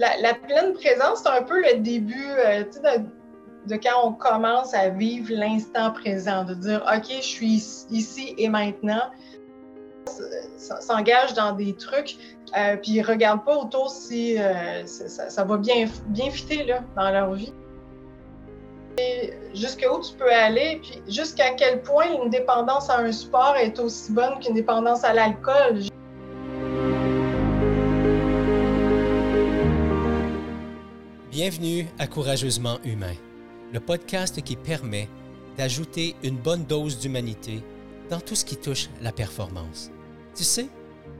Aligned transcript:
la, 0.00 0.34
pleine 0.34 0.72
présence, 0.74 1.20
c'est 1.22 1.28
un 1.28 1.42
peu 1.42 1.60
le 1.62 1.78
début 1.78 2.30
euh, 2.30 2.64
de, 3.66 3.76
quand 3.76 4.08
on 4.08 4.12
commence 4.12 4.74
à 4.74 4.88
vivre 4.88 5.32
l'instant 5.32 5.92
présent, 5.92 6.44
de 6.44 6.54
dire 6.54 6.82
OK, 6.92 7.08
je 7.08 7.22
suis 7.22 7.84
ici 7.90 8.34
et 8.38 8.48
maintenant. 8.48 9.10
S'engage 10.56 11.34
dans 11.34 11.52
des 11.52 11.74
trucs, 11.74 12.16
euh, 12.56 12.76
puis 12.76 13.00
regardent 13.02 13.44
pas 13.44 13.56
autour 13.56 13.90
si 13.90 14.38
euh, 14.38 14.84
ça, 14.86 15.44
va 15.44 15.56
bien, 15.56 15.86
bien 16.06 16.30
fitter 16.30 16.64
là, 16.64 16.80
dans 16.96 17.10
leur 17.10 17.32
vie. 17.34 17.52
Jusqu'où 19.54 20.00
tu 20.02 20.14
peux 20.18 20.30
aller, 20.30 20.80
puis 20.82 21.00
jusqu'à 21.08 21.52
quel 21.52 21.80
point 21.82 22.06
une 22.22 22.28
dépendance 22.28 22.90
à 22.90 22.98
un 22.98 23.12
sport 23.12 23.56
est 23.56 23.78
aussi 23.78 24.12
bonne 24.12 24.38
qu'une 24.40 24.54
dépendance 24.54 25.04
à 25.04 25.14
l'alcool. 25.14 25.80
Bienvenue 31.42 31.86
à 31.98 32.06
Courageusement 32.06 32.78
Humain, 32.84 33.14
le 33.72 33.80
podcast 33.80 34.42
qui 34.42 34.56
permet 34.56 35.08
d'ajouter 35.56 36.14
une 36.22 36.36
bonne 36.36 36.66
dose 36.66 36.98
d'humanité 36.98 37.62
dans 38.10 38.20
tout 38.20 38.34
ce 38.34 38.44
qui 38.44 38.58
touche 38.58 38.90
la 39.00 39.10
performance. 39.10 39.90
Tu 40.36 40.44
sais, 40.44 40.68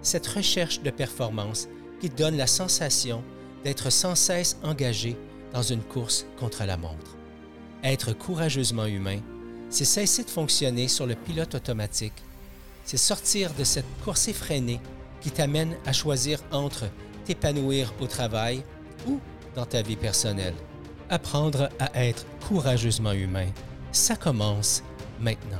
cette 0.02 0.27
recherche 0.27 0.83
de 0.83 0.91
performance 0.91 1.69
qui 2.02 2.10
donne 2.10 2.37
la 2.37 2.46
sensation 2.46 3.24
d'être 3.65 3.88
sans 3.88 4.15
cesse 4.15 4.59
engagé 4.62 5.16
dans 5.55 5.62
une 5.62 5.80
course 5.83 6.27
contre 6.38 6.65
la 6.65 6.77
montre. 6.77 7.16
Être 7.82 8.12
courageusement 8.12 8.84
humain, 8.84 9.21
c'est 9.71 9.87
cesser 9.87 10.24
de 10.24 10.29
fonctionner 10.29 10.88
sur 10.88 11.07
le 11.07 11.15
pilote 11.15 11.55
automatique. 11.55 12.23
C'est 12.84 12.98
sortir 12.98 13.55
de 13.55 13.65
cette 13.65 13.88
course 14.05 14.29
effrénée 14.29 14.80
qui 15.23 15.30
t'amène 15.30 15.79
à 15.87 15.95
choisir 15.95 16.41
entre 16.52 16.91
t'épanouir 17.24 17.95
au 18.02 18.07
travail 18.07 18.62
ou 19.09 19.18
dans 19.55 19.65
ta 19.65 19.83
vie 19.83 19.97
personnelle. 19.97 20.55
Apprendre 21.09 21.69
à 21.79 22.05
être 22.05 22.24
courageusement 22.47 23.13
humain, 23.13 23.47
ça 23.93 24.16
commence 24.16 24.83
maintenant. 25.21 25.59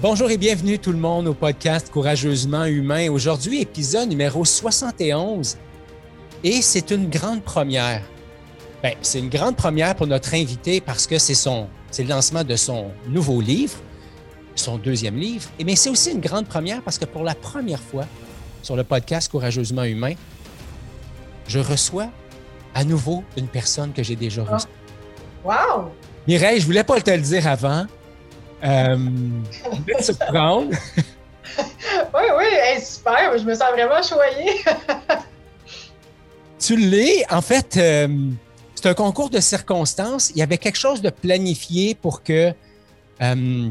Bonjour 0.00 0.30
et 0.30 0.38
bienvenue 0.38 0.78
tout 0.78 0.92
le 0.92 0.98
monde 0.98 1.26
au 1.26 1.34
podcast 1.34 1.90
Courageusement 1.90 2.64
humain. 2.66 3.10
Aujourd'hui, 3.10 3.60
épisode 3.60 4.08
numéro 4.08 4.44
71. 4.44 5.56
Et 6.44 6.62
c'est 6.62 6.92
une 6.92 7.10
grande 7.10 7.42
première. 7.42 8.02
Ben, 8.80 8.94
c'est 9.02 9.18
une 9.18 9.28
grande 9.28 9.56
première 9.56 9.96
pour 9.96 10.06
notre 10.06 10.34
invité 10.34 10.80
parce 10.80 11.08
que 11.08 11.18
c'est 11.18 11.34
son, 11.34 11.66
c'est 11.90 12.04
le 12.04 12.10
lancement 12.10 12.44
de 12.44 12.54
son 12.54 12.92
nouveau 13.08 13.40
livre 13.40 13.76
son 14.58 14.78
deuxième 14.78 15.16
livre. 15.16 15.48
Mais 15.64 15.76
c'est 15.76 15.90
aussi 15.90 16.12
une 16.12 16.20
grande 16.20 16.46
première 16.46 16.82
parce 16.82 16.98
que 16.98 17.04
pour 17.04 17.22
la 17.22 17.34
première 17.34 17.80
fois 17.80 18.04
sur 18.62 18.76
le 18.76 18.84
podcast 18.84 19.30
Courageusement 19.30 19.84
Humain, 19.84 20.14
je 21.46 21.58
reçois 21.58 22.08
à 22.74 22.84
nouveau 22.84 23.24
une 23.36 23.48
personne 23.48 23.92
que 23.92 24.02
j'ai 24.02 24.16
déjà 24.16 24.44
reçue. 24.44 24.66
Wow! 25.44 25.90
Mireille, 26.26 26.60
je 26.60 26.66
voulais 26.66 26.84
pas 26.84 27.00
te 27.00 27.10
le 27.10 27.22
dire 27.22 27.46
avant. 27.46 27.86
Euh, 28.62 28.96
je 29.52 29.82
vais 29.86 29.94
te 29.94 30.02
surprendre. 30.02 30.70
oui, 31.58 32.22
oui, 32.36 32.80
super. 32.84 33.38
Je 33.38 33.44
me 33.44 33.54
sens 33.54 33.70
vraiment 33.72 34.02
choyée. 34.02 34.60
tu 36.58 36.76
l'es. 36.76 37.24
En 37.30 37.40
fait, 37.40 37.76
euh, 37.76 38.08
c'est 38.74 38.86
un 38.86 38.94
concours 38.94 39.30
de 39.30 39.40
circonstances. 39.40 40.30
Il 40.30 40.38
y 40.38 40.42
avait 40.42 40.58
quelque 40.58 40.78
chose 40.78 41.00
de 41.00 41.10
planifié 41.10 41.94
pour 41.94 42.22
que 42.22 42.52
euh, 43.22 43.70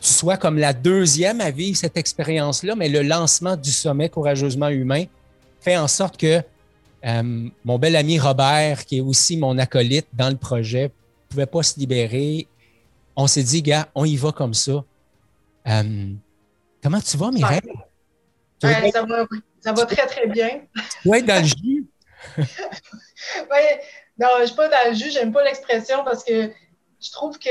sois 0.00 0.36
comme 0.36 0.58
la 0.58 0.72
deuxième 0.72 1.40
à 1.40 1.50
vivre 1.50 1.76
cette 1.76 1.96
expérience-là, 1.96 2.74
mais 2.76 2.88
le 2.88 3.02
lancement 3.02 3.56
du 3.56 3.70
sommet 3.70 4.08
courageusement 4.08 4.68
humain 4.68 5.04
fait 5.60 5.76
en 5.76 5.88
sorte 5.88 6.16
que 6.16 6.42
euh, 7.04 7.48
mon 7.64 7.78
bel 7.78 7.96
ami 7.96 8.18
Robert, 8.18 8.84
qui 8.84 8.98
est 8.98 9.00
aussi 9.00 9.36
mon 9.36 9.58
acolyte 9.58 10.08
dans 10.12 10.30
le 10.30 10.36
projet, 10.36 10.84
ne 10.84 10.88
pouvait 11.28 11.46
pas 11.46 11.62
se 11.62 11.78
libérer. 11.78 12.48
On 13.14 13.26
s'est 13.26 13.42
dit, 13.42 13.62
gars, 13.62 13.88
on 13.94 14.04
y 14.04 14.16
va 14.16 14.32
comme 14.32 14.54
ça. 14.54 14.84
Euh, 15.68 16.12
comment 16.82 17.00
tu 17.00 17.16
vas, 17.16 17.30
Mireille? 17.30 17.60
Ouais, 18.62 18.90
ça, 18.90 19.02
va, 19.02 19.26
ça, 19.60 19.72
va, 19.72 19.86
très, 19.86 20.06
très 20.06 20.26
bien. 20.26 20.62
Oui, 21.04 21.22
dans 21.22 21.42
le 21.42 21.46
jus? 21.46 21.86
oui, 22.38 23.64
non, 24.18 24.28
je 24.36 24.42
ne 24.42 24.46
suis 24.46 24.56
pas 24.56 24.68
dans 24.68 24.90
le 24.90 24.96
jus, 24.96 25.10
j'aime 25.10 25.32
pas 25.32 25.44
l'expression 25.44 26.04
parce 26.04 26.24
que 26.24 26.50
je 27.00 27.10
trouve 27.12 27.38
que 27.38 27.48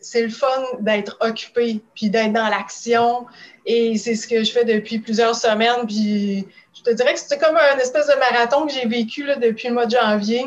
c'est 0.00 0.22
le 0.22 0.28
fun 0.28 0.64
d'être 0.80 1.16
occupé, 1.20 1.80
puis 1.94 2.10
d'être 2.10 2.32
dans 2.32 2.48
l'action. 2.48 3.26
Et 3.64 3.96
c'est 3.98 4.14
ce 4.14 4.26
que 4.26 4.44
je 4.44 4.52
fais 4.52 4.64
depuis 4.64 4.98
plusieurs 4.98 5.34
semaines. 5.34 5.86
Puis 5.86 6.46
je 6.76 6.82
te 6.82 6.90
dirais 6.90 7.14
que 7.14 7.20
c'est 7.20 7.38
comme 7.38 7.56
un 7.56 7.78
espèce 7.78 8.06
de 8.06 8.14
marathon 8.18 8.66
que 8.66 8.72
j'ai 8.72 8.86
vécu 8.86 9.24
depuis 9.40 9.68
le 9.68 9.74
mois 9.74 9.86
de 9.86 9.92
janvier, 9.92 10.46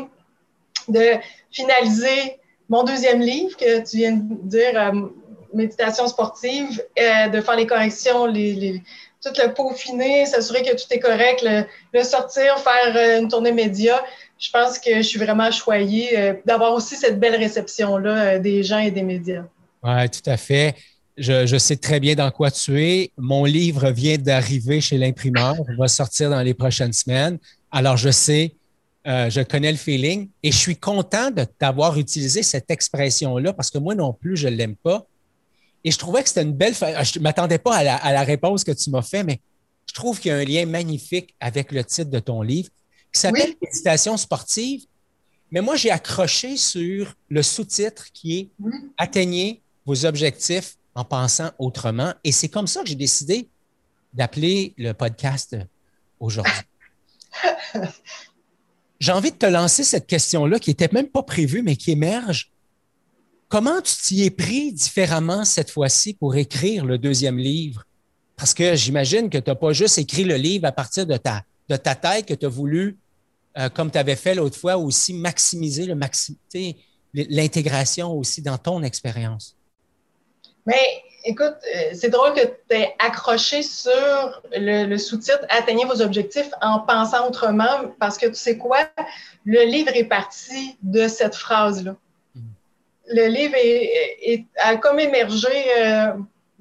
de 0.88 1.14
finaliser 1.50 2.38
mon 2.68 2.84
deuxième 2.84 3.20
livre 3.20 3.56
que 3.56 3.80
tu 3.80 3.98
viens 3.98 4.12
de 4.12 4.48
dire, 4.48 4.72
euh, 4.74 5.08
Méditation 5.52 6.06
sportive, 6.06 6.80
euh, 6.96 7.28
de 7.28 7.40
faire 7.40 7.56
les 7.56 7.66
corrections, 7.66 8.26
tout 8.26 9.32
le 9.36 9.52
peaufiner, 9.52 10.24
s'assurer 10.26 10.62
que 10.62 10.70
tout 10.70 10.86
est 10.90 11.00
correct, 11.00 11.44
le 11.92 12.02
sortir, 12.04 12.56
faire 12.58 12.96
euh, 12.96 13.18
une 13.18 13.28
tournée 13.28 13.50
média 13.50 14.00
je 14.40 14.50
pense 14.50 14.78
que 14.78 14.96
je 14.96 15.02
suis 15.02 15.18
vraiment 15.18 15.50
choyée 15.50 16.18
euh, 16.18 16.34
d'avoir 16.46 16.72
aussi 16.72 16.96
cette 16.96 17.20
belle 17.20 17.36
réception-là 17.36 18.24
euh, 18.24 18.38
des 18.38 18.62
gens 18.62 18.78
et 18.78 18.90
des 18.90 19.02
médias. 19.02 19.44
Oui, 19.82 20.08
tout 20.08 20.28
à 20.28 20.38
fait. 20.38 20.74
Je, 21.18 21.58
sais 21.58 21.76
très 21.76 22.00
bien 22.00 22.14
dans 22.14 22.30
quoi 22.30 22.50
tu 22.50 22.82
es. 22.82 23.10
Mon 23.18 23.44
livre 23.44 23.90
vient 23.90 24.16
d'arriver 24.16 24.80
chez 24.80 24.96
l'imprimeur. 24.96 25.54
Il 25.68 25.76
va 25.76 25.86
sortir 25.86 26.30
dans 26.30 26.40
les 26.40 26.54
prochaines 26.54 26.94
semaines. 26.94 27.38
Alors, 27.70 27.98
je 27.98 28.08
sais, 28.08 28.54
euh, 29.06 29.28
je 29.28 29.42
connais 29.42 29.70
le 29.70 29.76
feeling 29.76 30.30
et 30.42 30.50
je 30.50 30.56
suis 30.56 30.76
content 30.76 31.30
de 31.30 31.44
t'avoir 31.44 31.98
utilisé 31.98 32.42
cette 32.42 32.70
expression-là 32.70 33.52
parce 33.52 33.70
que 33.70 33.76
moi 33.76 33.94
non 33.94 34.14
plus, 34.14 34.38
je 34.38 34.48
ne 34.48 34.54
l'aime 34.54 34.76
pas. 34.76 35.04
Et 35.84 35.90
je 35.90 35.98
trouvais 35.98 36.22
que 36.22 36.28
c'était 36.30 36.42
une 36.42 36.54
belle. 36.54 36.74
Je 36.74 37.18
ne 37.18 37.22
m'attendais 37.22 37.58
pas 37.58 37.76
à 37.76 37.84
la, 37.84 37.96
à 37.96 38.12
la 38.14 38.22
réponse 38.22 38.64
que 38.64 38.72
tu 38.72 38.88
m'as 38.88 39.02
fait, 39.02 39.22
mais 39.22 39.40
je 39.84 39.92
trouve 39.92 40.18
qu'il 40.18 40.30
y 40.30 40.32
a 40.32 40.38
un 40.38 40.44
lien 40.44 40.64
magnifique 40.64 41.34
avec 41.40 41.72
le 41.72 41.84
titre 41.84 42.10
de 42.10 42.18
ton 42.18 42.40
livre 42.40 42.70
qui 43.12 43.20
s'appelle 43.20 43.54
Méditation 43.60 44.16
sportive. 44.16 44.84
Mais 45.50 45.60
moi, 45.60 45.76
j'ai 45.76 45.90
accroché 45.90 46.56
sur 46.56 47.14
le 47.28 47.42
sous-titre 47.42 48.06
qui 48.12 48.38
est 48.38 48.50
Atteignez 48.96 49.62
vos 49.84 50.06
objectifs 50.06 50.76
en 50.94 51.04
pensant 51.04 51.50
autrement. 51.58 52.14
Et 52.24 52.32
c'est 52.32 52.48
comme 52.48 52.66
ça 52.66 52.82
que 52.82 52.88
j'ai 52.88 52.94
décidé 52.94 53.48
d'appeler 54.12 54.74
le 54.76 54.92
podcast 54.92 55.56
aujourd'hui. 56.18 56.52
j'ai 59.00 59.12
envie 59.12 59.32
de 59.32 59.36
te 59.36 59.46
lancer 59.46 59.82
cette 59.82 60.06
question-là 60.06 60.58
qui 60.58 60.70
n'était 60.70 60.90
même 60.92 61.08
pas 61.08 61.22
prévue, 61.22 61.62
mais 61.62 61.76
qui 61.76 61.92
émerge. 61.92 62.50
Comment 63.48 63.80
tu 63.80 63.94
t'y 63.96 64.22
es 64.22 64.30
pris 64.30 64.72
différemment 64.72 65.44
cette 65.44 65.70
fois-ci 65.70 66.14
pour 66.14 66.36
écrire 66.36 66.84
le 66.84 66.98
deuxième 66.98 67.38
livre? 67.38 67.84
Parce 68.36 68.54
que 68.54 68.76
j'imagine 68.76 69.28
que 69.28 69.38
tu 69.38 69.50
n'as 69.50 69.56
pas 69.56 69.72
juste 69.72 69.98
écrit 69.98 70.24
le 70.24 70.36
livre 70.36 70.66
à 70.66 70.72
partir 70.72 71.06
de 71.06 71.16
ta 71.16 71.44
de 71.68 71.76
ta 71.76 71.94
tête 71.94 72.26
que 72.26 72.34
tu 72.34 72.46
as 72.46 72.48
voulu, 72.48 72.98
euh, 73.58 73.68
comme 73.68 73.90
tu 73.90 73.98
avais 73.98 74.16
fait 74.16 74.34
l'autre 74.34 74.56
fois, 74.56 74.76
aussi 74.76 75.12
maximiser 75.14 75.86
le 75.86 75.98
l'intégration 77.12 78.12
aussi 78.12 78.40
dans 78.40 78.56
ton 78.56 78.82
expérience? 78.84 79.56
Mais 80.66 81.02
écoute, 81.24 81.56
euh, 81.74 81.90
c'est 81.92 82.10
drôle 82.10 82.34
que 82.34 82.46
tu 82.46 82.76
aies 82.76 82.94
accroché 82.98 83.62
sur 83.62 84.42
le, 84.52 84.96
sous-titre 84.96 85.44
Atteignez 85.48 85.84
vos 85.84 86.00
objectifs 86.00 86.50
en 86.62 86.80
pensant 86.80 87.26
autrement, 87.26 87.92
parce 87.98 88.16
que 88.18 88.26
tu 88.26 88.34
sais 88.34 88.56
quoi? 88.56 88.88
Le 89.44 89.64
livre 89.64 89.90
est 89.94 90.04
parti 90.04 90.76
de 90.82 91.08
cette 91.08 91.34
phrase-là. 91.34 91.96
Mm. 92.34 92.40
Le 93.08 93.26
livre 93.26 93.54
est, 93.56 94.44
a 94.58 94.76
comme 94.76 95.00
émergé. 95.00 95.48
Euh, 95.78 96.12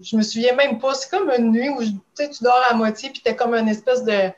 je 0.02 0.16
me 0.16 0.24
souviens 0.24 0.56
même 0.56 0.80
pas. 0.80 0.94
C'est 0.96 1.10
comme 1.12 1.30
une 1.30 1.52
nuit 1.52 1.70
où 1.70 1.84
tu 1.84 2.44
dors 2.44 2.64
à 2.70 2.74
moitié, 2.74 3.10
puis 3.10 3.22
tu 3.24 3.30
es 3.30 3.36
comme 3.36 3.54
une 3.54 3.70
espèce 3.70 4.04
de 4.04 4.32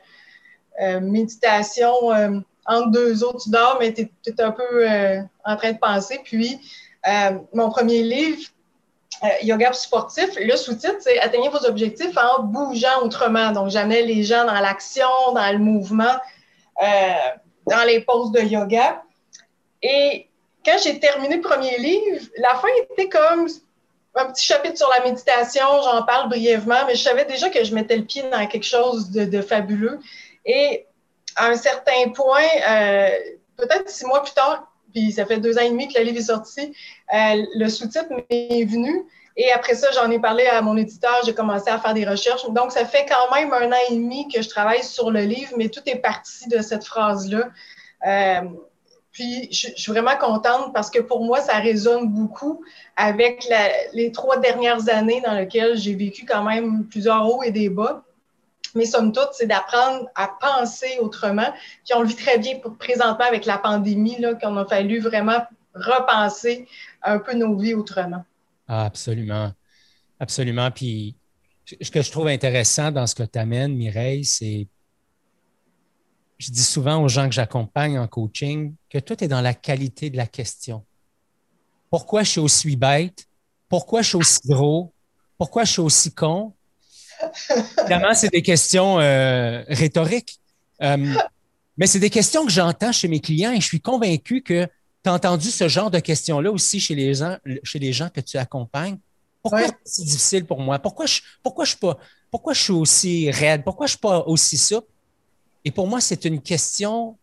euh, 0.80 1.00
méditation 1.00 2.12
euh, 2.12 2.40
entre 2.66 2.90
deux 2.90 3.22
autres, 3.24 3.42
tu 3.44 3.50
dors, 3.50 3.76
mais 3.78 3.92
tu 3.92 4.02
es, 4.02 4.40
un 4.40 4.52
peu 4.52 4.90
euh, 4.90 5.20
en 5.44 5.56
train 5.56 5.72
de 5.72 5.78
penser. 5.78 6.20
Puis, 6.24 6.58
mon 7.52 7.68
premier 7.70 8.02
livre, 8.02 8.40
Yoga 9.42 9.72
sportif, 9.72 10.30
le 10.36 10.56
sous-titre, 10.56 10.96
c'est 11.00 11.18
Atteignez 11.18 11.48
vos 11.48 11.64
objectifs 11.66 12.16
en 12.16 12.44
bougeant 12.44 13.02
autrement. 13.02 13.52
Donc, 13.52 13.70
j'amenais 13.70 14.02
les 14.02 14.22
gens 14.22 14.44
dans 14.44 14.60
l'action, 14.60 15.08
dans 15.34 15.52
le 15.52 15.58
mouvement, 15.58 16.14
dans 16.80 17.86
les 17.86 18.00
poses 18.00 18.30
de 18.30 18.40
yoga. 18.40 19.02
Et 19.82 20.28
quand 20.64 20.76
j'ai 20.82 21.00
terminé 21.00 21.36
le 21.36 21.42
premier 21.42 21.76
livre, 21.78 22.24
la 22.38 22.54
fin 22.54 22.68
était 22.90 23.08
comme 23.08 23.48
un 24.14 24.26
petit 24.26 24.46
chapitre 24.46 24.76
sur 24.76 24.90
la 24.90 25.04
méditation, 25.04 25.66
j'en 25.82 26.02
parle 26.04 26.28
brièvement, 26.28 26.86
mais 26.86 26.94
je 26.94 27.02
savais 27.02 27.24
déjà 27.24 27.50
que 27.50 27.64
je 27.64 27.74
mettais 27.74 27.96
le 27.96 28.04
pied 28.04 28.22
dans 28.30 28.46
quelque 28.46 28.66
chose 28.66 29.10
de 29.10 29.42
fabuleux. 29.42 29.98
Et 30.44 30.86
à 31.36 31.48
un 31.48 31.56
certain 31.56 32.10
point, 32.14 32.42
euh, 32.68 33.08
peut-être 33.56 33.88
six 33.88 34.04
mois 34.06 34.22
plus 34.22 34.34
tard, 34.34 34.68
puis 34.92 35.12
ça 35.12 35.24
fait 35.24 35.38
deux 35.38 35.58
ans 35.58 35.62
et 35.62 35.70
demi 35.70 35.88
que 35.88 35.98
le 35.98 36.04
livre 36.04 36.18
est 36.18 36.22
sorti, 36.22 36.74
euh, 37.14 37.42
le 37.54 37.68
sous-titre 37.68 38.08
m'est 38.10 38.64
venu 38.64 39.06
Et 39.36 39.50
après 39.52 39.74
ça, 39.74 39.90
j'en 39.92 40.10
ai 40.10 40.18
parlé 40.18 40.46
à 40.46 40.60
mon 40.60 40.76
éditeur, 40.76 41.14
j'ai 41.24 41.34
commencé 41.34 41.70
à 41.70 41.78
faire 41.78 41.94
des 41.94 42.04
recherches. 42.04 42.48
Donc, 42.50 42.72
ça 42.72 42.84
fait 42.84 43.06
quand 43.08 43.34
même 43.34 43.52
un 43.52 43.72
an 43.72 43.80
et 43.90 43.94
demi 43.94 44.28
que 44.28 44.42
je 44.42 44.48
travaille 44.48 44.82
sur 44.82 45.10
le 45.10 45.22
livre, 45.22 45.52
mais 45.56 45.68
tout 45.68 45.82
est 45.86 45.96
parti 45.96 46.48
de 46.48 46.60
cette 46.60 46.84
phrase-là. 46.84 47.48
Euh, 48.06 48.40
puis, 49.12 49.48
je, 49.50 49.68
suis 49.74 49.92
vraiment 49.92 50.16
contente 50.16 50.72
parce 50.74 50.90
que 50.90 50.98
pour 50.98 51.24
moi, 51.24 51.40
ça 51.40 51.58
résonne 51.58 52.08
beaucoup 52.08 52.62
avec 52.96 53.46
les 53.92 54.10
trois 54.10 54.38
dernières 54.38 54.88
années 54.88 55.22
dans 55.24 55.34
lesquelles 55.34 55.76
j'ai 55.76 55.94
vécu 55.94 56.24
quand 56.26 56.42
même 56.42 56.86
plusieurs 56.88 57.26
hauts 57.26 57.42
et 57.42 57.50
des 57.50 57.68
bas. 57.68 58.02
Mais 58.74 58.86
somme 58.86 59.12
toute, 59.12 59.30
c'est 59.32 59.46
d'apprendre 59.46 60.08
à 60.14 60.28
penser 60.40 60.98
autrement. 61.00 61.52
Puis 61.84 61.94
on 61.94 62.02
le 62.02 62.08
vit 62.08 62.16
très 62.16 62.38
bien 62.38 62.58
pour, 62.58 62.76
présentement 62.76 63.26
avec 63.26 63.44
la 63.46 63.58
pandémie, 63.58 64.16
qu'on 64.40 64.56
a 64.56 64.64
fallu 64.64 65.00
vraiment 65.00 65.40
repenser 65.74 66.66
un 67.02 67.18
peu 67.18 67.34
nos 67.34 67.56
vies 67.56 67.74
autrement. 67.74 68.24
Ah, 68.68 68.84
absolument. 68.84 69.52
Absolument. 70.20 70.70
Puis 70.70 71.16
ce 71.80 71.90
que 71.90 72.02
je 72.02 72.10
trouve 72.10 72.28
intéressant 72.28 72.90
dans 72.90 73.06
ce 73.06 73.14
que 73.14 73.22
tu 73.22 73.38
amènes, 73.38 73.74
Mireille, 73.74 74.24
c'est. 74.24 74.66
Je 76.38 76.50
dis 76.50 76.62
souvent 76.62 77.00
aux 77.02 77.08
gens 77.08 77.28
que 77.28 77.34
j'accompagne 77.34 77.98
en 77.98 78.08
coaching 78.08 78.74
que 78.90 78.98
tout 78.98 79.22
est 79.22 79.28
dans 79.28 79.40
la 79.40 79.54
qualité 79.54 80.10
de 80.10 80.16
la 80.16 80.26
question. 80.26 80.84
Pourquoi 81.88 82.24
je 82.24 82.30
suis 82.30 82.40
aussi 82.40 82.74
bête? 82.74 83.28
Pourquoi 83.68 84.02
je 84.02 84.08
suis 84.08 84.16
aussi 84.16 84.40
gros? 84.46 84.92
Pourquoi 85.38 85.64
je 85.64 85.72
suis 85.72 85.82
aussi 85.82 86.12
con? 86.12 86.52
Évidemment, 87.80 88.14
c'est 88.14 88.30
des 88.30 88.42
questions 88.42 88.98
euh, 89.00 89.62
rhétoriques. 89.68 90.38
Euh, 90.82 91.14
mais 91.76 91.86
c'est 91.86 91.98
des 92.00 92.10
questions 92.10 92.44
que 92.44 92.52
j'entends 92.52 92.92
chez 92.92 93.08
mes 93.08 93.20
clients 93.20 93.52
et 93.52 93.60
je 93.60 93.66
suis 93.66 93.80
convaincu 93.80 94.42
que 94.42 94.66
tu 94.66 95.10
as 95.10 95.14
entendu 95.14 95.50
ce 95.50 95.68
genre 95.68 95.90
de 95.90 95.98
questions-là 95.98 96.50
aussi 96.50 96.80
chez 96.80 96.94
les 96.94 97.14
gens, 97.14 97.36
chez 97.62 97.78
les 97.78 97.92
gens 97.92 98.08
que 98.08 98.20
tu 98.20 98.36
accompagnes. 98.36 98.98
Pourquoi 99.42 99.62
c'est 99.84 100.04
difficile 100.04 100.44
pour 100.44 100.60
moi? 100.60 100.78
Pourquoi 100.78 101.06
je, 101.06 101.20
pourquoi, 101.42 101.64
je 101.64 101.76
pas, 101.76 101.98
pourquoi 102.30 102.52
je 102.52 102.62
suis 102.62 102.72
aussi 102.72 103.30
raide? 103.30 103.64
Pourquoi 103.64 103.86
je 103.86 103.92
ne 103.92 103.96
suis 103.96 104.00
pas 104.00 104.20
aussi 104.26 104.56
souple? 104.56 104.88
Et 105.64 105.70
pour 105.70 105.86
moi, 105.88 106.00
c'est 106.00 106.24
une 106.24 106.40
question, 106.40 107.16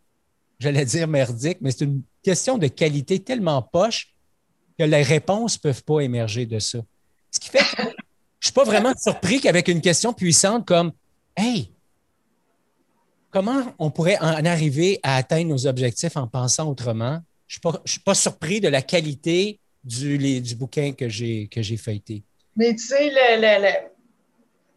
j'allais 0.60 0.86
dire 0.86 1.08
merdique, 1.08 1.60
mais 1.62 1.72
c'est 1.72 1.86
une 1.86 2.02
question 2.24 2.58
de 2.58 2.68
qualité 2.68 3.20
tellement 3.20 3.62
poche 3.62 4.14
que 4.78 4.84
les 4.84 5.04
réponses 5.04 5.56
ne 5.58 5.62
peuvent 5.62 5.84
pas 5.84 6.02
émerger 6.02 6.46
de 6.46 6.60
ça. 6.60 6.80
Ce 7.32 7.40
qui 7.40 7.50
fait 7.50 7.60
que 7.60 7.84
suis 8.50 8.54
pas 8.54 8.64
vraiment 8.64 8.94
surpris 8.98 9.40
qu'avec 9.40 9.68
une 9.68 9.82
question 9.82 10.14
puissante 10.14 10.66
comme 10.66 10.92
Hey, 11.36 11.72
comment 13.32 13.64
on 13.80 13.92
pourrait 13.92 14.18
en 14.20 14.46
arriver 14.46 15.00
à 15.04 15.16
atteindre 15.16 15.50
nos 15.50 15.68
objectifs 15.68 16.18
en 16.18 16.28
pensant 16.28 16.68
autrement? 16.70 17.22
je 17.50 17.60
ne 17.66 17.72
suis, 17.86 18.00
pas 18.00 18.14
surpris 18.14 18.62
de 18.62 18.70
la 18.70 18.84
qualité 18.84 19.60
du, 19.84 20.40
du 20.40 20.56
bouquin 20.56 20.94
que 20.94 21.10
j'ai 21.10 21.78
feuilleté. 21.78 22.24
Mais 22.56 22.76
tu 22.76 22.86
sais, 22.86 23.10
le, 23.12 23.90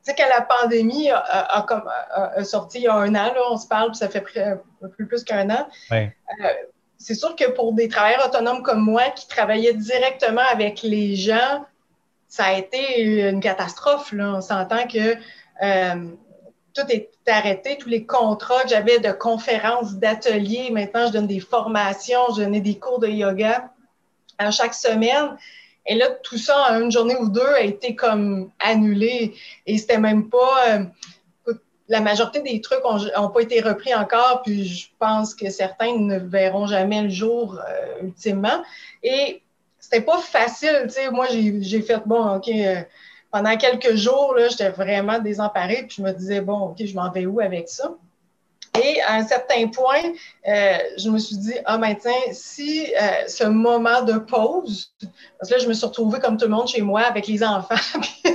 quand 0.07 0.29
la 0.29 0.41
pandémie 0.41 1.11
a, 1.11 2.45
sorti 2.45 2.79
il 2.79 2.85
y 2.85 2.89
a 2.89 2.95
un 2.95 3.15
an, 3.15 3.33
on 3.51 3.59
se 3.59 3.69
parle, 3.69 3.91
puis 3.91 3.99
ça 3.99 4.09
fait 4.09 4.23
plus, 4.23 5.07
plus 5.07 5.23
qu'un 5.23 5.51
an. 5.51 5.69
Euh, 5.93 6.07
c'est 6.97 7.15
sûr 7.15 7.37
que 7.37 7.51
pour 7.51 7.75
des 7.75 7.89
travailleurs 7.89 8.27
autonomes 8.27 8.63
comme 8.63 8.81
moi 8.81 9.11
qui 9.11 9.29
travaillaient 9.29 9.75
directement 9.75 10.45
avec 10.51 10.83
les 10.83 11.15
gens, 11.15 11.67
ça 12.33 12.47
a 12.47 12.53
été 12.55 13.29
une 13.29 13.41
catastrophe. 13.41 14.15
On 14.19 14.41
s'entend 14.41 14.89
que 14.89 15.17
euh, 15.63 16.07
tout 16.73 16.87
est 16.89 17.11
arrêté, 17.27 17.77
tous 17.79 17.91
les 17.91 18.07
contrats 18.07 18.63
que 18.63 18.71
j'avais 18.71 19.01
de 19.01 19.13
conférences, 19.13 19.97
d'ateliers. 19.97 20.71
Maintenant, 20.71 21.09
je 21.09 21.13
donne 21.13 21.27
des 21.27 21.41
formations, 21.41 22.33
je 22.35 22.41
donne 22.41 22.59
des 22.59 22.79
cours 22.79 23.01
de 23.01 23.09
yoga 23.09 23.71
à 24.39 24.51
chaque 24.51 24.73
semaine. 24.73 25.37
Et 25.85 25.95
là, 25.95 26.09
tout 26.23 26.39
ça 26.39 26.71
en 26.71 26.81
une 26.81 26.91
journée 26.91 27.17
ou 27.17 27.29
deux 27.29 27.47
a 27.47 27.61
été 27.61 27.95
comme 27.95 28.51
annulé. 28.61 29.35
Et 29.67 29.77
c'était 29.77 29.99
même 29.99 30.31
pas. 30.31 30.71
Euh, 30.71 30.85
la 31.89 32.01
majorité 32.01 32.41
des 32.41 32.63
trucs 32.63 32.83
n'ont 32.83 33.29
pas 33.29 33.43
été 33.43 33.61
repris 33.61 33.95
encore, 33.95 34.41
puis 34.43 34.65
je 34.65 34.89
pense 34.99 35.35
que 35.35 35.51
certains 35.51 35.99
ne 35.99 36.19
verront 36.19 36.67
jamais 36.67 37.03
le 37.03 37.11
jour 37.11 37.59
euh, 37.59 38.05
ultimement. 38.05 38.63
Et 39.03 39.43
c'était 39.93 40.05
pas 40.05 40.19
facile, 40.19 40.85
tu 40.85 40.95
sais. 40.95 41.11
Moi, 41.11 41.27
j'ai 41.29 41.83
fait, 41.83 42.01
bon, 42.07 42.37
OK, 42.37 42.49
euh, 42.49 42.83
pendant 43.31 43.57
quelques 43.57 43.95
jours, 43.95 44.35
j'étais 44.49 44.71
vraiment 44.71 45.19
désemparée, 45.19 45.85
puis 45.87 45.97
je 45.99 46.03
me 46.03 46.13
disais, 46.13 46.41
bon, 46.41 46.71
OK, 46.71 46.85
je 46.85 46.95
m'en 46.95 47.11
vais 47.11 47.27
où 47.27 47.41
avec 47.41 47.69
ça? 47.69 47.95
Et 48.83 49.03
à 49.03 49.17
un 49.17 49.27
certain 49.27 49.69
point, 49.69 50.03
euh, 50.49 50.79
je 50.97 51.11
me 51.11 51.19
suis 51.19 51.37
dit, 51.37 51.55
ah, 51.67 51.77
maintenant, 51.77 52.11
si 52.33 52.87
euh, 52.95 53.27
ce 53.27 53.45
moment 53.45 54.03
de 54.03 54.15
pause, 54.15 54.95
parce 55.39 55.51
que 55.51 55.57
là, 55.57 55.61
je 55.63 55.69
me 55.69 55.75
suis 55.75 55.85
retrouvée 55.85 56.21
comme 56.21 56.39
tout 56.39 56.47
le 56.47 56.53
monde 56.53 56.69
chez 56.69 56.81
moi 56.81 57.03
avec 57.03 57.27
les 57.27 57.45
enfants, 57.45 57.75
puis, 58.01 58.33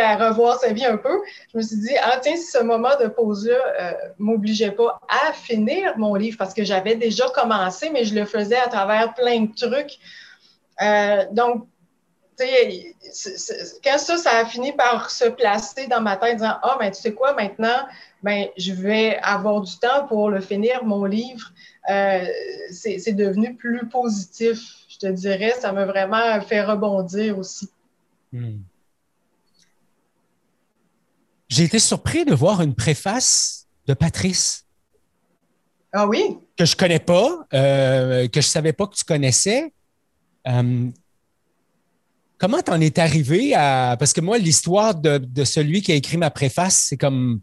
à 0.00 0.28
revoir 0.28 0.60
sa 0.60 0.72
vie 0.72 0.84
un 0.84 0.96
peu, 0.96 1.20
je 1.52 1.58
me 1.58 1.62
suis 1.62 1.76
dit, 1.76 1.94
ah, 2.00 2.18
tiens, 2.22 2.36
si 2.36 2.52
ce 2.52 2.62
moment 2.62 2.96
de 3.00 3.08
pause-là 3.08 3.58
euh, 3.80 3.92
m'obligeait 4.18 4.70
pas 4.70 5.00
à 5.08 5.32
finir 5.32 5.98
mon 5.98 6.14
livre, 6.14 6.36
parce 6.38 6.54
que 6.54 6.62
j'avais 6.62 6.94
déjà 6.94 7.28
commencé, 7.30 7.90
mais 7.90 8.04
je 8.04 8.14
le 8.14 8.24
faisais 8.24 8.58
à 8.58 8.68
travers 8.68 9.12
plein 9.14 9.40
de 9.40 9.54
trucs. 9.54 9.98
Euh, 10.82 11.26
donc, 11.32 11.66
quand 13.84 13.98
ça, 13.98 14.16
ça 14.16 14.30
a 14.38 14.44
fini 14.44 14.72
par 14.72 15.10
se 15.10 15.26
placer 15.28 15.86
dans 15.86 16.00
ma 16.00 16.16
tête, 16.16 16.36
disant 16.36 16.56
Ah, 16.62 16.76
ben, 16.78 16.90
tu 16.90 17.00
sais 17.00 17.12
quoi, 17.12 17.34
maintenant, 17.34 17.86
ben, 18.22 18.48
je 18.56 18.72
vais 18.72 19.16
avoir 19.22 19.60
du 19.60 19.76
temps 19.78 20.06
pour 20.08 20.30
le 20.30 20.40
finir, 20.40 20.84
mon 20.84 21.04
livre, 21.04 21.52
euh, 21.90 22.24
c'est 22.70 23.12
devenu 23.12 23.54
plus 23.54 23.88
positif, 23.88 24.60
je 24.88 24.98
te 24.98 25.06
dirais. 25.06 25.54
Ça 25.60 25.72
m'a 25.72 25.84
vraiment 25.84 26.40
fait 26.40 26.62
rebondir 26.62 27.38
aussi. 27.38 27.68
Hmm. 28.32 28.60
J'ai 31.48 31.64
été 31.64 31.78
surpris 31.78 32.24
de 32.24 32.34
voir 32.34 32.62
une 32.62 32.74
préface 32.74 33.66
de 33.86 33.94
Patrice. 33.94 34.64
Ah 35.92 36.06
oui? 36.06 36.38
Que 36.56 36.64
je 36.64 36.74
connais 36.74 36.98
pas, 36.98 37.46
euh, 37.52 38.26
que 38.28 38.40
je 38.40 38.46
savais 38.46 38.72
pas 38.72 38.86
que 38.86 38.94
tu 38.94 39.04
connaissais. 39.04 39.70
Euh, 40.48 40.90
Comment 42.42 42.60
t'en 42.60 42.80
es 42.80 42.98
arrivé 42.98 43.54
à. 43.54 43.94
Parce 43.96 44.12
que 44.12 44.20
moi, 44.20 44.36
l'histoire 44.36 44.96
de, 44.96 45.44
celui 45.44 45.80
qui 45.80 45.92
a 45.92 45.94
écrit 45.94 46.16
ma 46.16 46.28
préface, 46.28 46.86
c'est 46.88 46.96
comme. 46.96 47.40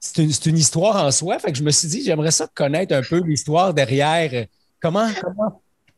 C'est 0.00 0.46
une, 0.46 0.58
histoire 0.58 0.96
en 0.96 1.12
soi. 1.12 1.38
Fait 1.38 1.52
que 1.52 1.58
je 1.58 1.62
me 1.62 1.70
suis 1.70 1.86
dit, 1.86 2.02
j'aimerais 2.02 2.32
ça 2.32 2.48
connaître 2.52 2.92
un 2.92 3.02
peu 3.02 3.20
l'histoire 3.20 3.72
derrière. 3.72 4.46
Comment, 4.80 5.06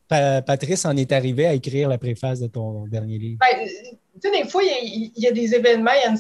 Patrice 0.09 0.85
en 0.85 0.95
est 0.99 1.11
arrivé 1.11 1.47
à 1.47 1.55
écrire 1.55 1.89
la 1.89 1.97
préface 1.97 2.41
de 2.41 2.49
ton 2.49 2.87
dernier 2.87 3.17
livre? 3.17 3.39
Ben, 3.41 3.67
tu 3.67 4.29
sais, 4.29 4.43
des 4.43 4.47
fois, 4.47 4.63
il 4.63 5.11
y, 5.17 5.27
a, 5.27 5.33
des 5.33 5.55
événements, 5.55 5.93
il 5.93 6.05
y 6.05 6.07
a 6.07 6.11
une 6.11 6.19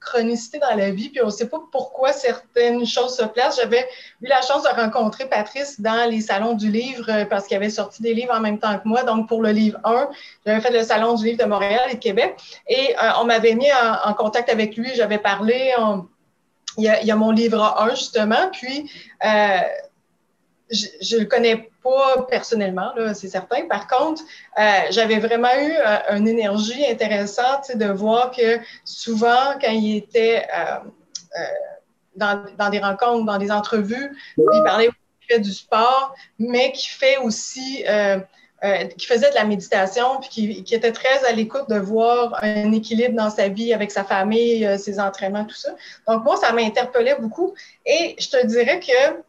chronicité 0.00 0.58
dans 0.58 0.74
la 0.76 0.90
vie, 0.90 1.08
puis 1.08 1.20
on 1.22 1.26
ne 1.26 1.30
sait 1.30 1.48
pas 1.48 1.60
pourquoi 1.72 2.12
certaines 2.12 2.86
choses 2.86 3.16
se 3.16 3.24
placent. 3.24 3.56
J'avais 3.56 3.86
eu 4.22 4.26
la 4.26 4.40
chance 4.42 4.62
de 4.62 4.68
rencontrer 4.68 5.28
Patrice 5.28 5.80
dans 5.80 6.08
les 6.08 6.20
salons 6.20 6.54
du 6.54 6.70
livre 6.70 7.06
euh, 7.08 7.24
parce 7.24 7.46
qu'il 7.46 7.56
avait 7.56 7.70
sorti 7.70 8.02
des 8.02 8.14
livres 8.14 8.34
en 8.34 8.40
même 8.40 8.58
temps 8.58 8.78
que 8.78 8.86
moi. 8.86 9.02
Donc, 9.02 9.28
pour 9.28 9.42
le 9.42 9.50
livre 9.50 9.78
1, 9.84 10.08
j'avais 10.46 10.60
fait 10.60 10.70
le 10.70 10.82
salon 10.82 11.14
du 11.14 11.24
livre 11.24 11.42
de 11.42 11.48
Montréal 11.48 11.88
et 11.90 11.94
de 11.94 12.00
Québec. 12.00 12.36
Et 12.68 12.94
euh, 12.96 13.10
on 13.20 13.24
m'avait 13.24 13.54
mis 13.54 13.68
en, 14.04 14.14
contact 14.14 14.48
avec 14.48 14.76
lui, 14.76 14.90
j'avais 14.94 15.18
parlé. 15.18 15.74
il, 16.76 16.84
y 16.84 17.10
a, 17.10 17.16
mon 17.16 17.30
livre 17.30 17.76
1, 17.78 17.90
justement. 17.90 18.50
Puis, 18.52 18.90
euh, 19.24 19.60
je 20.70 21.16
ne 21.16 21.20
le 21.20 21.26
connais 21.26 21.70
pas 21.82 22.26
personnellement, 22.28 22.92
c'est 23.14 23.28
certain. 23.28 23.66
Par 23.68 23.86
contre, 23.86 24.22
euh, 24.58 24.62
j'avais 24.90 25.18
vraiment 25.18 25.54
eu 25.58 25.72
euh, 25.72 26.16
une 26.16 26.28
énergie 26.28 26.84
intéressante 26.86 27.74
de 27.74 27.86
voir 27.86 28.30
que 28.30 28.58
souvent, 28.84 29.58
quand 29.60 29.70
il 29.70 29.96
était 29.96 30.46
euh, 30.56 30.76
dans, 32.16 32.44
dans, 32.58 32.68
des 32.70 32.80
rencontres, 32.80 33.24
dans 33.24 33.38
des 33.38 33.50
entrevues, 33.50 34.16
il 34.36 34.62
parlait 34.64 34.90
du 35.38 35.52
sport, 35.52 36.14
mais 36.38 36.72
qui 36.72 36.88
fait 36.88 37.18
aussi, 37.18 37.84
qui 38.96 39.06
faisait 39.06 39.30
de 39.30 39.34
la 39.34 39.44
méditation, 39.44 40.20
puis 40.20 40.30
qui, 40.30 40.64
qui 40.64 40.74
était 40.74 40.90
très 40.90 41.22
à 41.26 41.32
l'écoute 41.32 41.68
de 41.68 41.78
voir 41.78 42.38
un 42.42 42.72
équilibre 42.72 43.14
dans 43.14 43.28
sa 43.28 43.48
vie 43.48 43.74
avec 43.74 43.90
sa 43.90 44.04
famille, 44.04 44.66
ses 44.78 44.98
entraînements, 44.98 45.44
tout 45.44 45.54
ça. 45.54 45.74
Donc, 46.08 46.24
moi, 46.24 46.36
ça 46.38 46.52
m'interpellait 46.52 47.16
beaucoup. 47.20 47.54
Et 47.84 48.16
je 48.18 48.30
te 48.30 48.46
dirais 48.46 48.80
que 48.80 49.22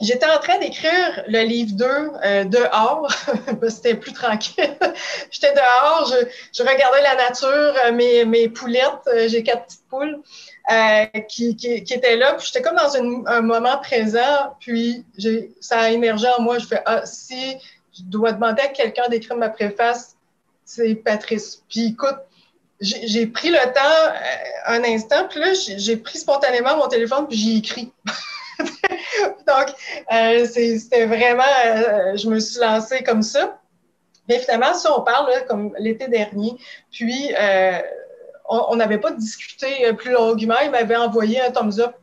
J'étais 0.00 0.26
en 0.26 0.38
train 0.38 0.58
d'écrire 0.58 1.24
le 1.26 1.42
livre 1.42 1.72
2 1.72 1.84
euh, 1.84 2.44
dehors, 2.44 3.12
c'était 3.68 3.96
plus 3.96 4.12
tranquille. 4.12 4.76
J'étais 5.32 5.52
dehors, 5.52 6.14
je, 6.52 6.62
regardais 6.62 7.02
la 7.02 7.16
nature, 7.16 7.74
euh, 7.84 7.92
mes, 7.92 8.24
mes 8.24 8.48
poulettes, 8.48 9.08
euh, 9.08 9.26
j'ai 9.26 9.42
quatre 9.42 9.66
petites 9.66 9.88
poules 9.88 10.22
euh, 10.70 11.04
qui, 11.28 11.56
qui, 11.56 11.82
qui, 11.82 11.94
étaient 11.94 12.14
là. 12.14 12.34
Puis 12.34 12.46
j'étais 12.46 12.62
comme 12.62 12.76
dans 12.76 12.96
un 13.26 13.40
moment 13.40 13.76
présent, 13.78 14.54
puis 14.60 15.04
ça 15.60 15.80
a 15.80 15.90
émergé 15.90 16.28
en 16.38 16.42
moi. 16.42 16.60
Je 16.60 16.66
fais 16.66 16.82
Ah, 16.86 17.04
si 17.04 17.56
je 17.92 18.02
dois 18.04 18.30
demander 18.30 18.62
à 18.62 18.68
quelqu'un 18.68 19.08
d'écrire 19.08 19.36
ma 19.36 19.48
préface, 19.48 20.16
c'est 20.64 20.94
Patrice. 20.94 21.64
Puis 21.68 21.86
écoute, 21.86 22.18
j'ai 22.80 23.26
pris 23.26 23.50
le 23.50 23.72
temps 23.72 24.14
un 24.66 24.84
instant, 24.84 25.26
puis 25.28 25.40
là, 25.40 25.54
j'ai 25.54 25.96
pris 25.96 26.18
spontanément 26.18 26.76
mon 26.76 26.86
téléphone, 26.86 27.26
puis 27.26 27.36
j'ai 27.36 27.56
écrit. 27.56 27.92
Donc, 29.46 29.74
euh, 30.12 30.46
c'était 30.46 31.06
vraiment, 31.06 31.42
euh, 31.66 32.16
je 32.16 32.28
me 32.28 32.38
suis 32.38 32.60
lancée 32.60 33.02
comme 33.02 33.22
ça. 33.22 33.58
Bien, 34.28 34.38
finalement, 34.40 34.74
si 34.74 34.86
on 34.86 35.00
parle 35.00 35.30
comme 35.48 35.74
l'été 35.78 36.06
dernier, 36.06 36.54
puis 36.90 37.32
euh, 37.40 37.78
on 38.46 38.76
n'avait 38.76 38.98
pas 38.98 39.10
discuté 39.12 39.86
euh, 39.86 39.94
plus 39.94 40.12
longuement. 40.12 40.56
Il 40.62 40.70
m'avait 40.70 40.96
envoyé 40.96 41.40
un 41.40 41.50
thumbs 41.50 41.80
up, 41.80 41.94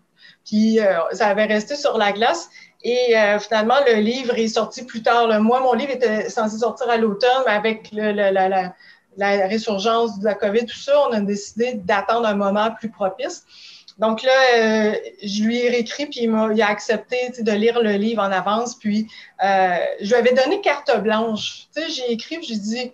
puis 0.43 0.79
euh, 0.79 0.98
ça 1.12 1.27
avait 1.27 1.45
resté 1.45 1.75
sur 1.75 2.00
la 2.00 2.12
glace. 2.12 2.50
Et 2.88 3.15
finalement, 3.39 3.77
le 3.88 3.95
livre 3.95 4.38
est 4.38 4.48
sorti 4.48 4.86
plus 4.86 5.01
tard. 5.01 5.41
Moi, 5.41 5.60
mon 5.60 5.74
livre 5.74 5.91
était 5.91 6.29
censé 6.29 6.60
sortir 6.60 6.88
à 6.88 6.98
l'automne, 6.98 7.41
mais 7.48 7.53
avec 7.53 7.89
le, 7.91 8.12
la, 8.12 8.31
la, 8.31 9.48
résurgence 9.48 10.19
de 10.19 10.25
la 10.25 10.36
COVID, 10.36 10.67
tout 10.67 10.77
ça, 10.77 10.93
on 11.10 11.12
a 11.12 11.19
décidé 11.19 11.74
d'attendre 11.74 12.27
un 12.27 12.36
moment 12.36 12.69
plus 12.69 12.91
propice. 12.91 13.43
Donc 13.98 14.24
là, 14.24 14.32
euh, 14.58 14.96
je 15.24 15.44
lui 15.44 15.60
ai 15.60 15.70
réécrit, 15.70 16.08
puis 16.08 16.22
il 16.24 16.62
a, 16.62 16.68
accepté 16.68 17.32
de 17.40 17.52
lire 17.52 17.82
le 17.82 17.92
livre 17.92 18.22
en 18.22 18.32
avance. 18.32 18.75
Puis 18.75 19.08
euh, 19.44 19.78
je 20.02 20.08
lui 20.08 20.16
avais 20.16 20.34
donné 20.34 20.60
carte 20.62 20.92
blanche. 21.02 21.68
J'ai 21.75 22.12
écrit, 22.12 22.40
j'ai 22.44 22.58
dit 22.58 22.92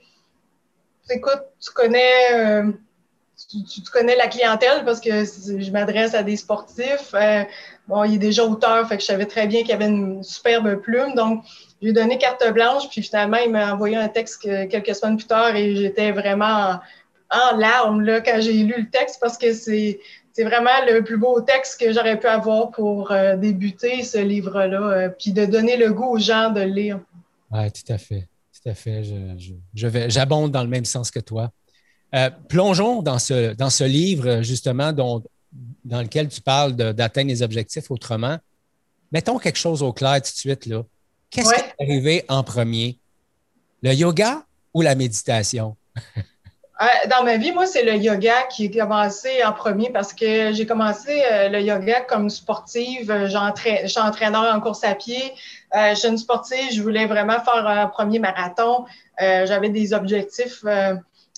Écoute, 1.10 1.41
tu 1.60 1.72
connais, 1.72 2.34
euh, 2.34 2.72
tu, 3.50 3.81
connais 3.91 4.15
la 4.15 4.27
clientèle 4.27 4.86
parce 4.86 5.01
que 5.01 5.25
je 5.25 5.72
m'adresse 5.72 6.13
à 6.13 6.22
des 6.22 6.38
sportifs. 6.38 7.15
bon, 7.88 8.03
il 8.03 8.15
est 8.15 8.20
déjà 8.20 8.46
auteur, 8.46 8.88
fait 8.88 8.98
que 8.98 9.01
je 9.01 9.08
savais 9.08 9.25
très 9.25 9.48
bien 9.48 9.63
qu'il 9.63 9.74
avait 9.74 9.88
une 9.88 10.24
superbe 10.24 10.75
plume. 10.75 11.15
Donc, 11.15 11.43
je 11.81 11.88
lui 11.88 11.89
ai 11.89 11.93
donné 11.93 12.20
carte 12.20 12.48
blanche, 12.53 12.88
puis 12.89 13.01
finalement, 13.01 13.38
il 13.43 13.51
m'a 13.51 13.74
envoyé 13.74 13.98
un 13.98 14.08
texte 14.08 14.43
quelques 14.43 14.96
semaines 14.96 15.17
plus 15.17 15.25
tard 15.25 15.55
et 15.55 15.75
j'étais 15.75 16.12
vraiment 16.12 16.46
en, 16.46 16.79
en 17.31 17.58
larmes 17.58 18.01
là, 18.01 18.22
quand 18.22 18.39
j'ai 18.39 18.53
lu 18.53 18.75
le 18.77 18.89
texte 18.89 19.17
parce 19.20 19.38
que 19.38 19.53
c'est 19.53 20.00
c'est 20.33 20.43
vraiment 20.43 20.85
le 20.88 21.03
plus 21.03 21.17
beau 21.17 21.41
texte 21.41 21.79
que 21.79 21.91
j'aurais 21.91 22.19
pu 22.19 22.27
avoir 22.27 22.71
pour 22.71 23.11
euh, 23.11 23.35
débuter 23.35 24.03
ce 24.03 24.17
livre-là, 24.17 24.81
euh, 24.81 25.09
puis 25.09 25.31
de 25.33 25.45
donner 25.45 25.77
le 25.77 25.91
goût 25.93 26.15
aux 26.15 26.19
gens 26.19 26.50
de 26.51 26.61
le 26.61 26.67
lire. 26.71 27.00
Oui, 27.51 27.71
tout 27.71 27.91
à 27.91 27.97
fait. 27.97 28.27
Tout 28.53 28.69
à 28.69 28.73
fait. 28.73 29.03
Je, 29.73 29.88
vais, 29.88 30.09
j'abonde 30.09 30.51
dans 30.51 30.63
le 30.63 30.69
même 30.69 30.85
sens 30.85 31.11
que 31.11 31.19
toi. 31.19 31.51
Euh, 32.13 32.29
plongeons 32.50 33.01
dans 33.01 33.19
ce, 33.19 33.53
dans 33.53 33.69
ce 33.69 33.83
livre, 33.83 34.41
justement, 34.41 34.93
dont, 34.93 35.23
dans 35.83 36.01
lequel 36.01 36.27
tu 36.27 36.41
parles 36.41 36.73
d'atteindre 36.73 37.29
les 37.29 37.41
objectifs 37.41 37.89
autrement. 37.91 38.38
Mettons 39.11 39.38
quelque 39.39 39.57
chose 39.57 39.83
au 39.83 39.91
clair 39.91 40.15
tout 40.15 40.31
de 40.31 40.38
suite. 40.38 40.65
Là. 40.65 40.83
Qu'est-ce 41.29 41.53
qui 41.53 41.59
est 41.59 41.83
arrivé 41.83 42.25
en 42.29 42.43
premier? 42.43 43.00
Le 43.81 43.93
yoga 43.93 44.45
ou 44.73 44.81
la 44.81 44.95
méditation? 44.95 45.75
Euh, 46.81 46.85
dans 47.09 47.23
ma 47.23 47.38
vie, 47.38 47.51
moi, 47.51 47.67
c'est 47.67 47.83
le 47.83 47.95
yoga 47.95 48.43
qui 48.43 48.65
a 48.65 48.83
commencé 48.83 49.43
en 49.43 49.53
premier 49.53 49.91
parce 49.91 50.13
que 50.13 50.51
j'ai 50.51 50.65
commencé 50.65 51.23
euh, 51.31 51.47
le 51.47 51.61
yoga 51.61 52.01
comme 52.01 52.29
sportive. 52.31 53.13
Je 53.25 53.88
suis 53.88 54.00
entraîneur 54.00 54.51
en 54.51 54.59
course 54.59 54.83
à 54.83 54.95
pied. 54.95 55.31
Euh, 55.75 55.91
je 55.91 55.95
suis 55.95 56.07
une 56.07 56.17
sportive. 56.17 56.73
Je 56.73 56.81
voulais 56.81 57.05
vraiment 57.05 57.39
faire 57.39 57.67
un 57.67 57.85
premier 57.85 58.17
marathon. 58.17 58.85
j'avais 59.19 59.69
des 59.69 59.93
objectifs 59.93 60.65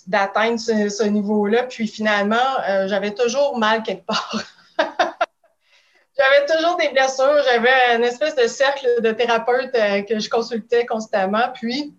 d'atteindre 0.08 0.60
ce, 0.60 1.04
niveau-là. 1.04 1.64
Puis 1.64 1.88
finalement, 1.90 2.38
j'avais 2.86 3.12
toujours 3.12 3.58
mal 3.58 3.84
quelque 3.84 4.06
part. 4.06 4.44
j'avais 4.80 6.46
toujours 6.48 6.78
des 6.78 6.88
blessures. 6.90 7.44
J'avais 7.52 7.98
une 7.98 8.04
espèce 8.06 8.36
de 8.38 8.48
cercle 8.48 9.02
de 9.02 9.12
thérapeutes 9.12 9.74
que 10.08 10.20
je 10.20 10.30
consultais 10.30 10.86
constamment. 10.86 11.50
Puis, 11.54 11.94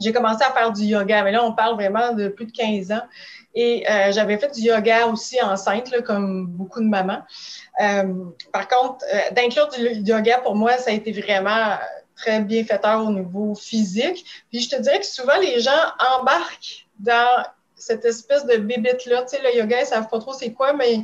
j'ai 0.00 0.12
commencé 0.12 0.44
à 0.44 0.52
faire 0.52 0.72
du 0.72 0.84
yoga, 0.84 1.22
mais 1.22 1.32
là, 1.32 1.44
on 1.44 1.52
parle 1.52 1.74
vraiment 1.74 2.12
de 2.12 2.28
plus 2.28 2.46
de 2.46 2.52
15 2.52 2.92
ans. 2.92 3.02
Et 3.54 3.88
euh, 3.88 4.10
j'avais 4.12 4.36
fait 4.36 4.52
du 4.52 4.62
yoga 4.62 5.06
aussi 5.06 5.40
enceinte, 5.40 5.94
comme 6.02 6.46
beaucoup 6.46 6.80
de 6.80 6.86
mamans. 6.86 7.22
Euh, 7.80 8.24
par 8.52 8.68
contre, 8.68 9.04
euh, 9.12 9.30
d'inclure 9.32 9.68
du 9.68 10.10
yoga, 10.10 10.38
pour 10.38 10.56
moi, 10.56 10.76
ça 10.76 10.90
a 10.90 10.92
été 10.92 11.12
vraiment 11.12 11.76
très 12.16 12.40
bienfaiteur 12.40 13.04
au 13.04 13.10
niveau 13.10 13.54
physique. 13.54 14.24
Puis 14.50 14.60
je 14.60 14.70
te 14.70 14.80
dirais 14.80 14.98
que 14.98 15.06
souvent, 15.06 15.38
les 15.40 15.60
gens 15.60 15.70
embarquent 16.18 16.86
dans 16.98 17.44
cette 17.76 18.04
espèce 18.04 18.44
de 18.46 18.56
bébite-là. 18.56 19.22
Tu 19.22 19.36
sais, 19.36 19.42
le 19.42 19.56
yoga, 19.56 19.78
ils 19.78 19.82
ne 19.82 19.86
savent 19.86 20.08
pas 20.08 20.18
trop 20.18 20.32
c'est 20.32 20.52
quoi, 20.52 20.72
mais 20.72 21.00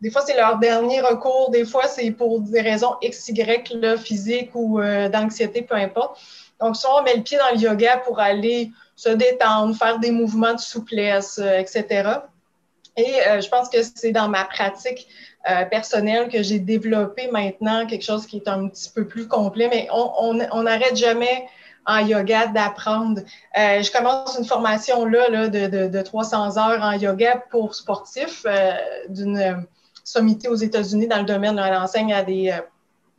des 0.00 0.10
fois, 0.10 0.22
c'est 0.24 0.36
leur 0.36 0.58
dernier 0.58 1.02
recours. 1.02 1.50
Des 1.50 1.66
fois, 1.66 1.86
c'est 1.86 2.10
pour 2.12 2.40
des 2.40 2.62
raisons 2.62 2.94
X, 3.02 3.28
Y, 3.28 3.74
là, 3.74 3.98
physiques 3.98 4.50
ou 4.54 4.80
d'anxiété, 4.80 5.60
peu 5.60 5.74
importe. 5.74 6.18
Donc, 6.60 6.76
soit 6.76 7.00
on 7.00 7.02
met 7.02 7.16
le 7.16 7.22
pied 7.22 7.38
dans 7.38 7.54
le 7.54 7.58
yoga 7.58 7.98
pour 7.98 8.20
aller 8.20 8.70
se 9.00 9.08
détendre, 9.08 9.74
faire 9.74 9.98
des 9.98 10.10
mouvements 10.10 10.52
de 10.52 10.60
souplesse, 10.60 11.38
euh, 11.38 11.58
etc. 11.58 12.10
Et 12.96 13.14
euh, 13.26 13.40
je 13.40 13.48
pense 13.48 13.70
que 13.70 13.78
c'est 13.82 14.12
dans 14.12 14.28
ma 14.28 14.44
pratique 14.44 15.08
euh, 15.48 15.64
personnelle 15.64 16.28
que 16.28 16.42
j'ai 16.42 16.58
développé 16.58 17.28
maintenant 17.30 17.86
quelque 17.86 18.04
chose 18.04 18.26
qui 18.26 18.36
est 18.36 18.48
un 18.48 18.68
petit 18.68 18.90
peu 18.94 19.06
plus 19.06 19.26
complet, 19.26 19.68
mais 19.70 19.88
on 19.90 20.62
n'arrête 20.62 20.96
jamais 20.96 21.48
en 21.86 21.98
yoga 21.98 22.48
d'apprendre. 22.48 23.22
je 23.56 23.90
commence 23.90 24.36
une 24.38 24.44
formation 24.44 25.06
là, 25.06 25.48
de, 25.48 25.88
de, 25.88 26.02
300 26.02 26.58
heures 26.58 26.82
en 26.82 26.92
yoga 26.92 27.42
pour 27.50 27.74
sportifs 27.74 28.44
d'une 29.08 29.66
sommité 30.04 30.48
aux 30.48 30.56
États-Unis 30.56 31.08
dans 31.08 31.18
le 31.18 31.24
domaine 31.24 31.56
de 31.56 31.60
l'enseigne 31.60 32.12
à 32.12 32.22
des 32.22 32.52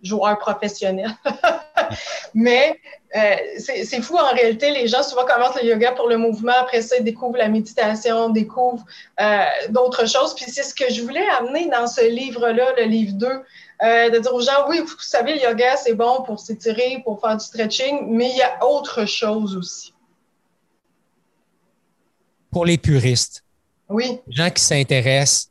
joueurs 0.04 0.38
professionnels. 0.38 1.10
Mais 2.34 2.80
euh, 3.16 3.36
c'est 3.58 4.02
fou 4.02 4.18
en 4.18 4.34
réalité. 4.34 4.72
Les 4.72 4.88
gens 4.88 5.04
souvent 5.04 5.26
commencent 5.26 5.62
le 5.62 5.68
yoga 5.68 5.92
pour 5.94 6.08
le 6.08 6.18
mouvement. 6.18 6.54
Après 6.60 6.82
ça, 6.82 6.98
ils 6.98 7.04
découvrent 7.04 7.38
la 7.38 7.50
méditation, 7.50 8.30
découvrent 8.30 8.86
euh, 9.20 9.44
d'autres 9.70 10.08
choses. 10.08 10.34
Puis 10.36 10.46
c'est 10.48 10.64
ce 10.64 10.74
que 10.74 10.92
je 10.92 11.02
voulais 11.02 11.28
amener 11.40 11.70
dans 11.70 11.88
ce 11.88 12.08
livre-là, 12.10 12.74
le 12.78 12.84
livre 12.84 13.14
2. 13.14 13.28
Euh, 13.84 14.12
de 14.12 14.20
dire 14.20 14.34
aux 14.34 14.42
gens, 14.42 14.68
oui, 14.70 14.80
vous 14.80 14.94
savez, 15.00 15.34
le 15.34 15.42
yoga, 15.42 15.76
c'est 15.76 15.96
bon 15.96 16.22
pour 16.22 16.40
s'étirer, 16.40 17.02
pour 17.04 17.20
faire 17.20 17.36
du 17.36 17.44
stretching, 17.44 18.06
mais 18.10 18.30
il 18.30 18.38
y 18.38 18.44
a 18.44 18.64
autre 18.64 19.06
chose 19.08 19.58
aussi. 19.58 19.92
Pour 22.52 22.64
les 22.64 22.78
puristes. 22.78 23.44
Oui. 23.90 24.20
Les 24.28 24.36
gens 24.36 24.52
qui 24.52 24.64
s'intéressent, 24.64 25.50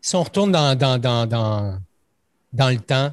si 0.00 0.16
on 0.16 0.22
retourne 0.22 0.52
dans, 0.52 0.74
dans, 0.74 0.98
dans 0.98 1.78
dans 2.54 2.70
le 2.70 2.78
temps. 2.78 3.12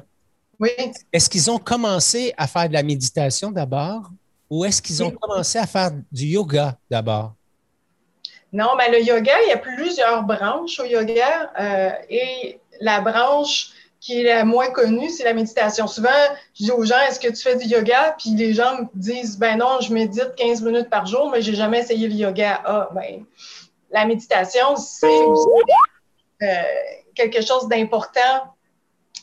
Oui. 0.62 0.70
Est-ce 1.12 1.28
qu'ils 1.28 1.50
ont 1.50 1.58
commencé 1.58 2.32
à 2.36 2.46
faire 2.46 2.68
de 2.68 2.72
la 2.72 2.84
méditation 2.84 3.50
d'abord 3.50 4.10
ou 4.48 4.64
est-ce 4.64 4.80
qu'ils 4.80 5.02
ont 5.02 5.10
commencé 5.10 5.58
à 5.58 5.66
faire 5.66 5.90
du 6.12 6.26
yoga 6.26 6.76
d'abord? 6.88 7.32
Non, 8.52 8.68
mais 8.78 8.88
le 8.92 9.02
yoga, 9.02 9.32
il 9.44 9.48
y 9.48 9.52
a 9.52 9.56
plusieurs 9.56 10.22
branches 10.22 10.78
au 10.78 10.84
yoga 10.84 11.52
euh, 11.58 11.90
et 12.08 12.60
la 12.80 13.00
branche 13.00 13.72
qui 13.98 14.20
est 14.20 14.24
la 14.24 14.44
moins 14.44 14.70
connue, 14.70 15.10
c'est 15.10 15.24
la 15.24 15.34
méditation. 15.34 15.88
Souvent, 15.88 16.10
je 16.54 16.64
dis 16.64 16.70
aux 16.70 16.84
gens, 16.84 17.00
est-ce 17.08 17.18
que 17.18 17.28
tu 17.28 17.42
fais 17.42 17.56
du 17.56 17.66
yoga? 17.66 18.14
Puis 18.16 18.30
les 18.30 18.54
gens 18.54 18.82
me 18.82 18.86
disent, 18.94 19.36
ben 19.38 19.58
non, 19.58 19.80
je 19.80 19.92
médite 19.92 20.36
15 20.36 20.62
minutes 20.62 20.90
par 20.90 21.06
jour, 21.06 21.28
mais 21.28 21.42
j'ai 21.42 21.54
jamais 21.54 21.80
essayé 21.80 22.06
le 22.06 22.14
yoga. 22.14 22.62
Ah, 22.64 22.88
ben, 22.94 23.24
la 23.90 24.04
méditation, 24.04 24.76
c'est 24.76 25.08
aussi 25.08 25.48
euh, 26.42 26.46
quelque 27.16 27.44
chose 27.44 27.66
d'important 27.68 28.54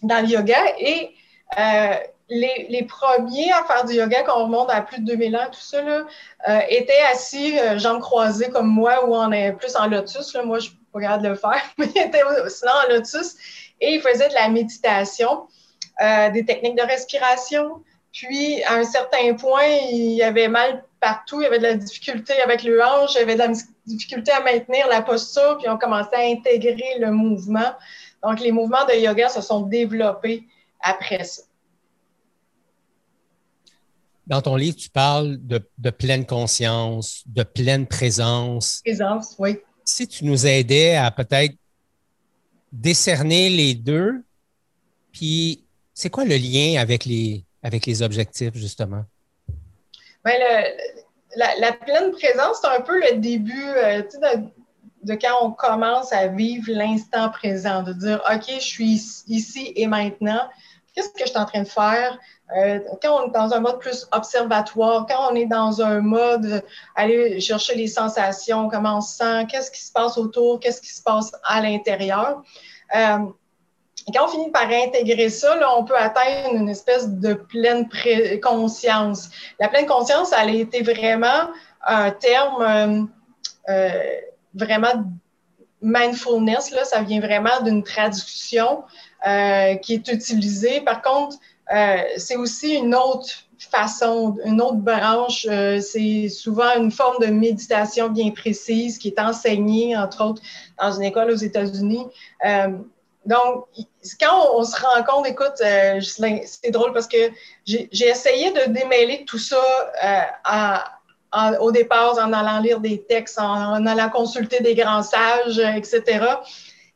dans 0.03 0.21
le 0.21 0.27
yoga. 0.27 0.59
Et 0.79 1.11
euh, 1.57 1.95
les, 2.29 2.85
premiers 2.87 3.51
à 3.51 3.63
faire 3.63 3.85
du 3.85 3.95
yoga, 3.95 4.21
quand 4.23 4.39
on 4.39 4.43
remonte 4.45 4.69
à 4.69 4.81
plus 4.81 4.99
de 4.99 5.05
2000 5.05 5.35
ans, 5.35 5.47
tout 5.51 5.59
ça, 5.59 5.81
là, 5.81 6.05
euh, 6.47 6.59
étaient 6.69 7.01
assis, 7.11 7.57
euh, 7.59 7.79
jambes 7.79 8.01
croisées 8.01 8.49
comme 8.49 8.67
moi, 8.67 9.07
ou 9.07 9.33
est 9.33 9.53
plus 9.53 9.75
en 9.75 9.87
lotus. 9.87 10.35
Moi, 10.35 10.59
je 10.59 10.67
ne 10.67 10.69
suis 10.69 10.77
pas 10.93 11.17
de 11.17 11.27
le 11.27 11.35
faire, 11.35 11.61
mais 11.77 11.87
ils 11.95 12.01
étaient 12.01 12.21
sinon 12.49 12.71
en 12.85 12.93
lotus. 12.93 13.35
Et 13.81 13.95
ils 13.95 14.01
faisaient 14.01 14.29
de 14.29 14.33
la 14.33 14.49
méditation, 14.49 15.47
des 16.33 16.45
techniques 16.45 16.75
de 16.75 16.83
respiration. 16.83 17.83
Puis, 18.11 18.63
à 18.63 18.75
un 18.75 18.83
certain 18.83 19.33
point, 19.35 19.65
il 19.91 20.11
y 20.11 20.23
avait 20.23 20.47
mal 20.47 20.83
partout. 20.99 21.41
Il 21.41 21.43
y 21.43 21.47
avait 21.47 21.59
de 21.59 21.63
la 21.63 21.75
difficulté 21.75 22.33
avec 22.41 22.63
le 22.63 22.83
hanche, 22.83 23.15
il 23.15 23.19
y 23.19 23.21
avait 23.21 23.35
de 23.35 23.39
la 23.39 23.51
difficulté 23.85 24.31
à 24.31 24.41
maintenir 24.41 24.87
la 24.87 25.01
posture, 25.01 25.57
puis 25.57 25.69
on 25.69 25.77
commençait 25.77 26.15
à 26.15 26.19
intégrer 26.19 26.99
le 26.99 27.11
mouvement. 27.11 27.71
Donc, 28.23 28.39
les 28.39 28.51
mouvements 28.51 28.85
de 28.85 28.93
yoga 28.93 29.29
se 29.29 29.41
sont 29.41 29.61
développés 29.61 30.43
après 30.81 31.23
ça. 31.23 31.43
Dans 34.27 34.41
ton 34.41 34.55
livre, 34.55 34.77
tu 34.77 34.89
parles 34.89 35.37
de, 35.41 35.89
pleine 35.89 36.25
conscience, 36.25 37.23
de 37.25 37.41
pleine 37.41 37.87
présence. 37.87 38.81
Présence, 38.85 39.35
oui. 39.39 39.57
Si 39.83 40.07
tu 40.07 40.23
nous 40.23 40.45
aidais 40.45 40.95
à 40.95 41.09
peut-être 41.09 41.55
décerner 42.71 43.49
les 43.49 43.73
deux, 43.73 44.23
puis 45.11 45.65
c'est 45.95 46.11
quoi 46.11 46.25
le 46.25 46.35
lien 46.35 46.79
avec 46.79 47.05
les, 47.05 47.43
avec 47.63 47.87
les 47.87 48.03
objectifs, 48.03 48.55
justement? 48.55 49.03
Bien, 50.23 50.35
la, 51.35 51.71
pleine 51.73 52.11
présence, 52.11 52.59
c'est 52.61 52.67
un 52.67 52.81
peu 52.81 52.99
le 52.99 53.17
début, 53.17 53.67
euh, 53.67 54.03
de 55.03 55.15
quand 55.15 55.45
on 55.45 55.51
commence 55.51 56.11
à 56.13 56.27
vivre 56.27 56.71
l'instant 56.71 57.29
présent, 57.29 57.83
de 57.83 57.93
dire, 57.93 58.21
OK, 58.31 58.43
je 58.47 58.59
suis 58.59 59.23
ici 59.27 59.73
et 59.75 59.87
maintenant, 59.87 60.49
qu'est-ce 60.99 61.09
que 61.13 61.19
je 61.21 61.29
suis 61.29 61.37
en 61.37 61.45
train 61.45 61.61
de 61.61 61.67
faire? 61.67 62.19
Euh, 62.57 62.79
quand 63.01 63.23
on 63.23 63.27
est 63.27 63.31
dans 63.31 63.53
un 63.53 63.59
mode 63.59 63.79
plus 63.79 64.07
observatoire, 64.11 65.05
quand 65.07 65.31
on 65.31 65.35
est 65.35 65.45
dans 65.45 65.81
un 65.81 66.01
mode 66.01 66.63
aller 66.95 67.39
chercher 67.39 67.75
les 67.75 67.87
sensations, 67.87 68.67
comment 68.69 68.97
on 68.97 69.01
se 69.01 69.17
sent, 69.17 69.47
qu'est-ce 69.49 69.71
qui 69.71 69.81
se 69.81 69.91
passe 69.91 70.17
autour, 70.17 70.59
qu'est-ce 70.59 70.81
qui 70.81 70.93
se 70.93 71.01
passe 71.01 71.31
à 71.43 71.61
l'intérieur. 71.61 72.43
Euh, 72.95 73.19
quand 74.13 74.25
on 74.25 74.27
finit 74.27 74.51
par 74.51 74.67
intégrer 74.69 75.29
ça, 75.29 75.57
on 75.77 75.85
peut 75.85 75.95
atteindre 75.95 76.55
une 76.55 76.69
espèce 76.69 77.07
de 77.07 77.33
pleine 77.33 77.87
conscience. 78.41 79.29
La 79.59 79.67
pleine 79.69 79.85
conscience, 79.85 80.31
elle 80.33 80.49
a 80.49 80.53
été 80.53 80.81
vraiment 80.81 81.51
un 81.85 82.11
terme 82.11 82.61
euh, 82.61 83.03
euh, 83.69 84.03
vraiment 84.53 85.05
mindfulness, 85.81 86.73
ça 86.83 87.01
vient 87.03 87.21
vraiment 87.21 87.61
d'une 87.63 87.83
traduction 87.83 88.83
euh, 89.25 89.75
qui 89.75 89.93
est 89.93 90.07
utilisée. 90.07 90.81
Par 90.81 91.01
contre, 91.01 91.37
c'est 92.17 92.35
aussi 92.35 92.75
une 92.75 92.95
autre 92.95 93.29
façon, 93.59 94.37
une 94.43 94.59
autre 94.59 94.77
branche. 94.77 95.45
c'est 95.81 96.27
souvent 96.29 96.75
une 96.75 96.89
forme 96.89 97.23
de 97.23 97.27
méditation 97.27 98.09
bien 98.09 98.31
précise 98.31 98.97
qui 98.97 99.09
est 99.09 99.19
enseignée, 99.19 99.95
entre 99.95 100.25
autres, 100.25 100.41
dans 100.81 100.91
une 100.93 101.03
école 101.03 101.29
aux 101.29 101.35
États-Unis. 101.35 102.07
Donc, 103.25 103.65
quand 104.19 104.55
on, 104.55 104.63
se 104.63 104.81
rend 104.81 105.03
compte, 105.03 105.27
écoute, 105.27 105.61
euh, 105.61 105.99
c'est 106.01 106.71
drôle 106.71 106.93
parce 106.93 107.07
que 107.07 107.31
j'ai 107.65 108.07
essayé 108.07 108.51
de 108.51 108.71
démêler 108.71 109.25
tout 109.25 109.37
ça 109.37 109.61
euh, 110.03 111.57
au 111.59 111.71
départ 111.71 112.17
en 112.17 112.33
allant 112.33 112.59
lire 112.59 112.79
des 112.79 113.03
textes, 113.03 113.37
en, 113.37 113.85
allant 113.85 114.09
consulter 114.09 114.61
des 114.61 114.73
grands 114.73 115.03
sages, 115.03 115.59
etc. 115.59 116.25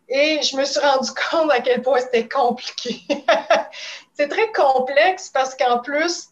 Et 0.09 0.41
je 0.43 0.55
me 0.55 0.65
suis 0.65 0.79
rendu 0.79 1.09
compte 1.31 1.51
à 1.51 1.61
quel 1.61 1.81
point 1.81 1.99
c'était 1.99 2.27
compliqué. 2.27 3.01
c'est 4.13 4.27
très 4.27 4.51
complexe 4.51 5.29
parce 5.33 5.55
qu'en 5.55 5.79
plus, 5.79 6.29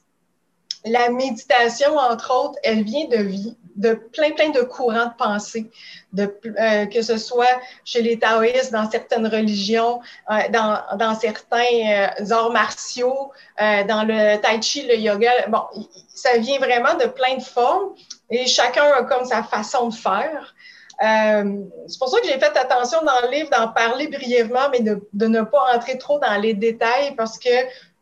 la 0.86 1.10
méditation, 1.10 1.98
entre 1.98 2.34
autres, 2.34 2.60
elle 2.64 2.84
vient 2.84 3.08
de 3.08 3.18
vie, 3.18 3.56
de 3.76 3.94
plein, 3.94 4.32
plein 4.32 4.50
de 4.50 4.62
courants 4.62 5.06
de 5.06 5.16
pensée, 5.18 5.70
euh, 6.18 6.86
que 6.88 7.02
ce 7.02 7.18
soit 7.18 7.60
chez 7.86 8.02
les 8.02 8.18
taoïstes, 8.18 8.72
dans 8.72 8.90
certaines 8.90 9.28
religions, 9.28 10.02
euh, 10.30 10.36
dans, 10.50 10.82
dans, 10.98 11.16
certains 11.16 12.10
euh, 12.20 12.32
arts 12.32 12.52
martiaux, 12.52 13.32
dans 13.60 14.04
le 14.08 14.38
tai 14.42 14.62
chi, 14.62 14.88
le 14.88 14.96
yoga. 14.96 15.32
Bon, 15.50 15.62
ça 16.08 16.38
vient 16.38 16.58
vraiment 16.58 16.96
de 16.96 17.06
plein 17.06 17.38
de 17.38 17.44
formes 17.44 17.94
et 18.30 18.48
chacun 18.48 18.86
a 18.92 19.04
comme 19.04 19.26
sa 19.26 19.44
façon 19.44 19.90
de 19.90 19.94
faire. 19.94 20.56
C'est 21.02 22.00
pour 22.00 22.10
ça 22.10 22.20
que 22.20 22.28
j'ai 22.28 22.40
fait 22.40 22.56
attention 22.58 23.00
dans 23.02 23.22
le 23.24 23.32
livre 23.32 23.50
d'en 23.50 23.70
parler 23.70 24.08
brièvement, 24.08 24.70
mais 24.72 24.82
de, 24.82 25.02
ne 25.14 25.42
pas 25.42 25.76
entrer 25.76 25.98
trop 25.98 26.20
dans 26.20 26.40
les 26.40 26.54
détails 26.54 27.16
parce 27.16 27.40
que 27.40 27.50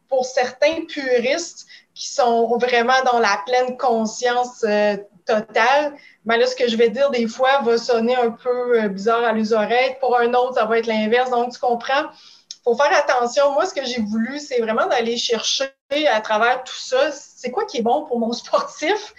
pour 0.10 0.26
certains 0.26 0.86
puristes, 0.88 1.68
qui 2.00 2.08
sont 2.08 2.58
vraiment 2.58 3.02
dans 3.12 3.20
la 3.20 3.42
pleine 3.46 3.76
conscience 3.78 4.64
euh, 4.64 4.96
totale, 5.26 5.94
mais 6.24 6.38
là, 6.38 6.48
ce 6.48 6.56
que 6.56 6.70
je 6.70 6.78
vais 6.78 6.90
dire 6.90 7.10
des 7.10 7.28
fois 7.28 7.60
va 7.62 7.78
sonner 7.78 8.16
un 8.16 8.32
peu 8.32 8.82
euh, 8.82 8.88
bizarre 8.88 9.24
à 9.26 9.34
les 9.34 9.52
oreilles. 9.52 9.98
Pour 10.00 10.18
un 10.18 10.34
autre, 10.34 10.54
ça 10.54 10.66
va 10.66 10.80
être 10.80 10.88
l'inverse. 10.88 11.30
Donc, 11.30 11.52
tu 11.52 11.60
comprends? 11.60 12.04
Il 12.04 12.62
faut 12.64 12.76
faire 12.76 12.98
attention. 12.98 13.52
Moi, 13.52 13.66
ce 13.66 13.74
que 13.74 13.84
j'ai 13.84 14.00
voulu, 14.00 14.40
c'est 14.40 14.62
vraiment 14.62 14.88
d'aller 14.88 15.18
chercher 15.18 15.74
à 16.10 16.22
travers 16.22 16.64
tout 16.64 16.74
ça, 16.74 17.12
c'est 17.12 17.52
quoi 17.52 17.66
qui 17.66 17.80
est 17.80 17.82
bon 17.82 18.06
pour 18.06 18.18
mon 18.18 18.32
sportif, 18.34 19.14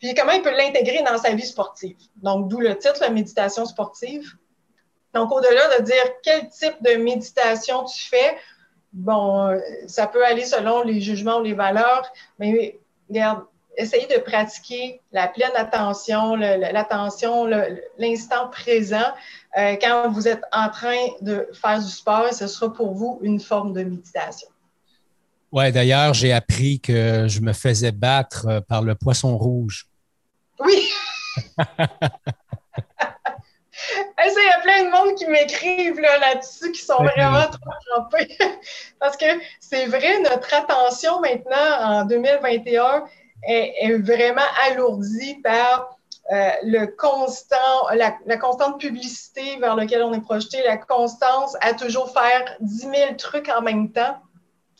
puis 0.00 0.14
comment 0.14 0.32
il 0.32 0.42
peut 0.42 0.56
l'intégrer 0.56 1.02
dans 1.02 1.18
sa 1.18 1.34
vie 1.34 1.46
sportive? 1.46 1.96
Donc, 2.16 2.48
d'où 2.48 2.58
le 2.58 2.76
titre, 2.76 2.98
la 3.00 3.10
méditation 3.10 3.66
sportive. 3.66 4.34
Donc, 5.12 5.30
au-delà 5.30 5.78
de 5.78 5.84
dire 5.84 6.04
quel 6.22 6.48
type 6.48 6.82
de 6.82 6.96
méditation 6.96 7.84
tu 7.84 8.08
fais, 8.08 8.36
bon, 8.92 9.48
euh, 9.48 9.58
ça 9.86 10.06
peut 10.06 10.24
aller 10.24 10.44
selon 10.44 10.82
les 10.82 11.00
jugements 11.00 11.38
ou 11.38 11.42
les 11.42 11.52
valeurs, 11.52 12.10
mais 12.38 12.78
regarde, 13.08 13.44
essayez 13.76 14.06
de 14.06 14.20
pratiquer 14.20 15.00
la 15.12 15.28
pleine 15.28 15.52
attention, 15.54 16.34
l'attention, 16.36 17.46
l'instant 17.98 18.48
présent. 18.50 19.12
Euh, 19.58 19.76
quand 19.80 20.10
vous 20.10 20.28
êtes 20.28 20.42
en 20.52 20.68
train 20.70 21.06
de 21.20 21.48
faire 21.52 21.78
du 21.78 21.90
sport, 21.90 22.32
ce 22.32 22.46
sera 22.46 22.72
pour 22.72 22.94
vous 22.94 23.18
une 23.22 23.40
forme 23.40 23.72
de 23.72 23.82
méditation. 23.82 24.48
Oui, 25.52 25.72
d'ailleurs, 25.72 26.14
j'ai 26.14 26.32
appris 26.32 26.78
que 26.78 27.26
je 27.26 27.40
me 27.40 27.52
faisais 27.52 27.90
battre 27.90 28.46
euh, 28.46 28.60
par 28.60 28.82
le 28.82 28.94
poisson 28.94 29.36
rouge. 29.36 29.89
Oui! 30.60 30.90
Il 34.40 34.46
y 34.46 34.48
a 34.48 34.60
plein 34.60 34.84
de 34.84 34.90
monde 34.90 35.16
qui 35.16 35.26
m'écrivent 35.26 36.00
là-dessus, 36.00 36.72
qui 36.72 36.82
sont 36.82 37.02
vraiment 37.02 37.46
trop 37.46 37.70
trempés. 37.90 38.36
Parce 39.00 39.16
que 39.16 39.26
c'est 39.60 39.86
vrai, 39.86 40.20
notre 40.20 40.52
attention 40.54 41.20
maintenant, 41.20 41.80
en 41.80 42.04
2021, 42.04 43.04
est, 43.42 43.92
vraiment 43.98 44.42
alourdie 44.66 45.36
par 45.42 45.96
euh, 46.32 46.50
le 46.62 46.86
constant, 46.86 47.88
la, 47.94 48.36
constante 48.36 48.78
publicité 48.78 49.56
vers 49.56 49.76
laquelle 49.76 50.02
on 50.02 50.12
est 50.12 50.20
projeté, 50.20 50.62
la 50.64 50.76
constance 50.76 51.56
à 51.60 51.72
toujours 51.72 52.12
faire 52.12 52.56
10 52.60 52.80
000 52.80 52.92
trucs 53.16 53.48
en 53.48 53.62
même 53.62 53.90
temps. 53.90 54.16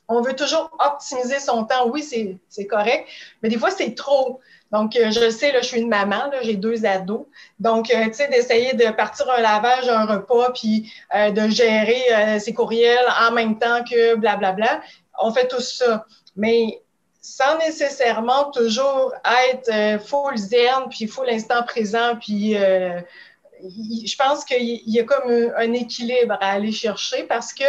On 0.08 0.20
veut 0.20 0.34
toujours 0.34 0.70
optimiser 0.78 1.38
son 1.38 1.64
temps. 1.64 1.88
Oui, 1.88 2.02
c'est 2.02 2.66
correct, 2.66 3.08
mais 3.42 3.48
des 3.48 3.58
fois, 3.58 3.70
c'est 3.70 3.94
trop. 3.94 4.40
Donc, 4.70 4.94
euh, 4.96 5.10
je 5.10 5.30
sais, 5.30 5.52
là, 5.52 5.60
je 5.62 5.66
suis 5.66 5.80
une 5.80 5.88
maman, 5.88 6.30
j'ai 6.42 6.56
deux 6.56 6.86
ados. 6.86 7.26
Donc, 7.58 7.90
euh, 7.90 8.04
tu 8.06 8.14
sais, 8.14 8.28
d'essayer 8.28 8.72
de 8.74 8.90
partir 8.90 9.28
un 9.30 9.40
lavage, 9.40 9.88
un 9.88 10.06
repas, 10.06 10.52
puis 10.52 10.92
euh, 11.14 11.30
de 11.30 11.48
gérer 11.48 12.38
ses 12.38 12.54
courriels 12.54 13.06
en 13.20 13.32
même 13.32 13.58
temps 13.58 13.82
que 13.82 14.14
blablabla. 14.14 14.80
On 15.20 15.32
fait 15.32 15.48
tout 15.48 15.60
ça. 15.60 16.06
Mais 16.36 16.80
sans 17.20 17.58
nécessairement 17.58 18.50
toujours 18.50 19.12
être 19.50 20.00
full 20.06 20.36
zen, 20.36 20.88
puis 20.88 21.06
full 21.06 21.28
instant 21.28 21.62
présent, 21.64 22.16
puis 22.20 22.54
je 22.54 24.16
pense 24.16 24.44
qu'il 24.44 24.80
y 24.86 25.00
a 25.00 25.04
comme 25.04 25.52
un 25.56 25.72
équilibre 25.72 26.38
à 26.40 26.52
aller 26.52 26.72
chercher 26.72 27.24
parce 27.24 27.52
que 27.52 27.64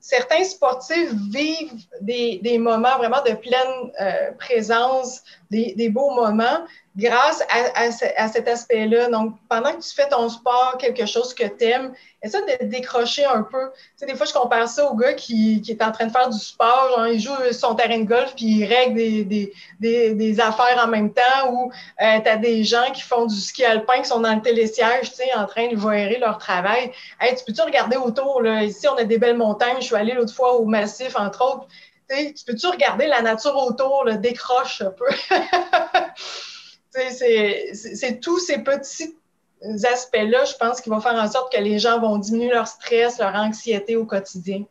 certains 0.00 0.44
sportifs 0.44 1.12
vivent 1.30 1.72
des, 2.02 2.58
moments 2.58 2.98
vraiment 2.98 3.22
de 3.22 3.32
pleine 3.32 4.36
présence, 4.38 5.22
des, 5.50 5.74
des, 5.76 5.88
beaux 5.88 6.10
moments, 6.10 6.66
grâce 6.98 7.42
à, 7.48 8.28
cet 8.28 8.48
aspect-là. 8.48 9.08
Donc, 9.08 9.34
pendant 9.48 9.72
que 9.72 9.80
tu 9.80 9.94
fais 9.94 10.08
ton 10.08 10.28
sport, 10.28 10.76
quelque 10.78 11.06
chose 11.06 11.32
que 11.32 11.44
tu 11.44 11.64
aimes, 11.64 11.92
essaie 12.22 12.40
de 12.42 12.64
décrocher 12.66 13.24
un 13.24 13.42
peu. 13.42 13.70
Tu 13.70 13.80
sais, 13.98 14.06
des 14.06 14.16
fois, 14.16 14.26
je 14.26 14.32
compare 14.32 14.68
ça 14.68 14.90
au 14.90 14.96
gars 14.96 15.14
qui, 15.14 15.62
est 15.68 15.82
en 15.82 15.92
train 15.92 16.06
de 16.06 16.12
faire 16.12 16.28
du 16.28 16.38
sport, 16.38 16.90
genre, 16.96 17.06
il 17.06 17.20
joue 17.20 17.34
son 17.52 17.76
terrain 17.76 17.98
de 17.98 18.04
golf, 18.04 18.34
puis 18.34 18.46
il 18.46 18.64
règle 18.64 18.96
des, 18.96 19.52
des, 19.78 20.40
affaires 20.40 20.82
en 20.84 20.88
même 20.88 21.12
temps, 21.12 21.52
ou 21.52 21.70
euh, 22.02 22.20
tu 22.20 22.28
as 22.28 22.36
des 22.36 22.64
gens 22.64 22.90
qui 22.92 23.02
font 23.02 23.26
du 23.26 23.36
ski 23.36 23.64
alpin, 23.64 24.00
qui 24.02 24.08
sont 24.08 24.20
dans 24.20 24.34
le 24.34 24.42
télésiège, 24.42 25.10
tu 25.10 25.16
sais, 25.16 25.34
en 25.36 25.46
train 25.46 25.68
de 25.68 25.76
voir 25.76 25.96
leur 26.20 26.38
travail. 26.38 26.90
Hey, 27.20 27.36
tu 27.36 27.44
peux-tu 27.44 27.62
regarder 27.62 27.96
autour? 27.96 28.44
Ici, 28.44 28.88
on 28.88 28.96
a 28.96 29.04
des 29.04 29.18
belles 29.18 29.36
montagnes. 29.36 29.76
Je 29.80 29.86
suis 29.86 29.96
allée 29.96 30.14
l'autre 30.14 30.34
fois 30.34 30.56
au 30.56 30.64
Massif, 30.64 31.14
entre 31.16 31.44
autres. 31.44 31.68
Tu 32.10 32.44
peux-tu 32.46 32.66
regarder 32.66 33.06
la 33.06 33.20
nature 33.20 33.56
autour, 33.56 34.04
le 34.04 34.16
décroche 34.16 34.80
un 34.82 34.90
peu? 34.90 35.04
c'est 37.10 38.20
tous 38.20 38.38
ces 38.38 38.58
petits 38.58 39.14
aspects-là, 39.62 40.44
je 40.44 40.54
pense, 40.58 40.80
qui 40.80 40.88
vont 40.88 41.00
faire 41.00 41.14
en 41.14 41.30
sorte 41.30 41.52
que 41.52 41.60
les 41.60 41.78
gens 41.78 42.00
vont 42.00 42.18
diminuer 42.18 42.50
leur 42.50 42.66
stress, 42.66 43.18
leur 43.18 43.34
anxiété 43.34 43.96
au 43.96 44.06
quotidien. 44.06 44.64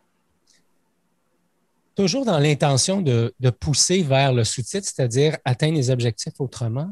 Toujours 1.95 2.25
dans 2.25 2.39
l'intention 2.39 3.01
de, 3.01 3.33
pousser 3.59 4.01
vers 4.01 4.33
le 4.33 4.43
sous-titre, 4.43 4.87
c'est-à-dire 4.87 5.37
atteindre 5.45 5.75
les 5.75 5.89
objectifs 5.89 6.39
autrement. 6.39 6.91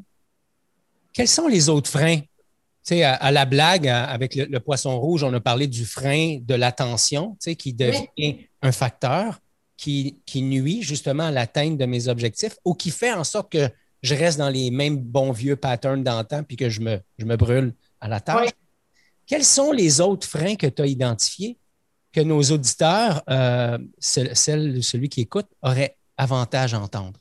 Quels 1.14 1.28
sont 1.28 1.48
les 1.48 1.70
autres 1.70 1.90
freins? 1.90 2.22
Tu 2.86 3.02
à, 3.02 3.14
à, 3.14 3.32
la 3.32 3.46
blague, 3.46 3.88
avec 3.88 4.36
le, 4.36 4.60
poisson 4.60 5.00
rouge, 5.00 5.24
on 5.24 5.34
a 5.34 5.40
parlé 5.40 5.66
du 5.66 5.86
frein 5.86 6.38
de 6.40 6.54
l'attention, 6.54 7.36
qui 7.58 7.74
devient 7.74 8.48
un 8.62 8.72
facteur 8.72 9.40
qui, 9.78 10.20
qui 10.26 10.42
nuit 10.42 10.82
justement 10.82 11.24
à 11.24 11.32
l'atteinte 11.32 11.78
de 11.78 11.86
mes 11.86 12.08
objectifs 12.08 12.58
ou 12.64 12.74
qui 12.74 12.92
fait 12.92 13.12
en 13.12 13.24
sorte 13.24 13.52
que 13.52 13.70
je 14.02 14.16
reste 14.16 14.38
dans 14.38 14.50
les 14.50 14.72
mêmes 14.72 14.98
bons 14.98 15.32
vieux 15.32 15.56
patterns 15.56 16.04
d'antan 16.04 16.44
puis 16.44 16.58
que 16.58 16.70
je 16.70 16.82
me, 16.82 17.00
je 17.18 17.26
me 17.26 17.36
brûle 17.36 17.74
à 18.00 18.08
la 18.08 18.20
tâche. 18.20 18.50
Quels 19.26 19.44
sont 19.44 19.72
les 19.72 20.02
autres 20.02 20.28
freins 20.28 20.56
que 20.56 20.68
tu 20.68 20.82
as 20.82 20.86
identifiés 20.86 21.58
que 22.14 22.22
nos 22.22 22.42
auditeurs, 22.44 23.24
euh, 23.30 23.78
celui 24.00 25.10
qui 25.10 25.22
écoute, 25.22 25.48
auraient 25.62 25.98
avantage 26.18 26.74
à 26.74 26.80
entendre? 26.80 27.20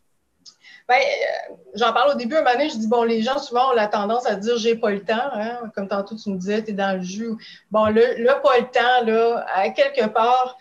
Bien, 0.87 0.99
euh, 0.99 1.55
j'en 1.75 1.93
parle 1.95 2.13
au 2.13 2.15
début, 2.15 2.37
un 2.37 2.43
moment 2.43 2.53
donné, 2.53 2.69
je 2.69 2.77
dis, 2.77 2.87
bon, 2.87 3.05
les 3.05 3.23
gens, 3.23 3.39
souvent, 3.39 3.71
ont 3.71 3.75
la 3.75 3.89
tendance 3.89 4.27
à 4.27 4.37
dire, 4.37 4.59
j'ai 4.59 4.77
pas 4.77 4.91
le 4.91 5.03
temps, 5.03 5.31
hein, 5.33 5.61
comme 5.75 5.89
tantôt 5.89 6.15
tu 6.15 6.29
me 6.29 6.37
disais, 6.37 6.63
tu 6.63 6.71
es 6.71 6.75
dans 6.75 6.99
le 6.99 7.03
jus. 7.03 7.33
Bon, 7.71 7.87
le, 7.87 8.19
le, 8.19 8.43
pas 8.43 8.59
le 8.59 8.67
temps, 8.71 9.07
là, 9.07 9.47
à 9.55 9.71
quelque 9.71 10.07
part, 10.09 10.59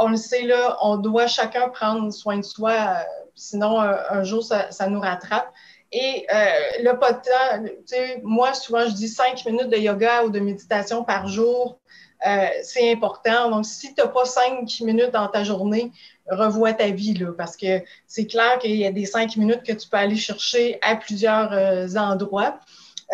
on 0.00 0.08
le 0.08 0.16
sait, 0.16 0.42
là, 0.42 0.76
on 0.82 0.96
doit 0.96 1.26
chacun 1.26 1.68
prendre 1.68 2.12
soin 2.12 2.38
de 2.38 2.42
soi 2.42 3.04
sinon 3.34 3.80
un, 3.80 4.22
jour, 4.24 4.44
ça, 4.44 4.86
nous 4.88 5.00
rattrape. 5.00 5.52
Et 5.90 6.26
euh, 6.32 6.46
le 6.80 6.92
temps, 6.98 7.64
tu 7.64 7.72
sais, 7.86 8.20
moi, 8.22 8.54
souvent, 8.54 8.86
je 8.86 8.92
dis 8.92 9.08
cinq 9.08 9.44
minutes 9.44 9.68
de 9.68 9.76
yoga 9.76 10.24
ou 10.24 10.30
de 10.30 10.40
méditation 10.40 11.04
par 11.04 11.28
jour, 11.28 11.80
euh, 12.26 12.46
c'est 12.62 12.90
important. 12.92 13.50
Donc, 13.50 13.66
si 13.66 13.94
tu 13.94 14.00
n'as 14.00 14.08
pas 14.08 14.24
cinq 14.24 14.80
minutes 14.80 15.10
dans 15.10 15.28
ta 15.28 15.44
journée, 15.44 15.92
revois 16.30 16.72
ta 16.72 16.88
vie, 16.88 17.14
là, 17.14 17.32
parce 17.36 17.56
que 17.56 17.82
c'est 18.06 18.26
clair 18.26 18.58
qu'il 18.58 18.76
y 18.76 18.86
a 18.86 18.92
des 18.92 19.06
cinq 19.06 19.36
minutes 19.36 19.62
que 19.64 19.72
tu 19.72 19.88
peux 19.88 19.96
aller 19.96 20.16
chercher 20.16 20.78
à 20.82 20.96
plusieurs 20.96 21.52
euh, 21.52 21.88
endroits. 21.96 22.58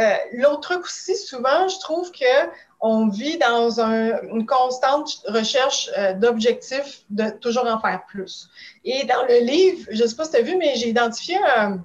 Euh, 0.01 0.14
l'autre 0.35 0.61
truc 0.61 0.85
aussi, 0.85 1.16
souvent, 1.16 1.66
je 1.68 1.79
trouve 1.81 2.12
que 2.12 2.49
on 2.81 3.09
vit 3.09 3.38
dans 3.38 3.81
une 3.81 4.47
constante 4.47 5.23
recherche 5.27 5.91
euh, 5.97 6.14
d'objectifs, 6.14 7.03
de 7.11 7.31
toujours 7.31 7.67
en 7.67 7.81
faire 7.81 8.05
plus. 8.07 8.49
Et 8.85 9.05
dans 9.05 9.25
le 9.29 9.45
livre, 9.45 9.88
je 9.91 10.03
ne 10.03 10.09
sais 10.09 10.17
pas 10.17 10.25
si 10.25 10.31
tu 10.31 10.37
as 10.37 10.43
vu, 10.43 10.57
mais 10.57 10.75
j'ai 10.77 10.88
identifié 10.88 11.37
un, 11.57 11.81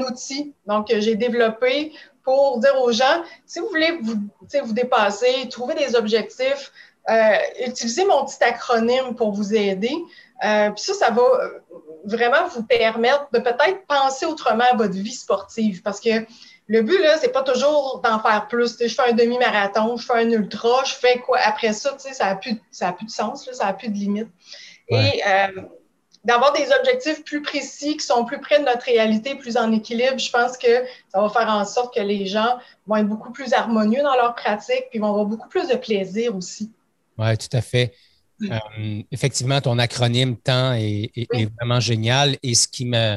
outil 0.00 0.54
donc, 0.66 0.88
que 0.88 1.00
j'ai 1.00 1.16
développé 1.16 1.92
pour 2.22 2.58
dire 2.58 2.78
aux 2.82 2.92
gens, 2.92 3.22
si 3.46 3.60
vous 3.60 3.68
voulez 3.68 3.98
vous, 4.02 4.14
vous 4.62 4.72
dépasser, 4.72 5.48
trouver 5.50 5.74
des 5.74 5.96
objectifs, 5.96 6.70
euh, 7.08 7.36
utilisez 7.66 8.04
mon 8.04 8.26
petit 8.26 8.44
acronyme 8.44 9.14
pour 9.16 9.32
vous 9.32 9.54
aider. 9.54 9.94
Euh, 10.44 10.70
puis 10.70 10.84
ça, 10.84 10.94
ça 10.94 11.10
va 11.10 11.22
vraiment 12.04 12.46
vous 12.54 12.62
permettre 12.62 13.28
de 13.32 13.38
peut-être 13.38 13.86
penser 13.88 14.26
autrement 14.26 14.64
à 14.70 14.76
votre 14.76 14.94
vie 14.94 15.14
sportive 15.14 15.82
parce 15.82 15.98
que 15.98 16.26
le 16.70 16.82
but, 16.82 17.00
là, 17.00 17.18
c'est 17.20 17.32
pas 17.32 17.42
toujours 17.42 18.00
d'en 18.04 18.20
faire 18.20 18.46
plus. 18.46 18.76
je 18.80 18.94
fais 18.94 19.10
un 19.10 19.12
demi-marathon, 19.12 19.96
je 19.96 20.06
fais 20.06 20.20
un 20.20 20.30
ultra, 20.30 20.84
je 20.84 20.94
fais 20.94 21.18
quoi? 21.18 21.38
Après 21.44 21.72
ça, 21.72 21.90
tu 21.94 22.06
sais, 22.06 22.12
ça 22.14 22.26
n'a 22.26 22.36
plus, 22.36 22.54
plus 22.54 23.06
de 23.06 23.10
sens, 23.10 23.50
ça 23.50 23.64
n'a 23.64 23.72
plus 23.72 23.88
de 23.88 23.94
limite. 23.94 24.28
Et 24.88 25.20
euh, 25.26 25.62
d'avoir 26.24 26.52
des 26.52 26.68
objectifs 26.78 27.24
plus 27.24 27.42
précis, 27.42 27.96
qui 27.96 28.06
sont 28.06 28.24
plus 28.24 28.40
près 28.40 28.60
de 28.60 28.64
notre 28.66 28.84
réalité, 28.84 29.34
plus 29.34 29.56
en 29.56 29.72
équilibre, 29.72 30.16
je 30.18 30.30
pense 30.30 30.56
que 30.56 30.84
ça 31.12 31.20
va 31.20 31.28
faire 31.28 31.48
en 31.48 31.64
sorte 31.64 31.92
que 31.92 32.02
les 32.02 32.26
gens 32.26 32.58
vont 32.86 32.96
être 32.96 33.08
beaucoup 33.08 33.32
plus 33.32 33.52
harmonieux 33.52 34.02
dans 34.02 34.14
leur 34.14 34.36
pratique, 34.36 34.84
puis 34.90 35.00
vont 35.00 35.08
avoir 35.08 35.26
beaucoup 35.26 35.48
plus 35.48 35.66
de 35.66 35.74
plaisir 35.74 36.36
aussi. 36.36 36.70
Oui, 37.18 37.36
tout 37.36 37.56
à 37.56 37.62
fait. 37.62 37.94
Euh, 38.42 39.02
effectivement, 39.10 39.60
ton 39.60 39.76
acronyme 39.80 40.36
temps 40.36 40.72
est, 40.74 41.10
vraiment 41.58 41.80
génial. 41.80 42.36
Et 42.44 42.54
ce 42.54 42.68
qui 42.68 42.86
me, 42.86 43.16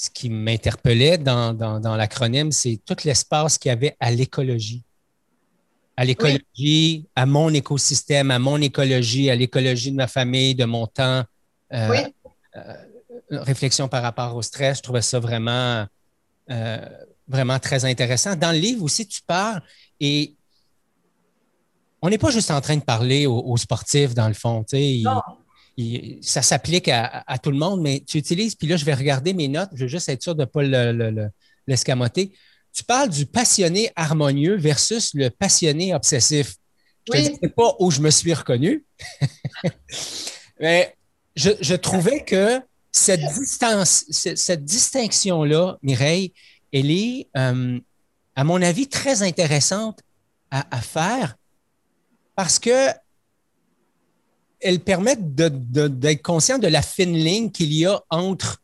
ce 0.00 0.08
qui 0.08 0.30
m'interpellait 0.30 1.18
dans, 1.18 1.96
l'acronyme, 1.98 2.52
c'est 2.52 2.80
tout 2.86 2.96
l'espace 3.04 3.58
qu'il 3.58 3.68
y 3.68 3.72
avait 3.72 3.98
à 4.00 4.10
l'écologie. 4.10 4.82
À 5.94 6.06
l'écologie, 6.06 7.06
à 7.14 7.26
mon 7.26 7.52
écosystème, 7.52 8.30
à 8.30 8.38
mon 8.38 8.58
écologie, 8.62 9.28
à 9.28 9.36
l'écologie 9.36 9.90
de 9.90 9.96
ma 9.96 10.06
famille, 10.06 10.54
de 10.54 10.64
mon 10.64 10.86
temps. 10.86 11.22
Euh, 11.74 12.02
euh, 12.56 12.74
réflexion 13.30 13.88
par 13.88 14.02
rapport 14.02 14.34
au 14.34 14.40
stress, 14.40 14.78
je 14.78 14.82
trouvais 14.84 15.02
ça 15.02 15.20
vraiment, 15.20 15.84
euh, 16.50 16.88
vraiment 17.28 17.58
très 17.58 17.84
intéressant. 17.84 18.36
Dans 18.36 18.52
le 18.52 18.58
livre 18.58 18.82
aussi, 18.82 19.06
tu 19.06 19.20
parles 19.20 19.60
et 20.00 20.34
on 22.00 22.08
n'est 22.08 22.16
pas 22.16 22.30
juste 22.30 22.50
en 22.50 22.62
train 22.62 22.78
de 22.78 22.84
parler 22.84 23.26
aux, 23.26 23.56
sportifs, 23.58 24.14
dans 24.14 24.28
le 24.28 24.34
fond. 24.34 24.64
Ça 26.22 26.42
s'applique 26.42 26.88
à, 26.88 27.38
tout 27.42 27.50
le 27.50 27.56
monde, 27.56 27.80
mais 27.80 28.02
tu 28.06 28.18
utilises, 28.18 28.54
puis 28.54 28.68
là, 28.68 28.76
je 28.76 28.84
vais 28.84 28.94
regarder 28.94 29.32
mes 29.32 29.48
notes, 29.48 29.70
je 29.74 29.82
veux 29.82 29.88
juste 29.88 30.08
être 30.08 30.22
sûr 30.22 30.34
de 30.34 30.42
ne 30.42 30.46
pas 30.46 30.62
l'escamoter. 31.66 32.32
tu 32.72 32.84
parles 32.84 33.08
du 33.08 33.26
passionné 33.26 33.90
harmonieux 33.96 34.56
versus 34.56 35.14
le 35.14 35.30
passionné 35.30 35.94
obsessif. 35.94 36.56
Je 37.12 37.18
ne 37.18 37.24
sais 37.24 37.48
pas 37.48 37.74
où 37.78 37.90
je 37.90 38.00
me 38.00 38.10
suis 38.10 38.34
reconnu, 38.34 38.84
mais 40.60 40.94
je, 41.34 41.74
trouvais 41.74 42.24
que 42.24 42.60
cette 42.92 43.20
distance, 43.20 44.04
cette, 44.10 44.64
distinction-là, 44.64 45.78
Mireille, 45.82 46.32
elle 46.72 46.90
est, 46.90 47.28
euh, 47.36 47.80
à 48.36 48.44
mon 48.44 48.60
avis, 48.60 48.86
très 48.86 49.22
intéressante 49.22 50.00
à, 50.50 50.76
à 50.76 50.80
faire 50.80 51.36
parce 52.36 52.58
que 52.58 52.88
elles 54.60 54.80
permettent 54.80 55.34
d'être 55.34 56.22
conscient 56.22 56.58
de 56.58 56.68
la 56.68 56.82
fine 56.82 57.14
ligne 57.14 57.50
qu'il 57.50 57.72
y 57.72 57.86
a 57.86 58.00
entre 58.10 58.60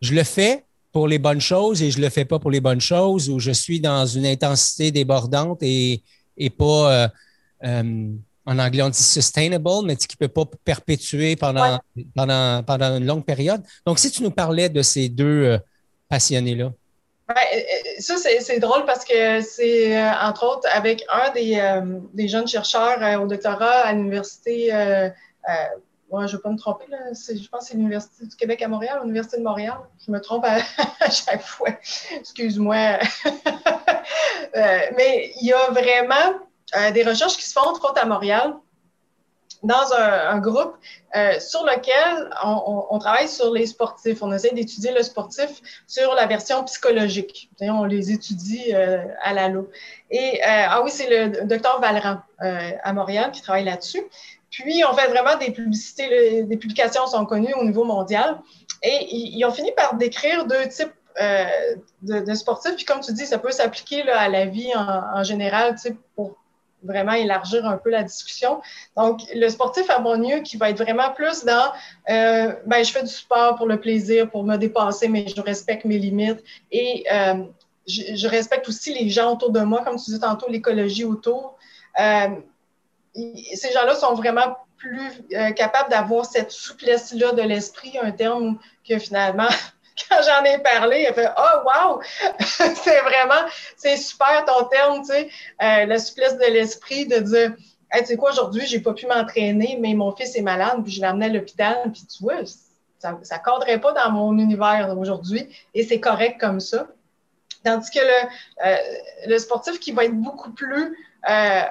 je 0.00 0.14
le 0.14 0.24
fais 0.24 0.64
pour 0.90 1.08
les 1.08 1.18
bonnes 1.18 1.40
choses 1.40 1.82
et 1.82 1.90
je 1.90 1.98
ne 1.98 2.02
le 2.02 2.10
fais 2.10 2.26
pas 2.26 2.38
pour 2.38 2.50
les 2.50 2.60
bonnes 2.60 2.80
choses, 2.80 3.30
ou 3.30 3.38
je 3.38 3.52
suis 3.52 3.80
dans 3.80 4.04
une 4.04 4.26
intensité 4.26 4.90
débordante 4.90 5.62
et, 5.62 6.02
pas, 6.58 6.92
euh, 6.92 7.08
euh, 7.64 8.08
en 8.44 8.58
anglais 8.58 8.82
on 8.82 8.90
dit 8.90 9.02
sustainable, 9.02 9.86
mais 9.86 9.96
qui 9.96 10.16
ne 10.20 10.26
peut 10.26 10.32
pas 10.32 10.44
perpétuer 10.64 11.36
pendant, 11.36 11.78
pendant, 12.14 12.62
pendant 12.64 12.96
une 12.98 13.06
longue 13.06 13.24
période. 13.24 13.62
Donc, 13.86 13.98
si 13.98 14.10
tu 14.10 14.22
nous 14.22 14.30
parlais 14.30 14.68
de 14.68 14.82
ces 14.82 15.08
deux 15.08 15.24
euh, 15.44 15.58
passionnés-là. 16.08 16.72
Ça, 17.98 18.16
c'est 18.16 18.58
drôle 18.58 18.84
parce 18.84 19.04
que 19.04 19.40
c'est, 19.40 20.10
entre 20.20 20.44
autres, 20.46 20.68
avec 20.72 21.04
un 21.08 21.30
des, 21.30 22.28
jeunes 22.28 22.46
chercheurs 22.46 22.98
au 23.20 23.26
doctorat 23.26 23.86
à 23.86 23.92
l'Université, 23.92 24.70
moi, 26.10 26.26
je 26.26 26.32
ne 26.32 26.36
vais 26.36 26.42
pas 26.42 26.50
me 26.50 26.58
tromper, 26.58 26.84
là, 26.90 26.98
je 27.12 27.48
pense 27.48 27.60
que 27.62 27.66
c'est 27.68 27.74
l'Université 27.74 28.26
du 28.26 28.36
Québec 28.36 28.60
à 28.60 28.68
Montréal, 28.68 28.98
l'Université 29.00 29.38
de 29.38 29.42
Montréal. 29.42 29.78
Je 30.06 30.12
me 30.12 30.20
trompe 30.20 30.44
à, 30.44 30.58
chaque 31.10 31.40
fois. 31.40 31.70
Excuse-moi. 32.14 32.98
mais 34.54 35.32
il 35.40 35.46
y 35.46 35.52
a 35.54 35.70
vraiment 35.70 36.38
des 36.92 37.02
recherches 37.02 37.36
qui 37.36 37.48
se 37.48 37.52
font, 37.52 37.66
entre 37.66 37.88
autres 37.88 38.02
à 38.02 38.04
Montréal, 38.04 38.54
dans 39.62 39.92
un, 39.92 40.38
groupe 40.38 40.74
euh, 41.14 41.38
sur 41.38 41.64
lequel 41.64 42.30
on, 42.44 42.98
travaille 42.98 43.28
sur 43.28 43.52
les 43.52 43.66
sportifs. 43.66 44.22
On 44.22 44.32
essaie 44.32 44.52
d'étudier 44.52 44.92
le 44.92 45.02
sportif 45.02 45.50
sur 45.86 46.14
la 46.14 46.26
version 46.26 46.64
psychologique. 46.64 47.48
On 47.60 47.84
les 47.84 48.10
étudie 48.10 48.74
euh, 48.74 49.04
à 49.22 49.32
la 49.32 49.48
loupe. 49.48 49.70
Et 50.10 50.42
euh, 50.42 50.66
ah 50.68 50.82
oui, 50.82 50.90
c'est 50.90 51.08
le 51.08 51.46
docteur 51.46 51.80
Valran 51.80 52.18
à 52.38 52.92
Montréal 52.92 53.30
qui 53.30 53.40
travaille 53.42 53.64
là-dessus. 53.64 54.02
Puis, 54.50 54.82
on 54.84 54.94
fait 54.94 55.08
vraiment 55.08 55.36
des 55.38 55.50
publicités, 55.50 56.42
des 56.42 56.56
publications 56.56 57.06
sont 57.06 57.24
connues 57.24 57.54
au 57.54 57.64
niveau 57.64 57.84
mondial. 57.84 58.38
Et 58.82 59.06
ils, 59.10 59.44
ont 59.44 59.52
fini 59.52 59.70
par 59.76 59.94
décrire 59.94 60.44
deux 60.44 60.68
types 60.68 60.92
de, 62.02 62.34
sportifs. 62.34 62.74
Puis, 62.74 62.84
comme 62.84 63.00
tu 63.00 63.12
dis, 63.12 63.26
ça 63.26 63.38
peut 63.38 63.52
s'appliquer 63.52 64.02
à 64.10 64.28
la 64.28 64.44
vie 64.44 64.74
en, 64.74 65.20
en 65.20 65.22
général, 65.22 65.76
pour 66.16 66.36
vraiment 66.82 67.12
élargir 67.12 67.66
un 67.66 67.76
peu 67.76 67.90
la 67.90 68.02
discussion. 68.02 68.60
Donc, 68.96 69.20
le 69.34 69.48
sportif 69.48 69.88
harmonieux 69.90 70.40
qui 70.40 70.56
va 70.56 70.70
être 70.70 70.82
vraiment 70.82 71.10
plus 71.10 71.44
dans, 71.44 71.72
euh, 72.10 72.54
ben, 72.66 72.84
je 72.84 72.92
fais 72.92 73.02
du 73.02 73.08
sport 73.08 73.56
pour 73.56 73.66
le 73.66 73.80
plaisir, 73.80 74.30
pour 74.30 74.44
me 74.44 74.56
dépasser, 74.56 75.08
mais 75.08 75.26
je 75.28 75.40
respecte 75.40 75.84
mes 75.84 75.98
limites 75.98 76.42
et 76.70 77.04
euh, 77.12 77.44
je, 77.86 78.28
respecte 78.28 78.68
aussi 78.68 78.94
les 78.94 79.08
gens 79.08 79.32
autour 79.32 79.50
de 79.50 79.60
moi, 79.60 79.82
comme 79.84 79.96
tu 79.96 80.06
disais 80.06 80.20
tantôt, 80.20 80.48
l'écologie 80.48 81.04
autour. 81.04 81.58
Euh, 82.00 82.28
ces 83.14 83.72
gens-là 83.72 83.94
sont 83.94 84.14
vraiment 84.14 84.56
plus 84.78 85.22
capables 85.54 85.90
d'avoir 85.90 86.24
cette 86.24 86.50
souplesse-là 86.50 87.32
de 87.32 87.42
l'esprit, 87.42 87.98
un 88.02 88.10
terme 88.10 88.58
que 88.88 88.98
finalement, 88.98 89.48
quand 90.08 90.18
j'en 90.22 90.44
ai 90.44 90.58
parlé, 90.58 91.04
elle 91.08 91.14
fait 91.14 91.28
Oh, 91.36 91.64
wow! 91.64 92.02
c'est 92.40 93.00
vraiment, 93.00 93.48
c'est 93.76 93.96
super 93.96 94.44
ton 94.44 94.64
terme, 94.64 95.00
tu 95.00 95.08
sais, 95.08 95.28
euh, 95.62 95.86
la 95.86 95.98
souplesse 95.98 96.36
de 96.36 96.52
l'esprit 96.52 97.06
de 97.06 97.18
dire 97.18 97.54
Tu 97.92 98.06
sais 98.06 98.16
quoi, 98.16 98.30
aujourd'hui, 98.30 98.66
j'ai 98.66 98.80
pas 98.80 98.92
pu 98.94 99.06
m'entraîner, 99.06 99.78
mais 99.80 99.94
mon 99.94 100.14
fils 100.14 100.36
est 100.36 100.42
malade, 100.42 100.82
puis 100.82 100.92
je 100.92 101.00
l'ai 101.00 101.06
amené 101.06 101.26
à 101.26 101.28
l'hôpital, 101.28 101.90
puis 101.92 102.06
tu 102.06 102.22
vois, 102.22 102.44
ça 102.98 103.12
ne 103.12 103.44
cadrerait 103.44 103.80
pas 103.80 103.92
dans 103.92 104.10
mon 104.10 104.38
univers 104.38 104.94
aujourd'hui, 104.98 105.48
et 105.74 105.82
c'est 105.82 106.00
correct 106.00 106.40
comme 106.40 106.60
ça. 106.60 106.86
Tandis 107.64 107.90
que 107.90 108.00
le, 108.00 108.28
euh, 108.66 108.76
le 109.26 109.38
sportif 109.38 109.78
qui 109.78 109.92
va 109.92 110.04
être 110.04 110.16
beaucoup 110.16 110.50
plus 110.50 110.96
euh, 111.28 111.62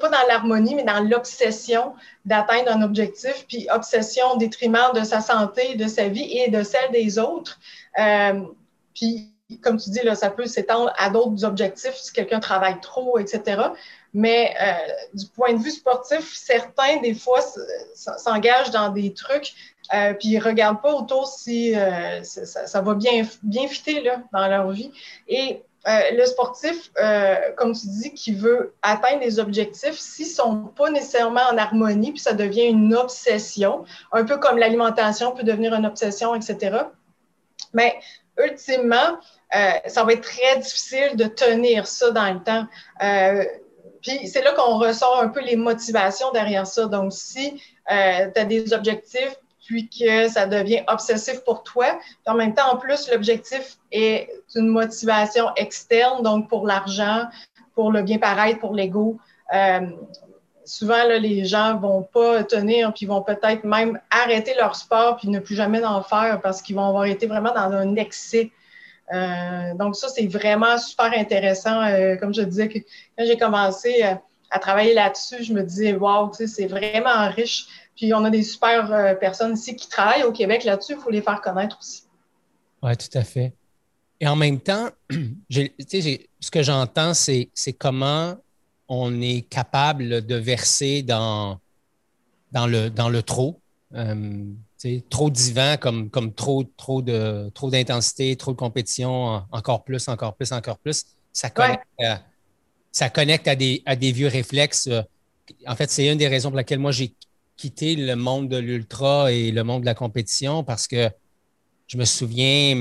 pas, 0.00 0.08
dans 0.08 0.26
l'harmonie, 0.28 0.74
mais 0.74 0.84
dans 0.84 1.00
l'obsession 1.00 1.94
d'atteindre 2.24 2.70
un 2.72 2.82
objectif, 2.82 3.46
puis 3.48 3.66
obsession 3.70 4.32
au 4.34 4.36
détriment 4.36 4.92
de 4.94 5.04
sa 5.04 5.20
santé, 5.20 5.74
de 5.76 5.86
sa 5.86 6.08
vie 6.08 6.38
et 6.38 6.50
de 6.50 6.62
celle 6.62 6.90
des 6.92 7.18
autres. 7.18 7.58
Euh, 7.98 8.42
puis, 8.94 9.32
comme 9.62 9.78
tu 9.78 9.90
dis, 9.90 10.00
là, 10.04 10.14
ça 10.14 10.30
peut 10.30 10.46
s'étendre 10.46 10.92
à 10.98 11.10
d'autres 11.10 11.44
objectifs 11.44 11.94
si 11.94 12.12
quelqu'un 12.12 12.40
travaille 12.40 12.80
trop, 12.80 13.18
etc. 13.18 13.62
Mais 14.12 14.54
euh, 14.60 14.72
du 15.14 15.26
point 15.26 15.54
de 15.54 15.58
vue 15.58 15.70
sportif, 15.70 16.32
certains, 16.34 16.98
des 17.00 17.14
fois, 17.14 17.40
s'engagent 17.94 18.70
dans 18.70 18.90
des 18.90 19.12
trucs, 19.12 19.54
euh, 19.92 20.14
puis 20.14 20.28
ils 20.28 20.38
ne 20.38 20.44
regardent 20.44 20.82
pas 20.82 20.94
autour 20.94 21.26
si 21.26 21.74
ça, 22.22 22.80
va 22.80 22.94
bien, 22.94 23.26
bien 23.42 23.66
fitter 23.66 24.02
là, 24.02 24.22
dans 24.32 24.46
leur 24.46 24.70
vie. 24.70 24.92
Et 25.26 25.62
euh, 25.88 26.10
le 26.12 26.26
sportif, 26.26 26.90
euh, 27.00 27.36
comme 27.56 27.72
tu 27.72 27.86
dis, 27.86 28.12
qui 28.12 28.32
veut 28.32 28.74
atteindre 28.82 29.20
des 29.20 29.38
objectifs, 29.38 29.98
s'ils 29.98 30.26
ne 30.26 30.32
sont 30.32 30.64
pas 30.76 30.90
nécessairement 30.90 31.40
en 31.50 31.56
harmonie, 31.56 32.12
puis 32.12 32.20
ça 32.20 32.34
devient 32.34 32.66
une 32.66 32.94
obsession, 32.94 33.84
un 34.12 34.24
peu 34.24 34.36
comme 34.36 34.58
l'alimentation 34.58 35.32
peut 35.32 35.42
devenir 35.42 35.74
une 35.74 35.86
obsession, 35.86 36.34
etc. 36.34 36.82
Mais 37.72 37.98
ultimement, 38.38 39.18
euh, 39.54 39.70
ça 39.86 40.04
va 40.04 40.12
être 40.12 40.22
très 40.22 40.58
difficile 40.58 41.16
de 41.16 41.24
tenir 41.24 41.86
ça 41.86 42.10
dans 42.10 42.30
le 42.30 42.40
temps. 42.40 42.66
puis 44.02 44.28
c'est 44.28 44.42
là 44.42 44.52
qu'on 44.52 44.78
ressort 44.78 45.20
un 45.22 45.28
peu 45.28 45.40
les 45.40 45.56
motivations 45.56 46.30
derrière 46.32 46.66
ça. 46.66 46.86
Donc, 46.86 47.12
si 47.12 47.54
tu 47.88 47.94
as 47.94 48.44
des 48.44 48.74
objectifs, 48.74 49.34
puis 49.66 49.88
que 49.88 50.28
ça 50.28 50.46
devient 50.46 50.82
obsessif 50.88 51.40
pour 51.44 51.62
toi. 51.62 51.98
En 52.26 52.34
même 52.34 52.54
temps, 52.54 52.72
en 52.72 52.76
plus, 52.76 53.10
l'objectif 53.10 53.78
est 53.92 54.28
une 54.54 54.68
motivation 54.68 55.46
externe, 55.56 56.22
donc 56.22 56.48
pour 56.48 56.66
l'argent, 56.66 57.24
pour 57.74 57.92
le 57.92 58.02
bien-paraître, 58.02 58.58
pour 58.58 58.74
l'ego. 58.74 59.18
Euh, 59.54 59.80
souvent, 60.64 61.04
les 61.04 61.44
gens 61.44 61.76
vont 61.76 62.02
pas 62.02 62.44
tenir, 62.44 62.92
puis 62.92 63.06
vont 63.06 63.22
peut-être 63.22 63.64
même 63.64 64.00
arrêter 64.10 64.54
leur 64.56 64.76
sport, 64.76 65.16
puis 65.16 65.28
ne 65.28 65.38
plus 65.38 65.54
jamais 65.54 65.84
en 65.84 66.02
faire 66.02 66.40
parce 66.40 66.62
qu'ils 66.62 66.76
vont 66.76 66.86
avoir 66.86 67.04
été 67.04 67.26
vraiment 67.26 67.52
dans 67.52 67.72
un 67.72 67.96
excès 67.96 68.50
Euh, 69.12 69.74
donc, 69.74 69.96
ça, 69.96 70.08
c'est 70.08 70.28
vraiment 70.28 70.78
super 70.78 71.12
intéressant. 71.12 71.82
Euh, 71.82 72.14
comme 72.16 72.32
je 72.32 72.42
disais, 72.42 72.68
quand 72.68 73.24
j'ai 73.26 73.36
commencé 73.36 74.04
à 74.50 74.58
travailler 74.58 74.94
là-dessus, 74.94 75.42
je 75.42 75.52
me 75.52 75.62
disais, 75.62 75.94
wow, 75.94 76.30
c'est 76.32 76.66
vraiment 76.66 77.28
riche. 77.30 77.66
Puis, 78.00 78.14
on 78.14 78.24
a 78.24 78.30
des 78.30 78.42
super 78.42 79.18
personnes 79.20 79.52
ici 79.52 79.76
qui 79.76 79.86
travaillent 79.86 80.22
au 80.22 80.32
Québec 80.32 80.64
là-dessus. 80.64 80.94
Il 80.94 81.00
faut 81.00 81.10
les 81.10 81.20
faire 81.20 81.42
connaître 81.42 81.76
aussi. 81.78 82.04
Oui, 82.82 82.96
tout 82.96 83.18
à 83.18 83.22
fait. 83.22 83.52
Et 84.20 84.26
en 84.26 84.36
même 84.36 84.58
temps, 84.58 84.88
ce 85.50 86.50
que 86.50 86.62
j'entends, 86.62 87.12
c'est 87.12 87.50
comment 87.78 88.36
on 88.88 89.20
est 89.20 89.42
capable 89.42 90.24
de 90.24 90.34
verser 90.34 91.02
dans, 91.02 91.60
dans, 92.52 92.66
le, 92.66 92.88
dans 92.88 93.10
le 93.10 93.22
trop. 93.22 93.60
Euh, 93.94 94.46
trop 95.10 95.28
divin 95.28 95.76
comme, 95.76 96.08
comme 96.08 96.32
trop, 96.32 96.64
trop, 96.64 97.02
de, 97.02 97.50
trop 97.52 97.68
d'intensité, 97.68 98.34
trop 98.36 98.52
de 98.52 98.56
compétition, 98.56 99.42
encore 99.52 99.84
plus, 99.84 100.08
encore 100.08 100.34
plus, 100.36 100.52
encore 100.52 100.78
plus. 100.78 101.04
Ça 101.34 101.50
connecte, 101.50 101.84
à, 102.02 102.22
ça 102.92 103.10
connecte 103.10 103.46
à, 103.46 103.56
des, 103.56 103.82
à 103.84 103.94
des 103.94 104.10
vieux 104.10 104.28
réflexes. 104.28 104.88
En 105.66 105.76
fait, 105.76 105.90
c'est 105.90 106.10
une 106.10 106.16
des 106.16 106.28
raisons 106.28 106.48
pour 106.48 106.56
laquelle 106.56 106.78
moi 106.78 106.92
j'ai 106.92 107.14
quitté 107.60 107.94
le 107.94 108.16
monde 108.16 108.48
de 108.48 108.56
l'ultra 108.56 109.30
et 109.30 109.50
le 109.52 109.62
monde 109.64 109.82
de 109.82 109.86
la 109.86 109.94
compétition 109.94 110.64
parce 110.64 110.88
que 110.88 111.10
je 111.88 111.98
me 111.98 112.06
souviens, 112.06 112.74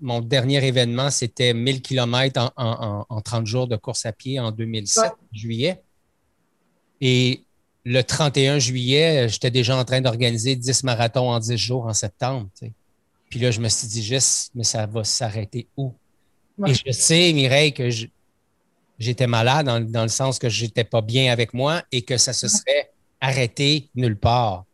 mon 0.00 0.20
dernier 0.20 0.64
événement, 0.64 1.10
c'était 1.10 1.52
1000 1.52 1.82
km 1.82 2.52
en, 2.56 3.20
30 3.20 3.46
jours 3.46 3.66
de 3.66 3.76
course 3.76 4.06
à 4.06 4.12
pied 4.12 4.38
en 4.38 4.52
2007, 4.52 5.10
juillet. 5.32 5.82
Et 7.00 7.42
le 7.84 8.00
31 8.02 8.60
juillet, 8.60 9.28
j'étais 9.28 9.50
déjà 9.50 9.76
en 9.76 9.84
train 9.84 10.00
d'organiser 10.00 10.56
10 10.56 10.84
marathons 10.84 11.30
en 11.30 11.40
10 11.40 11.56
jours 11.58 11.86
en 11.86 11.94
septembre. 11.94 12.48
Puis 13.28 13.40
là, 13.40 13.50
je 13.50 13.60
me 13.60 13.68
suis 13.68 13.88
dit 13.88 14.04
juste, 14.04 14.52
mais 14.54 14.64
ça 14.64 14.86
va 14.86 15.04
s'arrêter 15.04 15.66
où? 15.76 15.92
Et 16.66 16.74
je 16.74 16.92
sais, 16.92 17.32
Mireille, 17.32 17.74
que 17.74 17.90
j'étais 18.98 19.26
malade 19.26 19.66
dans, 19.66 19.80
dans, 19.80 20.02
le 20.02 20.08
sens 20.08 20.38
que 20.38 20.48
j'étais 20.48 20.84
pas 20.84 21.02
bien 21.02 21.32
avec 21.32 21.52
moi 21.52 21.82
et 21.90 22.02
que 22.02 22.16
ça 22.16 22.32
se 22.32 22.46
serait 22.48 22.92
arrêté 23.20 23.90
nulle 23.94 24.16
part. 24.16 24.64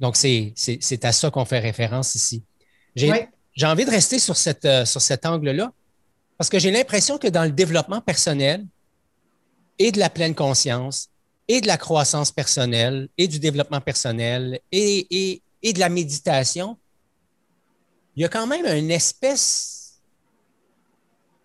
Donc, 0.00 0.16
c'est 0.16 1.04
à 1.04 1.12
ça 1.12 1.30
qu'on 1.30 1.44
fait 1.44 1.60
référence 1.60 2.14
ici. 2.14 2.42
J'ai 2.94 3.66
envie 3.66 3.84
de 3.84 3.90
rester 3.90 4.18
sur, 4.18 4.36
cette, 4.36 4.64
euh, 4.64 4.84
sur 4.84 5.00
cet 5.00 5.26
angle-là 5.26 5.72
parce 6.38 6.50
que 6.50 6.58
j'ai 6.58 6.70
l'impression 6.70 7.18
que 7.18 7.28
dans 7.28 7.44
le 7.44 7.52
développement 7.52 8.00
personnel 8.00 8.66
et 9.78 9.92
de 9.92 9.98
la 9.98 10.10
pleine 10.10 10.34
conscience 10.34 11.08
et 11.48 11.60
de 11.60 11.66
la 11.66 11.76
croissance 11.76 12.32
personnelle 12.32 13.08
et 13.18 13.28
du 13.28 13.38
développement 13.38 13.80
personnel 13.80 14.58
et, 14.70 15.40
de 15.62 15.78
la 15.78 15.88
méditation, 15.88 16.76
il 18.16 18.22
y 18.22 18.24
a 18.24 18.28
quand 18.28 18.46
même 18.46 18.66
une 18.66 18.90
espèce, 18.90 20.00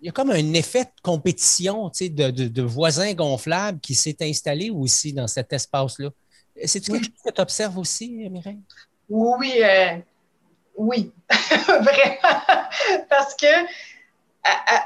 il 0.02 0.08
y 0.08 0.10
a 0.10 0.12
comme 0.12 0.32
un 0.32 0.54
effet 0.54 0.86
de 0.86 1.02
compétition, 1.04 1.90
tu 1.90 2.06
sais, 2.06 2.10
de, 2.10 2.32
de, 2.32 2.62
voisins 2.62 3.14
gonflables 3.14 3.80
qui 3.80 3.96
s'est 3.96 4.18
installé 4.22 4.70
aussi 4.70 5.14
dans 5.14 5.28
cet 5.28 5.54
espace-là. 5.54 6.10
C'est-tu 6.66 6.92
quelque 6.92 7.06
chose 7.06 7.24
que 7.26 7.32
tu 7.32 7.42
observes 7.42 7.78
aussi, 7.78 8.10
Mireille? 8.30 8.62
Oui, 9.10 9.54
euh, 9.64 9.98
oui, 10.76 11.12
vraiment. 11.68 12.42
Parce 13.10 13.36
que 13.36 13.48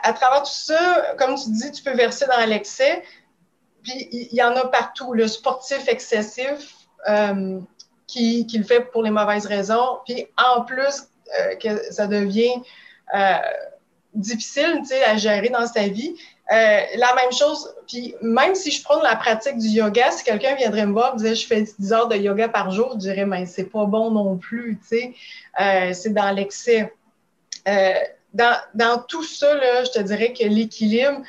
à, 0.04 0.14
travers 0.14 0.44
tout 0.44 0.52
ça, 0.52 1.16
comme 1.18 1.36
tu 1.36 1.50
dis, 1.52 1.72
tu 1.72 1.84
peux 1.84 1.96
verser 1.96 2.26
dans 2.26 2.46
l'excès. 2.48 3.04
Puis 3.84 4.08
il 4.12 4.34
y, 4.34 4.44
en 4.44 4.56
a 4.56 4.68
partout. 4.68 5.14
Le 5.14 5.28
sportif 5.28 5.88
excessif 5.88 6.76
euh, 7.10 7.60
qui, 8.08 8.48
le 8.54 8.64
fait 8.64 8.82
pour 8.92 9.04
les 9.04 9.12
mauvaises 9.12 9.46
raisons. 9.46 10.00
Puis 10.06 10.28
en 10.38 10.64
plus, 10.64 11.10
euh, 11.40 11.56
que 11.56 11.92
ça 11.92 12.08
devient 12.08 12.62
euh, 13.16 13.38
difficile 14.14 14.82
à 15.06 15.18
gérer 15.18 15.50
dans 15.50 15.68
sa 15.68 15.88
vie. 15.88 16.16
Euh, 16.52 16.82
la 16.98 17.16
même 17.16 17.32
chose, 17.32 17.74
puis 17.88 18.14
même 18.22 18.56
si 18.56 18.72
je 18.72 18.84
prends 18.84 19.02
la 19.02 19.16
pratique 19.16 19.58
du 19.58 19.68
yoga, 19.68 20.12
si 20.12 20.24
quelqu'un 20.26 20.56
viendrait 20.56 20.86
me 20.86 20.92
voir 20.92 21.12
et 21.12 21.14
me 21.14 21.18
disait 21.20 21.36
je 21.36 21.48
fais 21.48 21.62
10 21.80 21.94
heures 21.94 22.08
de 22.10 22.18
yoga 22.18 22.50
par 22.50 22.72
jour, 22.72 22.92
je 22.94 22.98
dirais 22.98 23.26
mais 23.26 23.46
c'est 23.46 23.66
pas 23.66 23.86
bon 23.86 24.12
non 24.12 24.36
plus, 24.36 24.78
tu 24.82 24.88
sais, 24.88 25.14
euh, 25.62 25.94
c'est 25.94 26.14
dans 26.14 26.32
l'excès. 26.32 26.94
Euh, 27.70 27.94
dans, 28.34 28.58
dans, 28.74 29.02
tout 29.08 29.24
ça, 29.24 29.54
là, 29.54 29.86
je 29.86 29.92
te 29.92 30.00
dirais 30.00 30.34
que 30.34 30.44
l'équilibre, 30.44 31.22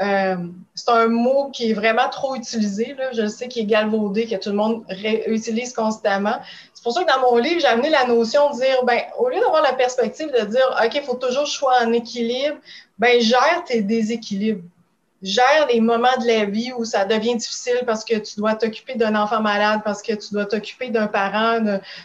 c'est 0.00 0.90
un 0.90 1.08
mot 1.08 1.50
qui 1.50 1.70
est 1.70 1.74
vraiment 1.74 2.08
trop 2.08 2.36
utilisé. 2.36 2.94
Là. 2.94 3.10
Je 3.12 3.26
sais 3.26 3.48
qu'il 3.48 3.62
est 3.62 3.66
galvaudé, 3.66 4.26
que 4.26 4.36
tout 4.36 4.50
le 4.50 4.56
monde 4.56 4.84
utilise 5.26 5.72
constamment. 5.72 6.36
C'est 6.78 6.84
pour 6.84 6.92
ça 6.92 7.02
que 7.02 7.12
dans 7.12 7.32
mon 7.32 7.38
livre, 7.38 7.60
j'ai 7.60 7.66
amené 7.66 7.90
la 7.90 8.06
notion 8.06 8.50
de 8.50 8.54
dire, 8.60 8.84
ben, 8.84 9.00
au 9.18 9.28
lieu 9.28 9.40
d'avoir 9.40 9.62
la 9.62 9.72
perspective 9.72 10.30
de 10.30 10.44
dire, 10.44 10.80
OK, 10.80 10.94
il 10.94 11.02
faut 11.02 11.16
toujours 11.16 11.42
que 11.42 11.48
je 11.48 11.54
sois 11.54 11.82
en 11.82 11.92
équilibre, 11.92 12.56
ben, 13.00 13.20
gère 13.20 13.64
tes 13.66 13.82
déséquilibres. 13.82 14.62
Gère 15.20 15.66
les 15.68 15.80
moments 15.80 16.16
de 16.20 16.26
la 16.28 16.44
vie 16.44 16.72
où 16.78 16.84
ça 16.84 17.04
devient 17.04 17.34
difficile 17.34 17.80
parce 17.84 18.04
que 18.04 18.14
tu 18.18 18.36
dois 18.36 18.54
t'occuper 18.54 18.94
d'un 18.94 19.16
enfant 19.16 19.40
malade, 19.40 19.80
parce 19.84 20.02
que 20.02 20.12
tu 20.12 20.32
dois 20.32 20.46
t'occuper 20.46 20.90
d'un 20.90 21.08
parent, 21.08 21.58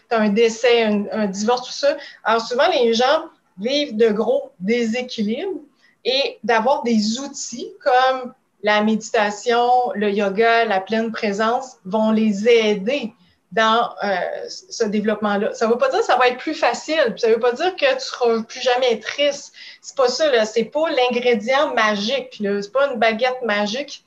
d'un 0.09 0.29
décès, 0.29 0.85
un, 1.11 1.27
divorce, 1.27 1.67
tout 1.67 1.71
ça. 1.71 1.95
Alors, 2.23 2.41
souvent, 2.41 2.67
les 2.73 2.95
gens 2.95 3.25
vivent 3.59 3.95
de 3.95 4.07
gros 4.07 4.53
déséquilibres 4.59 5.59
et 6.03 6.39
d'avoir 6.43 6.81
des 6.81 7.19
outils 7.19 7.69
comme 7.79 8.33
la 8.63 8.81
méditation, 8.81 9.69
le 9.93 10.09
yoga, 10.09 10.65
la 10.65 10.81
pleine 10.81 11.11
présence 11.11 11.75
vont 11.85 12.09
les 12.09 12.49
aider 12.49 13.13
dans 13.53 13.93
euh, 14.03 14.17
ce 14.47 14.83
développement-là. 14.83 15.53
Ça 15.53 15.67
ne 15.67 15.71
veut 15.71 15.77
pas 15.77 15.89
dire 15.89 15.99
que 15.99 16.05
ça 16.05 16.17
va 16.17 16.27
être 16.27 16.39
plus 16.39 16.55
facile, 16.55 17.13
ça 17.17 17.27
ne 17.29 17.33
veut 17.33 17.39
pas 17.39 17.53
dire 17.53 17.75
que 17.75 17.85
tu 17.85 17.95
ne 17.95 17.99
seras 17.99 18.43
plus 18.43 18.61
jamais 18.61 18.99
triste. 18.99 19.53
C'est 19.81 19.95
pas 19.95 20.07
ça. 20.07 20.45
C'est 20.45 20.65
pas 20.65 20.89
l'ingrédient 20.89 21.73
magique. 21.73 22.41
C'est 22.41 22.73
pas 22.73 22.91
une 22.91 22.99
baguette 22.99 23.41
magique. 23.45 24.03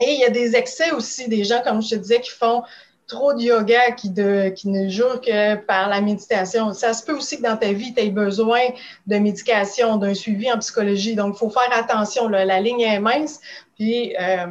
Et 0.00 0.12
il 0.12 0.20
y 0.20 0.24
a 0.24 0.30
des 0.30 0.54
excès 0.54 0.92
aussi, 0.92 1.28
des 1.28 1.44
gens, 1.44 1.62
comme 1.64 1.82
je 1.82 1.90
te 1.90 1.94
disais, 1.96 2.20
qui 2.20 2.30
font 2.30 2.62
trop 3.08 3.32
de 3.32 3.40
yoga, 3.40 3.92
qui, 3.92 4.10
de, 4.10 4.50
qui 4.50 4.68
ne 4.68 4.88
jouent 4.88 5.18
que 5.24 5.54
par 5.54 5.88
la 5.88 6.02
méditation. 6.02 6.74
Ça 6.74 6.92
se 6.92 7.04
peut 7.04 7.16
aussi 7.16 7.38
que 7.38 7.42
dans 7.42 7.56
ta 7.56 7.72
vie, 7.72 7.94
tu 7.94 8.02
aies 8.02 8.10
besoin 8.10 8.60
de 9.06 9.16
médication, 9.16 9.96
d'un 9.96 10.14
suivi 10.14 10.52
en 10.52 10.58
psychologie. 10.58 11.14
Donc, 11.14 11.36
il 11.36 11.38
faut 11.38 11.50
faire 11.50 11.72
attention. 11.72 12.28
Là. 12.28 12.44
La 12.44 12.60
ligne 12.60 12.82
est 12.82 13.00
mince. 13.00 13.40
Puis, 13.76 14.14
euh, 14.20 14.46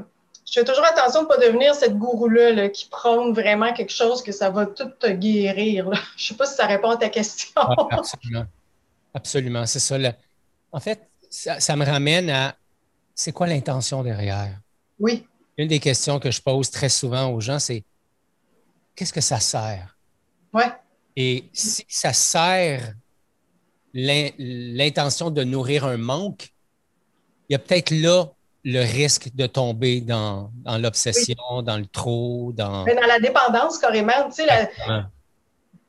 je 0.49 0.53
fais 0.61 0.65
toujours 0.65 0.85
attention 0.85 1.23
de 1.23 1.25
ne 1.25 1.29
pas 1.29 1.37
devenir 1.45 1.75
cette 1.75 1.97
gourou-là 1.97 2.69
qui 2.69 2.87
prône 2.87 3.33
vraiment 3.33 3.73
quelque 3.73 3.91
chose 3.91 4.23
que 4.23 4.31
ça 4.31 4.49
va 4.49 4.65
tout 4.65 4.89
te 4.97 5.07
guérir. 5.07 5.91
Je 6.17 6.23
ne 6.23 6.27
sais 6.27 6.35
pas 6.35 6.45
si 6.45 6.55
ça 6.55 6.65
répond 6.65 6.91
à 6.91 6.97
ta 6.97 7.09
question. 7.09 7.61
absolument. 7.91 8.45
Absolument, 9.13 9.65
c'est 9.65 9.79
ça. 9.79 9.97
En 10.71 10.79
fait, 10.79 11.09
ça, 11.29 11.75
me 11.75 11.83
ramène 11.83 12.29
à 12.29 12.55
c'est 13.13 13.33
quoi 13.33 13.47
l'intention 13.47 14.03
derrière? 14.03 14.57
Oui. 14.99 15.25
Une 15.57 15.67
des 15.67 15.79
questions 15.79 16.19
que 16.19 16.31
je 16.31 16.41
pose 16.41 16.69
très 16.69 16.89
souvent 16.89 17.29
aux 17.29 17.41
gens, 17.41 17.59
c'est 17.59 17.83
qu'est-ce 18.95 19.11
que 19.11 19.21
ça 19.21 19.39
sert? 19.39 19.97
Oui. 20.53 20.63
Et 21.15 21.49
si 21.51 21.83
ça 21.89 22.13
sert 22.13 22.93
l'intention 23.93 25.29
de 25.29 25.43
nourrir 25.43 25.85
un 25.85 25.97
manque, 25.97 26.53
il 27.49 27.53
y 27.53 27.55
a 27.55 27.59
peut-être 27.59 27.91
là 27.91 28.27
le 28.63 28.81
risque 28.81 29.29
de 29.35 29.47
tomber 29.47 30.01
dans, 30.01 30.51
l'obsession, 30.79 31.61
dans 31.63 31.77
le 31.77 31.85
trop, 31.85 32.51
dans... 32.53 32.83
Mais 32.83 32.95
dans 32.95 33.07
la 33.07 33.19
dépendance, 33.19 33.77
carrément. 33.77 34.29
Tu 34.29 34.43
sais, 34.43 34.69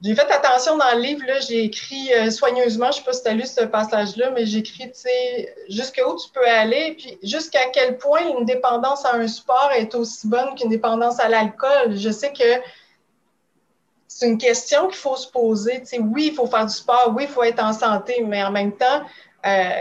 j'ai 0.01 0.15
fait 0.15 0.31
attention 0.31 0.77
dans 0.77 0.95
le 0.95 1.01
livre, 1.01 1.25
j'ai 1.49 1.65
écrit 1.65 2.13
euh, 2.15 2.31
soigneusement, 2.31 2.93
je 2.93 2.99
ne 2.99 3.03
sais 3.03 3.03
pas 3.03 3.13
si 3.13 3.23
tu 3.25 3.29
as 3.29 3.35
lu 3.35 3.47
ce 3.47 3.65
passage-là, 3.65 4.31
mais 4.31 4.47
j'ai 4.47 4.59
écrit, 4.59 4.85
tu 4.93 5.01
sais, 5.01 5.55
jusqu'où 5.69 6.17
tu 6.17 6.31
peux 6.33 6.47
aller, 6.47 6.95
puis 6.97 7.19
jusqu'à 7.25 7.69
quel 7.73 7.99
point 7.99 8.21
une 8.39 8.45
dépendance 8.45 9.05
à 9.05 9.17
un 9.17 9.27
sport 9.27 9.71
est 9.77 9.93
aussi 9.97 10.29
bonne 10.29 10.55
qu'une 10.55 10.69
dépendance 10.69 11.19
à 11.19 11.29
l'alcool. 11.29 11.97
Je 11.97 12.11
sais 12.11 12.33
que 12.33 12.63
c'est 14.07 14.29
une 14.29 14.39
question 14.39 14.87
qu'il 14.87 14.97
faut 14.97 15.17
se 15.17 15.29
poser. 15.29 15.81
Tu 15.81 15.87
sais, 15.87 15.99
oui, 15.99 16.29
il 16.31 16.35
faut 16.35 16.47
faire 16.47 16.67
du 16.67 16.75
sport, 16.75 17.13
oui, 17.17 17.25
il 17.25 17.29
faut 17.29 17.43
être 17.43 17.63
en 17.63 17.73
santé, 17.73 18.23
mais 18.25 18.45
en 18.45 18.53
même 18.53 18.73
temps, 18.73 19.03
euh, 19.47 19.73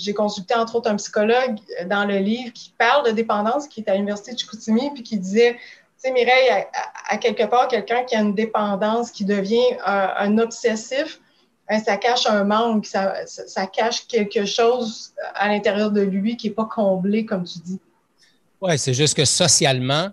j'ai 0.00 0.14
consulté 0.14 0.54
entre 0.54 0.76
autres 0.76 0.90
un 0.90 0.96
psychologue 0.96 1.56
dans 1.86 2.04
le 2.04 2.18
livre 2.18 2.52
qui 2.52 2.72
parle 2.76 3.06
de 3.06 3.12
dépendance, 3.12 3.68
qui 3.68 3.80
est 3.80 3.88
à 3.88 3.94
l'Université 3.94 4.32
de 4.32 4.38
Chicoutimi, 4.38 4.90
puis 4.92 5.02
qui 5.02 5.18
disait, 5.18 5.54
tu 5.54 6.08
sais, 6.08 6.12
Mireille, 6.12 6.48
à, 7.08 7.16
quelque 7.18 7.44
part, 7.44 7.68
quelqu'un 7.68 8.04
qui 8.04 8.16
a 8.16 8.20
une 8.20 8.34
dépendance, 8.34 9.10
qui 9.10 9.24
devient 9.24 9.76
un, 9.84 10.38
obsessif, 10.38 11.20
hein, 11.68 11.78
ça 11.80 11.96
cache 11.96 12.26
un 12.26 12.44
manque, 12.44 12.86
ça, 12.86 13.66
cache 13.66 14.06
quelque 14.06 14.44
chose 14.44 15.12
à 15.34 15.48
l'intérieur 15.48 15.90
de 15.90 16.00
lui 16.00 16.36
qui 16.36 16.48
n'est 16.48 16.54
pas 16.54 16.64
comblé, 16.64 17.26
comme 17.26 17.44
tu 17.44 17.58
dis. 17.58 17.80
Oui, 18.60 18.78
c'est 18.78 18.94
juste 18.94 19.16
que 19.16 19.24
socialement, 19.24 20.10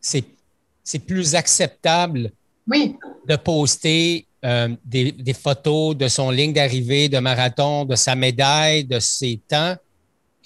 c'est 0.00 0.98
plus 1.06 1.34
acceptable 1.34 2.30
oui. 2.66 2.96
de 3.26 3.36
poster 3.36 4.26
euh, 4.44 4.68
des, 4.84 5.32
photos 5.32 5.96
de 5.96 6.08
son 6.08 6.30
ligne 6.30 6.52
d'arrivée 6.52 7.08
de 7.08 7.18
marathon, 7.18 7.84
de 7.84 7.96
sa 7.96 8.14
médaille, 8.14 8.84
de 8.84 8.98
ses 8.98 9.40
temps, 9.48 9.74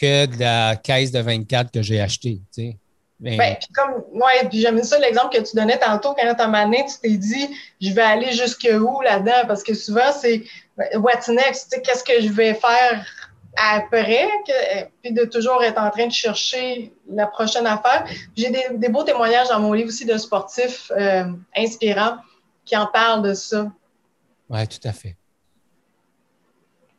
que 0.01 0.27
de 0.27 0.39
la 0.39 0.77
caisse 0.77 1.11
de 1.11 1.21
24 1.21 1.73
que 1.73 1.83
j'ai 1.83 2.01
achetée. 2.01 2.41
Ben, 3.21 3.57
puis 3.57 3.69
comme, 3.75 4.05
ouais, 4.13 4.49
j'aime 4.53 4.81
ça 4.85 4.99
l'exemple 5.01 5.37
que 5.37 5.43
tu 5.43 5.57
donnais 5.57 5.79
tantôt 5.79 6.15
quand 6.15 6.35
tu 6.35 6.41
as 6.41 6.85
tu 6.85 7.01
t'es 7.03 7.17
dit, 7.17 7.49
je 7.81 7.91
vais 7.93 8.03
aller 8.03 8.31
jusque 8.31 8.69
où 8.73 9.01
là-dedans? 9.01 9.47
Parce 9.49 9.65
que 9.65 9.75
souvent, 9.75 10.13
c'est 10.13 10.45
ben, 10.77 10.87
what's 11.01 11.27
next? 11.27 11.81
Qu'est-ce 11.85 12.05
que 12.05 12.23
je 12.23 12.29
vais 12.29 12.55
faire 12.55 13.05
après? 13.57 14.29
puis 15.03 15.13
de 15.13 15.25
toujours 15.25 15.65
être 15.65 15.81
en 15.81 15.91
train 15.91 16.07
de 16.07 16.13
chercher 16.13 16.93
la 17.11 17.27
prochaine 17.27 17.67
affaire. 17.67 18.07
J'ai 18.37 18.51
des, 18.51 18.89
beaux 18.89 19.03
témoignages 19.03 19.49
dans 19.49 19.59
mon 19.59 19.73
livre 19.73 19.89
aussi 19.89 20.05
de 20.05 20.17
sportifs 20.17 20.93
euh, 20.97 21.25
inspirants 21.57 22.19
qui 22.65 22.77
en 22.77 22.87
parlent 22.87 23.23
de 23.23 23.35
ça. 23.35 23.67
Oui, 24.51 24.67
tout 24.67 24.87
à 24.87 24.93
fait. 24.93 25.17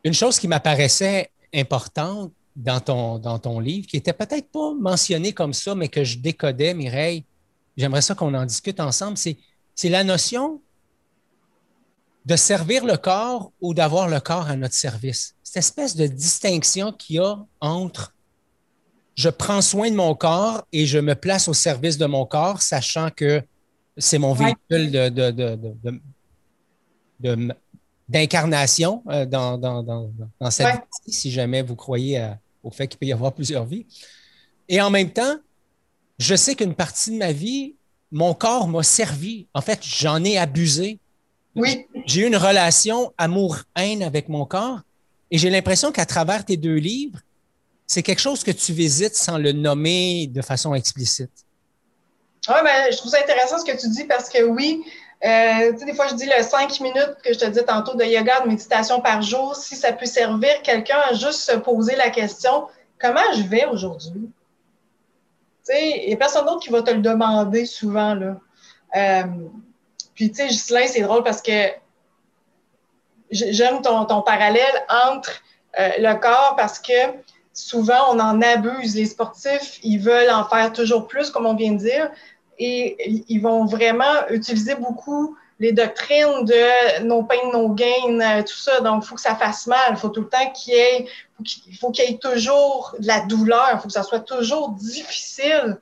Une 0.04 0.14
chose 0.14 0.38
qui 0.38 0.48
m'apparaissait 0.48 1.30
importante, 1.52 2.32
dans 2.56 2.80
ton, 2.80 3.18
dans 3.18 3.38
ton 3.38 3.60
livre, 3.60 3.86
qui 3.86 3.96
était 3.96 4.12
peut-être 4.12 4.50
pas 4.50 4.74
mentionné 4.74 5.32
comme 5.32 5.54
ça, 5.54 5.74
mais 5.74 5.88
que 5.88 6.04
je 6.04 6.18
décodais, 6.18 6.74
Mireille. 6.74 7.24
J'aimerais 7.76 8.02
ça 8.02 8.14
qu'on 8.14 8.34
en 8.34 8.44
discute 8.44 8.80
ensemble. 8.80 9.16
C'est, 9.16 9.38
c'est 9.74 9.88
la 9.88 10.04
notion 10.04 10.60
de 12.26 12.36
servir 12.36 12.84
le 12.84 12.96
corps 12.96 13.52
ou 13.60 13.72
d'avoir 13.72 14.08
le 14.08 14.20
corps 14.20 14.48
à 14.48 14.56
notre 14.56 14.74
service. 14.74 15.34
Cette 15.42 15.58
espèce 15.58 15.96
de 15.96 16.06
distinction 16.06 16.92
qu'il 16.92 17.16
y 17.16 17.18
a 17.18 17.36
entre 17.60 18.14
je 19.16 19.28
prends 19.28 19.60
soin 19.60 19.90
de 19.90 19.96
mon 19.96 20.14
corps 20.14 20.66
et 20.72 20.86
je 20.86 20.98
me 20.98 21.14
place 21.14 21.46
au 21.48 21.52
service 21.52 21.98
de 21.98 22.06
mon 22.06 22.24
corps, 22.24 22.62
sachant 22.62 23.10
que 23.10 23.42
c'est 23.98 24.18
mon 24.18 24.32
véhicule 24.32 24.90
de, 24.90 25.08
de, 25.10 25.30
de, 25.30 26.00
d'incarnation 28.08 29.02
euh, 29.08 29.26
dans, 29.26 29.58
dans, 29.58 29.82
dans, 29.82 30.10
dans, 30.40 30.50
cette 30.50 30.80
vie, 31.06 31.12
si 31.12 31.30
jamais 31.30 31.62
vous 31.62 31.76
croyez 31.76 32.32
au 32.62 32.70
fait 32.70 32.88
qu'il 32.88 32.98
peut 32.98 33.06
y 33.06 33.12
avoir 33.12 33.32
plusieurs 33.34 33.64
vies. 33.64 33.86
Et 34.68 34.80
en 34.80 34.90
même 34.90 35.10
temps, 35.10 35.36
je 36.18 36.34
sais 36.34 36.54
qu'une 36.54 36.74
partie 36.74 37.10
de 37.10 37.16
ma 37.16 37.32
vie, 37.32 37.74
mon 38.12 38.34
corps 38.34 38.68
m'a 38.68 38.82
servi. 38.82 39.46
En 39.54 39.60
fait, 39.60 39.80
j'en 39.82 40.22
ai 40.24 40.38
abusé. 40.38 40.98
Oui. 41.56 41.86
J'ai 42.06 42.22
eu 42.22 42.26
une 42.26 42.36
relation 42.36 43.12
amour-haine 43.18 44.02
avec 44.02 44.28
mon 44.28 44.44
corps 44.44 44.80
et 45.30 45.38
j'ai 45.38 45.50
l'impression 45.50 45.92
qu'à 45.92 46.06
travers 46.06 46.44
tes 46.44 46.56
deux 46.56 46.76
livres, 46.76 47.18
c'est 47.86 48.02
quelque 48.02 48.20
chose 48.20 48.44
que 48.44 48.50
tu 48.50 48.72
visites 48.72 49.16
sans 49.16 49.38
le 49.38 49.52
nommer 49.52 50.26
de 50.28 50.42
façon 50.42 50.74
explicite. 50.74 51.30
Oui, 52.48 52.54
ben, 52.64 52.92
je 52.92 52.96
trouve 52.96 53.10
ça 53.10 53.18
intéressant 53.20 53.58
ce 53.58 53.64
que 53.64 53.78
tu 53.78 53.88
dis 53.88 54.04
parce 54.04 54.28
que 54.28 54.42
oui, 54.44 54.84
euh, 55.24 55.72
des 55.72 55.94
fois, 55.94 56.06
je 56.06 56.14
dis 56.14 56.26
le 56.26 56.42
5 56.42 56.80
minutes 56.80 57.16
que 57.22 57.32
je 57.32 57.38
te 57.38 57.44
dis 57.44 57.64
tantôt 57.64 57.94
de 57.94 58.04
yoga, 58.04 58.40
de 58.40 58.48
méditation 58.48 59.00
par 59.00 59.20
jour, 59.20 59.54
si 59.54 59.76
ça 59.76 59.92
peut 59.92 60.06
servir 60.06 60.62
quelqu'un 60.62 60.98
à 61.10 61.12
juste 61.12 61.40
se 61.40 61.56
poser 61.56 61.94
la 61.96 62.10
question 62.10 62.66
comment 63.00 63.32
je 63.34 63.42
vais 63.42 63.64
aujourd'hui? 63.66 64.30
Tu 65.66 65.72
sais, 65.74 66.02
il 66.02 66.08
n'y 66.08 66.14
a 66.14 66.16
personne 66.16 66.46
d'autre 66.46 66.60
qui 66.60 66.70
va 66.70 66.82
te 66.82 66.90
le 66.90 67.00
demander 67.00 67.66
souvent. 67.66 68.14
Là. 68.14 68.36
Euh, 68.96 69.24
puis, 70.14 70.30
tu 70.30 70.36
sais, 70.36 70.48
Ghislain, 70.48 70.86
c'est 70.86 71.02
drôle 71.02 71.24
parce 71.24 71.42
que 71.42 71.68
j'aime 73.30 73.82
ton, 73.82 74.04
ton, 74.04 74.22
parallèle 74.22 74.84
entre 74.88 75.42
euh, 75.78 75.90
le 75.98 76.14
corps 76.18 76.54
parce 76.56 76.78
que 76.78 76.92
souvent, 77.52 78.14
on 78.14 78.20
en 78.20 78.40
abuse. 78.42 78.94
Les 78.94 79.06
sportifs, 79.06 79.78
ils 79.82 79.98
veulent 79.98 80.30
en 80.30 80.44
faire 80.44 80.72
toujours 80.72 81.06
plus, 81.06 81.30
comme 81.30 81.46
on 81.46 81.54
vient 81.54 81.72
de 81.72 81.78
dire 81.78 82.10
et 82.60 83.24
ils 83.28 83.40
vont 83.40 83.64
vraiment 83.64 84.28
utiliser 84.28 84.74
beaucoup 84.74 85.34
les 85.58 85.72
doctrines 85.72 86.44
de 86.44 87.04
no 87.04 87.22
pain, 87.22 87.50
no 87.52 87.70
gain, 87.70 88.20
euh, 88.20 88.42
tout 88.42 88.56
ça. 88.56 88.80
Donc, 88.80 89.02
il 89.04 89.06
faut 89.06 89.14
que 89.14 89.20
ça 89.20 89.34
fasse 89.34 89.66
mal. 89.66 89.90
Il 89.90 89.96
faut 89.96 90.08
tout 90.10 90.22
le 90.22 90.28
temps 90.28 90.50
qu'il 90.52 90.74
y 90.74 90.76
ait, 90.76 91.06
faut 91.78 91.90
qu'il 91.90 92.04
y 92.04 92.14
ait 92.14 92.18
toujours 92.18 92.94
de 92.98 93.06
la 93.06 93.20
douleur. 93.20 93.68
Il 93.74 93.78
faut 93.78 93.86
que 93.86 93.92
ça 93.92 94.02
soit 94.02 94.20
toujours 94.20 94.70
difficile. 94.70 95.78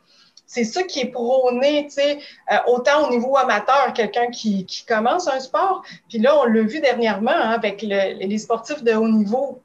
C'est 0.46 0.64
ça 0.64 0.82
qui 0.82 1.00
est 1.00 1.10
prôné, 1.10 1.84
tu 1.84 1.94
sais, 1.96 2.18
euh, 2.50 2.56
autant 2.68 3.06
au 3.06 3.10
niveau 3.10 3.36
amateur, 3.36 3.92
quelqu'un 3.92 4.28
qui, 4.30 4.64
qui, 4.64 4.84
commence 4.84 5.28
un 5.28 5.40
sport. 5.40 5.82
Puis 6.08 6.18
là, 6.18 6.36
on 6.38 6.44
l'a 6.44 6.62
vu 6.62 6.80
dernièrement 6.80 7.30
hein, 7.30 7.50
avec 7.50 7.82
les 7.82 8.38
sportifs 8.38 8.82
de 8.82 8.94
haut 8.94 9.08
niveau 9.08 9.62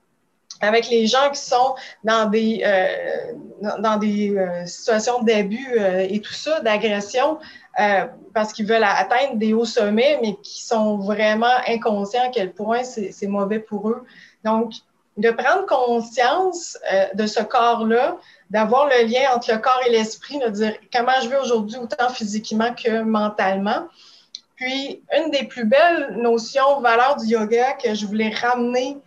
avec 0.62 0.90
les 0.90 1.08
gens 1.08 1.30
qui 1.32 1.42
sont 1.42 1.76
dans 2.04 2.30
des, 2.30 2.62
euh, 2.66 3.34
dans 3.80 3.98
des 3.98 4.36
euh, 4.36 4.66
situations 4.66 5.22
d'abus 5.22 5.78
euh, 5.78 6.08
et 6.10 6.20
tout 6.22 6.34
ça, 6.34 6.60
d'agression, 6.62 7.40
parce 8.36 8.54
qu'ils 8.54 8.68
veulent 8.68 8.84
atteindre 8.84 9.36
des 9.38 9.54
hauts 9.54 9.66
sommets, 9.66 10.20
mais 10.22 10.36
qui 10.44 10.64
sont 10.64 10.98
vraiment 10.98 11.56
inconscients 11.68 12.26
à 12.26 12.30
quel 12.30 12.54
point 12.54 12.84
c'est 12.84 13.28
mauvais 13.28 13.58
pour 13.58 13.90
eux. 13.90 14.06
Donc, 14.44 14.74
de 15.18 15.32
prendre 15.32 15.66
conscience 15.66 16.78
de 17.16 17.26
ce 17.26 17.42
corps-là, 17.42 18.18
d'avoir 18.52 18.86
le 18.86 19.08
lien 19.08 19.22
entre 19.36 19.52
le 19.52 19.58
corps 19.58 19.82
et 19.88 19.90
l'esprit, 19.90 20.38
de 20.38 20.50
dire 20.50 20.76
comment 20.94 21.20
je 21.24 21.30
vais 21.30 21.38
aujourd'hui, 21.38 21.78
autant 21.80 22.10
physiquement 22.10 22.76
que 22.76 23.02
mentalement. 23.02 23.88
Puis, 24.56 25.02
une 25.18 25.32
des 25.32 25.46
plus 25.46 25.66
belles 25.66 26.16
notions, 26.18 26.80
valeurs 26.80 27.16
du 27.16 27.26
yoga 27.26 27.74
que 27.74 27.96
je 27.96 28.06
voulais 28.06 28.30
ramener 28.30 29.00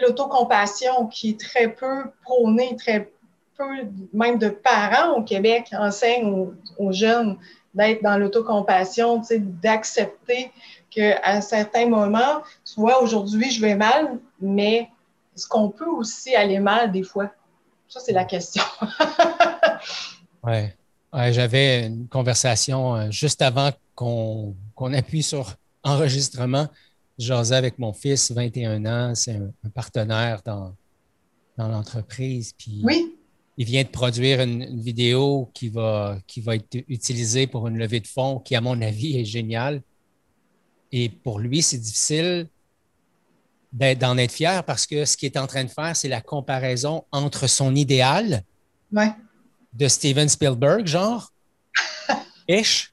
l'autocompassion 0.00 1.06
qui 1.06 1.30
est 1.30 1.40
très 1.40 1.68
peu 1.68 2.04
prônée, 2.22 2.76
très 2.76 3.10
peu 3.56 3.64
même 4.12 4.38
de 4.38 4.48
parents 4.48 5.16
au 5.16 5.22
Québec 5.22 5.68
enseignent 5.72 6.52
aux, 6.78 6.92
jeunes 6.92 7.38
d'être 7.74 8.02
dans 8.02 8.16
l'autocompassion, 8.16 9.22
d'accepter 9.62 10.50
qu'à 10.90 11.40
certains 11.40 11.86
moments, 11.88 12.42
tu 12.64 12.80
vois, 12.80 13.02
aujourd'hui, 13.02 13.50
je 13.50 13.60
vais 13.60 13.74
mal, 13.74 14.18
mais 14.40 14.88
est-ce 15.34 15.46
qu'on 15.46 15.68
peut 15.68 15.88
aussi 15.88 16.34
aller 16.34 16.60
mal 16.60 16.92
des 16.92 17.02
fois? 17.02 17.30
Ça, 17.88 18.00
c'est 18.00 18.12
la 18.12 18.24
question. 18.24 18.62
oui. 20.44 20.68
J'avais 21.30 21.86
une 21.86 22.08
conversation 22.08 22.96
euh, 22.96 23.10
juste 23.10 23.40
avant 23.40 23.70
qu'on 23.94 24.54
appuie 24.92 25.22
sur 25.22 25.54
enregistrement 25.84 26.66
jasais 27.18 27.54
avec 27.54 27.78
mon 27.78 27.92
fils, 27.92 28.30
21 28.30 28.84
ans, 28.86 29.14
c'est 29.14 29.36
un, 29.36 29.68
partenaire 29.74 30.42
dans, 30.44 30.74
dans 31.56 31.68
l'entreprise. 31.68 32.52
Puis 32.56 32.80
oui. 32.84 33.14
Il 33.56 33.66
vient 33.66 33.84
de 33.84 33.88
produire 33.88 34.40
une, 34.40 34.80
vidéo 34.80 35.48
qui 35.54 35.68
va, 35.68 36.18
qui 36.26 36.40
va 36.40 36.56
être 36.56 36.76
utilisée 36.88 37.46
pour 37.46 37.68
une 37.68 37.78
levée 37.78 38.00
de 38.00 38.06
fonds 38.06 38.40
qui, 38.40 38.56
à 38.56 38.60
mon 38.60 38.80
avis, 38.82 39.16
est 39.18 39.24
géniale. 39.24 39.80
Et 40.90 41.08
pour 41.08 41.38
lui, 41.38 41.62
c'est 41.62 41.78
difficile 41.78 42.48
d'en 43.72 44.18
être 44.18 44.32
fier 44.32 44.64
parce 44.64 44.86
que 44.86 45.04
ce 45.04 45.16
qu'il 45.16 45.26
est 45.26 45.38
en 45.38 45.46
train 45.46 45.64
de 45.64 45.70
faire, 45.70 45.94
c'est 45.94 46.08
la 46.08 46.20
comparaison 46.20 47.04
entre 47.12 47.46
son 47.48 47.74
idéal 47.74 48.42
de 49.72 49.88
Steven 49.88 50.28
Spielberg, 50.28 50.86
genre, 50.86 51.32
ish, 52.48 52.92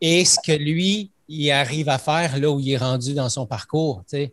et 0.00 0.24
ce 0.24 0.38
que 0.44 0.52
lui 0.52 1.10
il 1.28 1.50
arrive 1.50 1.88
à 1.88 1.98
faire 1.98 2.38
là 2.38 2.50
où 2.50 2.58
il 2.58 2.70
est 2.70 2.78
rendu 2.78 3.14
dans 3.14 3.28
son 3.28 3.46
parcours. 3.46 4.02
Tu 4.08 4.30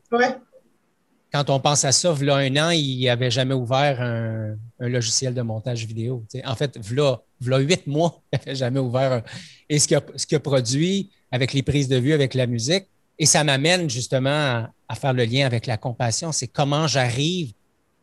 Quand 1.31 1.49
on 1.49 1.59
pense 1.59 1.83
à 1.83 1.91
ça, 1.91 2.11
a 2.11 2.35
un 2.35 2.57
an, 2.57 2.69
il 2.69 3.03
n'avait 3.05 3.29
jamais 3.29 3.53
ouvert 3.53 4.01
un, 4.01 4.55
logiciel 4.79 5.33
de 5.33 5.41
montage 5.41 5.85
vidéo. 5.85 6.23
En 6.45 6.55
fait, 6.55 6.77
y 6.77 6.99
a 6.99 7.59
huit 7.59 7.85
mois, 7.85 8.21
il 8.33 8.39
n'avait 8.39 8.55
jamais 8.55 8.79
ouvert 8.79 9.11
un... 9.11 9.23
Et 9.69 9.79
ce 9.79 9.87
qu'il 9.87 10.37
a, 10.37 10.39
produit 10.39 11.11
avec 11.31 11.53
les 11.53 11.63
prises 11.63 11.89
de 11.89 11.97
vue, 11.97 12.13
avec 12.13 12.33
la 12.33 12.47
musique, 12.47 12.87
et 13.19 13.25
ça 13.25 13.43
m'amène 13.43 13.89
justement 13.89 14.69
à, 14.87 14.95
faire 14.95 15.13
le 15.13 15.25
lien 15.25 15.45
avec 15.45 15.65
la 15.65 15.77
compassion, 15.77 16.31
c'est 16.31 16.47
comment 16.47 16.87
j'arrive 16.87 17.51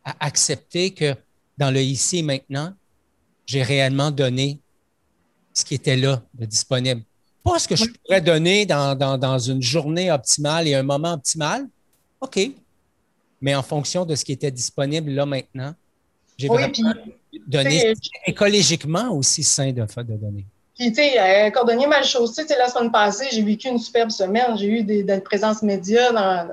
à 0.03 0.15
accepter 0.25 0.91
que 0.93 1.15
dans 1.57 1.71
le 1.71 1.81
ici 1.81 2.19
et 2.19 2.23
maintenant, 2.23 2.73
j'ai 3.45 3.63
réellement 3.63 4.11
donné 4.11 4.59
ce 5.53 5.63
qui 5.63 5.75
était 5.75 5.95
là, 5.95 6.23
de 6.33 6.45
disponible. 6.45 7.03
Pas 7.43 7.59
ce 7.59 7.67
que 7.67 7.75
je 7.75 7.85
pourrais 7.85 8.21
donner 8.21 8.65
dans, 8.65 9.39
une 9.39 9.61
journée 9.61 10.11
optimale 10.11 10.67
et 10.67 10.75
un 10.75 10.83
moment 10.83 11.13
optimal. 11.13 11.67
OK. 12.21 12.39
Mais 13.41 13.53
en 13.53 13.63
fonction 13.63 14.05
de 14.05 14.15
ce 14.15 14.23
qui 14.23 14.31
était 14.31 14.51
disponible 14.51 15.11
là 15.11 15.25
maintenant, 15.25 15.73
j'ai 16.37 16.47
vraiment 16.47 16.71
donné 17.45 17.93
écologiquement 18.25 19.11
aussi 19.11 19.43
sain 19.43 19.71
de, 19.71 19.81
de 19.81 20.15
donner. 20.15 20.45
Puis, 20.75 20.91
tu 20.91 20.95
sais, 20.95 21.19
euh, 21.19 21.51
cordonnier 21.51 21.85
mal 21.85 22.03
chaussé, 22.03 22.45
la 22.57 22.67
semaine 22.67 22.91
passée, 22.91 23.27
j'ai 23.31 23.43
vécu 23.43 23.67
une 23.67 23.77
superbe 23.77 24.09
semaine. 24.09 24.57
J'ai 24.57 24.67
eu 24.67 24.83
des, 24.83 25.03
présences 25.19 25.61
médias 25.61 26.11
dans, 26.11 26.49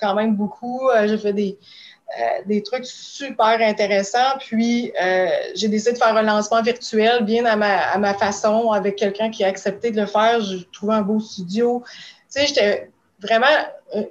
quand 0.00 0.14
même 0.14 0.36
beaucoup. 0.36 0.88
Euh, 0.90 1.08
j'ai 1.08 1.18
fait 1.18 1.32
des, 1.32 1.58
euh, 2.18 2.42
des 2.46 2.62
trucs 2.62 2.86
super 2.86 3.60
intéressants. 3.60 4.38
Puis, 4.38 4.92
euh, 5.02 5.28
j'ai 5.54 5.68
décidé 5.68 5.92
de 5.92 5.98
faire 5.98 6.16
un 6.16 6.22
lancement 6.22 6.62
virtuel 6.62 7.24
bien 7.24 7.44
à 7.44 7.56
ma, 7.56 8.14
façon 8.14 8.70
avec 8.70 8.96
quelqu'un 8.96 9.28
qui 9.28 9.42
a 9.42 9.48
accepté 9.48 9.90
de 9.90 10.00
le 10.00 10.06
faire. 10.06 10.40
J'ai 10.40 10.64
trouvé 10.72 10.94
un 10.94 11.02
beau 11.02 11.18
studio. 11.18 11.82
Tu 11.84 11.92
sais, 12.28 12.46
j'étais 12.46 12.90
vraiment 13.20 13.46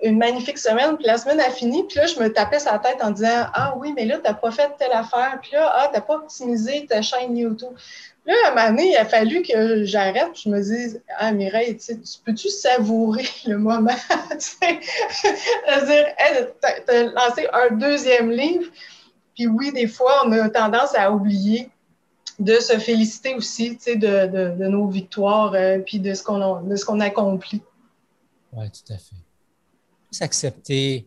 une 0.04 0.18
magnifique 0.18 0.58
semaine. 0.58 0.98
Puis 0.98 1.06
la 1.06 1.18
semaine 1.18 1.40
a 1.40 1.50
fini. 1.50 1.84
Puis 1.88 1.98
là, 1.98 2.06
je 2.06 2.20
me 2.20 2.32
tapais 2.32 2.60
sa 2.60 2.78
tête 2.80 2.98
en 3.02 3.12
disant 3.12 3.48
Ah 3.54 3.74
oui, 3.78 3.94
mais 3.96 4.06
là, 4.06 4.18
tu 4.18 4.24
n'as 4.24 4.34
pas 4.34 4.52
fait 4.52 4.70
telle 4.78 4.92
affaire. 4.92 5.40
Puis 5.42 5.54
là, 5.54 5.72
ah, 5.74 5.88
tu 5.88 5.96
n'as 5.96 6.02
pas 6.02 6.16
optimisé 6.16 6.86
ta 6.88 7.02
chaîne 7.02 7.38
YouTube. 7.38 7.74
Là, 8.26 8.34
à 8.46 8.48
un 8.48 8.56
moment 8.56 8.70
donné, 8.70 8.92
il 8.92 8.96
a 8.96 9.06
fallu 9.06 9.44
que 9.44 9.86
j'arrête, 9.86 10.32
je 10.34 10.50
me 10.50 10.60
dise, 10.60 11.02
ah 11.18 11.32
Mireille, 11.32 11.78
tu 11.78 11.94
peux-tu 12.26 12.50
savourer 12.50 13.26
le 13.46 13.58
moment? 13.58 13.96
C'est-à-dire, 14.40 16.08
tu 16.88 16.92
as 16.92 17.04
lancé 17.04 17.48
un 17.54 17.76
deuxième 17.76 18.32
livre, 18.32 18.72
puis 19.36 19.48
oui, 19.48 19.72
des 19.72 19.88
fois, 19.88 20.24
on 20.26 20.32
a 20.32 20.50
tendance 20.50 20.96
à 20.96 21.12
oublier 21.12 21.70
de 22.40 22.60
se 22.60 22.80
féliciter 22.80 23.36
aussi 23.36 23.78
de, 23.78 24.56
de, 24.56 24.68
nos 24.68 24.88
victoires 24.88 25.54
euh, 25.54 25.80
puis 25.80 26.00
de 26.00 26.14
ce 26.14 26.24
qu'on 26.24 27.00
accomplit. 27.00 27.62
Oui, 28.54 28.66
tout 28.72 28.92
à 28.92 28.98
fait. 28.98 29.16
S'accepter. 30.10 31.06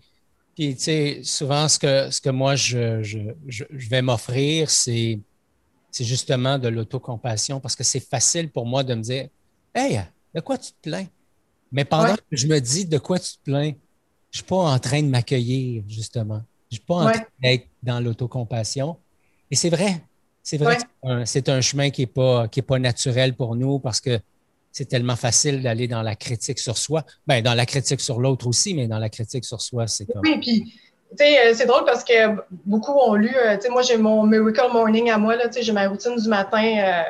Puis, 0.54 0.76
tu 0.76 0.82
sais, 0.82 1.20
souvent, 1.24 1.68
ce 1.68 1.78
que, 1.78 2.30
moi, 2.30 2.54
je 2.54 3.88
vais 3.88 4.02
m'offrir, 4.02 4.70
c'est 4.70 5.18
justement 5.92 6.58
de 6.58 6.68
l'autocompassion 6.68 7.60
parce 7.60 7.74
que 7.74 7.84
c'est 7.84 8.00
facile 8.00 8.50
pour 8.50 8.66
moi 8.66 8.84
de 8.84 8.94
me 8.94 9.02
dire 9.02 9.28
Hey, 9.74 10.00
de 10.34 10.40
quoi 10.40 10.58
tu 10.58 10.72
te 10.72 10.88
plains? 10.88 11.06
Mais 11.70 11.84
pendant 11.84 12.14
que 12.14 12.22
je 12.36 12.46
me 12.46 12.60
dis 12.60 12.86
de 12.86 12.98
quoi 12.98 13.18
tu 13.18 13.32
te 13.32 13.42
plains, 13.44 13.72
je 14.30 14.38
ne 14.38 14.42
suis 14.42 14.42
pas 14.42 14.56
en 14.56 14.78
train 14.78 15.02
de 15.02 15.08
m'accueillir, 15.08 15.82
justement. 15.86 16.42
Je 16.70 16.76
ne 16.76 16.78
suis 16.78 16.86
pas 16.86 16.94
en 16.94 17.12
train 17.12 17.24
d'être 17.42 17.66
dans 17.82 18.00
l'autocompassion. 18.00 18.96
Et 19.50 19.56
c'est 19.56 19.70
vrai. 19.70 20.02
C'est 20.42 20.56
vrai 20.56 20.78
c'est 21.24 21.48
un, 21.48 21.60
chemin 21.60 21.90
qui 21.90 22.02
n'est 22.02 22.06
pas, 22.06 22.48
qui 22.48 22.60
est 22.60 22.62
pas 22.62 22.78
naturel 22.78 23.34
pour 23.34 23.54
nous 23.54 23.78
parce 23.78 24.00
que 24.00 24.18
c'est 24.72 24.86
tellement 24.86 25.16
facile 25.16 25.62
d'aller 25.62 25.88
dans 25.88 26.02
la 26.02 26.14
critique 26.14 26.58
sur 26.58 26.78
soi. 26.78 27.04
Bien, 27.26 27.42
dans 27.42 27.54
la 27.54 27.66
critique 27.66 28.00
sur 28.00 28.20
l'autre 28.20 28.46
aussi, 28.46 28.74
mais 28.74 28.86
dans 28.86 28.98
la 28.98 29.08
critique 29.08 29.44
sur 29.44 29.60
soi, 29.60 29.86
c'est 29.86 30.06
comme. 30.06 30.22
Oui, 30.22 30.38
puis, 30.40 30.74
c'est 31.16 31.66
drôle 31.66 31.84
parce 31.84 32.04
que 32.04 32.36
beaucoup 32.66 32.92
ont 32.92 33.14
lu, 33.14 33.34
euh, 33.36 33.56
moi, 33.70 33.82
j'ai 33.82 33.96
mon 33.96 34.24
Miracle 34.24 34.70
Morning 34.72 35.10
à 35.10 35.18
moi, 35.18 35.34
sais, 35.50 35.62
j'ai 35.62 35.72
ma 35.72 35.88
routine 35.88 36.16
du 36.16 36.28
matin. 36.28 36.62
Euh, 36.78 37.02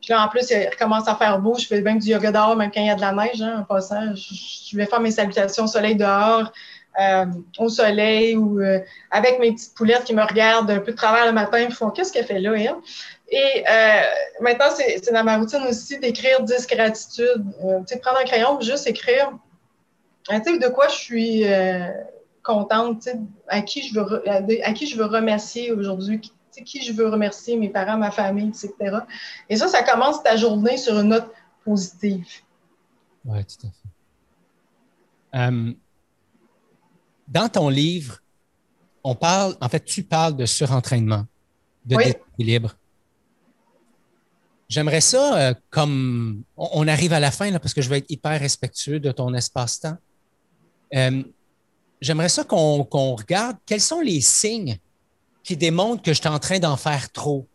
puis 0.00 0.10
là, 0.10 0.24
en 0.24 0.28
plus, 0.28 0.50
il 0.50 0.68
recommence 0.68 1.08
à 1.08 1.14
faire 1.14 1.38
beau. 1.38 1.56
Je 1.58 1.66
fais 1.66 1.80
même 1.80 1.98
du 1.98 2.08
yoga 2.08 2.32
dehors, 2.32 2.56
même 2.56 2.70
quand 2.72 2.80
il 2.80 2.86
y 2.86 2.90
a 2.90 2.94
de 2.94 3.00
la 3.00 3.12
neige, 3.12 3.42
hein, 3.42 3.58
en 3.60 3.64
passant. 3.64 4.14
Je, 4.14 4.76
vais 4.76 4.86
faire 4.86 5.00
mes 5.00 5.10
salutations 5.10 5.64
au 5.64 5.68
soleil 5.68 5.96
dehors, 5.96 6.52
euh, 7.00 7.26
au 7.58 7.68
soleil, 7.68 8.36
ou 8.36 8.60
euh, 8.60 8.80
avec 9.10 9.38
mes 9.38 9.52
petites 9.52 9.74
poulettes 9.74 10.04
qui 10.04 10.14
me 10.14 10.22
regardent 10.22 10.70
un 10.70 10.80
peu 10.80 10.92
de 10.92 10.96
travers 10.96 11.26
le 11.26 11.32
matin. 11.32 11.58
Ils 11.58 11.72
font 11.72 11.90
Qu'est-ce 11.90 12.12
qu'elle 12.12 12.26
fait 12.26 12.40
là? 12.40 12.54
Et 12.54 13.64
euh, 13.68 14.00
maintenant, 14.40 14.66
c'est 14.76 15.12
dans 15.12 15.24
ma 15.24 15.38
routine 15.38 15.62
aussi 15.68 15.98
d'écrire 15.98 16.42
10 16.42 16.66
gratitudes. 16.66 17.44
tu 17.60 17.66
sais, 17.86 17.98
prendre 17.98 18.18
un 18.18 18.24
crayon, 18.24 18.60
juste 18.60 18.86
écrire 18.86 19.32
tu 20.28 20.36
sais, 20.36 20.58
de 20.58 20.68
quoi 20.68 20.86
je 20.88 20.94
suis 20.94 21.44
contente, 22.42 23.08
à 23.48 23.62
qui 23.62 23.88
je 23.88 23.98
veux, 23.98 24.28
à 24.28 24.72
qui 24.72 24.86
je 24.86 24.96
veux 24.96 25.04
remercier 25.04 25.72
aujourd'hui, 25.72 26.20
qui 26.64 26.82
je 26.82 26.92
veux 26.92 27.08
remercier, 27.08 27.56
mes 27.56 27.70
parents, 27.70 27.96
ma 27.96 28.10
famille, 28.10 28.48
etc. 28.48 28.98
Et 29.48 29.56
ça, 29.56 29.68
ça 29.68 29.82
commence 29.82 30.22
ta 30.22 30.36
journée 30.36 30.76
sur 30.76 30.98
une 30.98 31.08
note 31.08 31.30
positive. 31.64 32.26
Oui, 33.24 33.38
tout 33.44 33.66
à 33.66 33.70
fait. 33.70 33.88
Euh, 35.34 35.72
dans 37.28 37.48
ton 37.48 37.68
livre, 37.68 38.18
on 39.04 39.14
parle, 39.14 39.56
en 39.60 39.68
fait, 39.68 39.84
tu 39.84 40.02
parles 40.02 40.36
de 40.36 40.44
surentraînement, 40.44 41.26
de 41.86 41.96
déséquilibre. 41.96 42.76
J'aimerais 44.68 45.00
ça, 45.00 45.38
euh, 45.38 45.54
comme 45.70 46.44
on, 46.56 46.88
arrive 46.88 47.12
à 47.12 47.20
la 47.20 47.30
fin, 47.30 47.50
là, 47.50 47.58
parce 47.58 47.74
que 47.74 47.82
je 47.82 47.88
vais 47.88 47.98
être 47.98 48.10
hyper 48.10 48.38
respectueux 48.38 49.00
de 49.00 49.12
ton 49.12 49.34
espace-temps. 49.34 49.96
Euh, 50.94 51.22
j'aimerais 52.02 52.28
ça 52.28 52.44
qu'on 52.44 52.84
regarde 53.14 53.56
quels 53.64 53.80
sont 53.80 54.00
les 54.00 54.20
signes 54.20 54.76
qui 55.42 55.56
démontre 55.56 56.02
que 56.02 56.12
je 56.12 56.20
suis 56.20 56.28
en 56.28 56.38
train 56.38 56.58
d'en 56.58 56.76
faire 56.76 57.10
trop. 57.10 57.46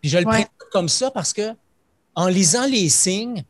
Puis 0.00 0.10
je 0.10 0.18
le 0.18 0.24
prends 0.24 0.44
comme 0.72 0.88
ça 0.88 1.10
parce 1.10 1.32
que 1.32 1.54
en 2.14 2.26
lisant 2.26 2.66
les 2.66 2.88
signes, 2.88 3.44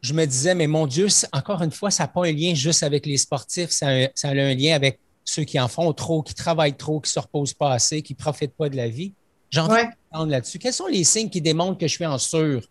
je 0.00 0.14
me 0.14 0.24
disais, 0.24 0.54
mais 0.54 0.68
mon 0.68 0.86
Dieu, 0.86 1.08
encore 1.32 1.62
une 1.62 1.72
fois, 1.72 1.90
ça 1.90 2.04
n'a 2.04 2.08
pas 2.08 2.26
un 2.26 2.32
lien 2.32 2.54
juste 2.54 2.82
avec 2.82 3.04
les 3.04 3.16
sportifs, 3.16 3.70
ça 3.70 3.88
a, 3.88 4.08
ça 4.14 4.28
a, 4.28 4.32
un 4.32 4.54
lien 4.54 4.74
avec 4.74 5.00
ceux 5.24 5.42
qui 5.42 5.58
en 5.58 5.68
font 5.68 5.92
trop, 5.92 6.22
qui 6.22 6.34
travaillent 6.34 6.76
trop, 6.76 7.00
qui 7.00 7.08
ne 7.08 7.12
se 7.12 7.18
reposent 7.18 7.52
pas 7.52 7.72
assez, 7.72 8.00
qui 8.00 8.14
ne 8.14 8.18
profitent 8.18 8.54
pas 8.54 8.68
de 8.68 8.76
la 8.76 8.88
vie. 8.88 9.12
Envie 9.56 10.26
de 10.26 10.30
là-dessus. 10.30 10.58
Quels 10.58 10.72
sont 10.72 10.86
les 10.86 11.04
signes 11.04 11.28
qui 11.28 11.40
démontrent 11.40 11.78
que 11.78 11.88
je 11.88 11.94
suis 11.94 12.06
en 12.06 12.18
sur, 12.18 12.62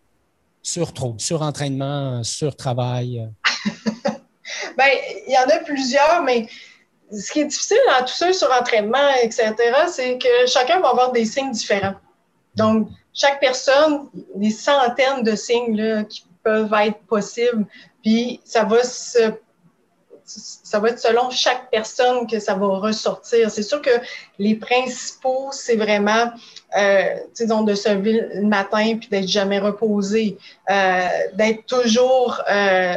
sur 0.63 0.93
trop, 0.93 1.15
sur 1.17 1.41
entraînement, 1.41 2.23
sur 2.23 2.55
travail? 2.55 3.27
Bien, 4.77 4.87
il 5.27 5.33
y 5.33 5.37
en 5.37 5.55
a 5.55 5.59
plusieurs, 5.63 6.23
mais 6.23 6.47
ce 7.11 7.31
qui 7.31 7.41
est 7.41 7.45
difficile 7.45 7.77
dans 7.87 8.05
tout 8.05 8.13
ça 8.13 8.33
sur 8.33 8.51
entraînement, 8.51 9.09
etc., 9.21 9.53
c'est 9.87 10.17
que 10.17 10.47
chacun 10.47 10.79
va 10.79 10.89
avoir 10.89 11.11
des 11.11 11.25
signes 11.25 11.51
différents. 11.51 11.95
Donc, 12.55 12.89
chaque 13.13 13.39
personne, 13.39 14.09
des 14.35 14.51
centaines 14.51 15.23
de 15.23 15.35
signes 15.35 15.75
là, 15.75 16.03
qui 16.03 16.25
peuvent 16.43 16.73
être 16.81 16.99
possibles, 17.07 17.65
puis 18.03 18.41
ça 18.43 18.63
va 18.63 18.83
se 18.83 19.31
ça 20.27 20.79
va 20.79 20.89
être 20.89 20.99
selon 20.99 21.29
chaque 21.29 21.71
personne 21.71 22.27
que 22.27 22.39
ça 22.39 22.53
va 22.53 22.67
ressortir. 22.67 23.49
C'est 23.49 23.63
sûr 23.63 23.81
que 23.81 23.89
les 24.39 24.55
principaux, 24.55 25.49
c'est 25.51 25.77
vraiment 25.77 26.31
euh, 26.77 27.15
de 27.39 27.75
se 27.75 27.89
lever 27.89 28.21
le 28.33 28.41
matin 28.45 28.97
puis 28.99 29.07
d'être 29.09 29.27
jamais 29.27 29.59
reposé, 29.59 30.37
euh, 30.69 31.07
d'être 31.33 31.65
toujours, 31.65 32.41
euh, 32.51 32.95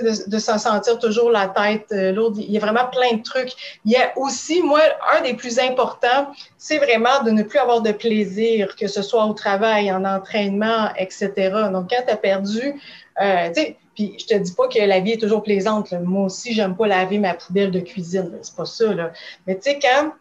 de, 0.00 0.30
de 0.30 0.38
se 0.38 0.58
sentir 0.58 0.98
toujours 1.00 1.30
la 1.30 1.48
tête 1.48 1.86
euh, 1.90 2.12
lourde. 2.12 2.38
Il 2.38 2.50
y 2.52 2.56
a 2.56 2.60
vraiment 2.60 2.86
plein 2.86 3.16
de 3.16 3.22
trucs. 3.22 3.52
Il 3.84 3.90
y 3.90 3.96
a 3.96 4.16
aussi, 4.16 4.62
moi, 4.62 4.80
un 5.16 5.22
des 5.22 5.34
plus 5.34 5.58
importants, 5.58 6.32
c'est 6.58 6.78
vraiment 6.78 7.22
de 7.24 7.32
ne 7.32 7.42
plus 7.42 7.58
avoir 7.58 7.80
de 7.80 7.90
plaisir, 7.90 8.76
que 8.76 8.86
ce 8.86 9.02
soit 9.02 9.24
au 9.24 9.32
travail, 9.32 9.90
en 9.90 10.04
entraînement, 10.04 10.90
etc. 10.96 11.32
Donc, 11.72 11.90
quand 11.90 12.04
tu 12.06 12.12
as 12.12 12.16
perdu, 12.16 12.80
euh, 13.20 13.48
tu 13.48 13.62
sais, 13.62 13.76
puis 13.98 14.14
je 14.16 14.26
te 14.26 14.34
dis 14.34 14.52
pas 14.52 14.68
que 14.68 14.78
la 14.78 15.00
vie 15.00 15.12
est 15.12 15.20
toujours 15.20 15.42
plaisante. 15.42 15.90
Moi 15.90 16.26
aussi, 16.26 16.54
j'aime 16.54 16.76
pas 16.76 16.86
laver 16.86 17.18
ma 17.18 17.34
poubelle 17.34 17.72
de 17.72 17.80
cuisine. 17.80 18.30
C'est 18.42 18.54
pas 18.54 18.64
ça. 18.64 18.94
Là. 18.94 19.10
Mais 19.44 19.56
tu 19.56 19.62
sais, 19.62 19.80
quand 19.82 20.12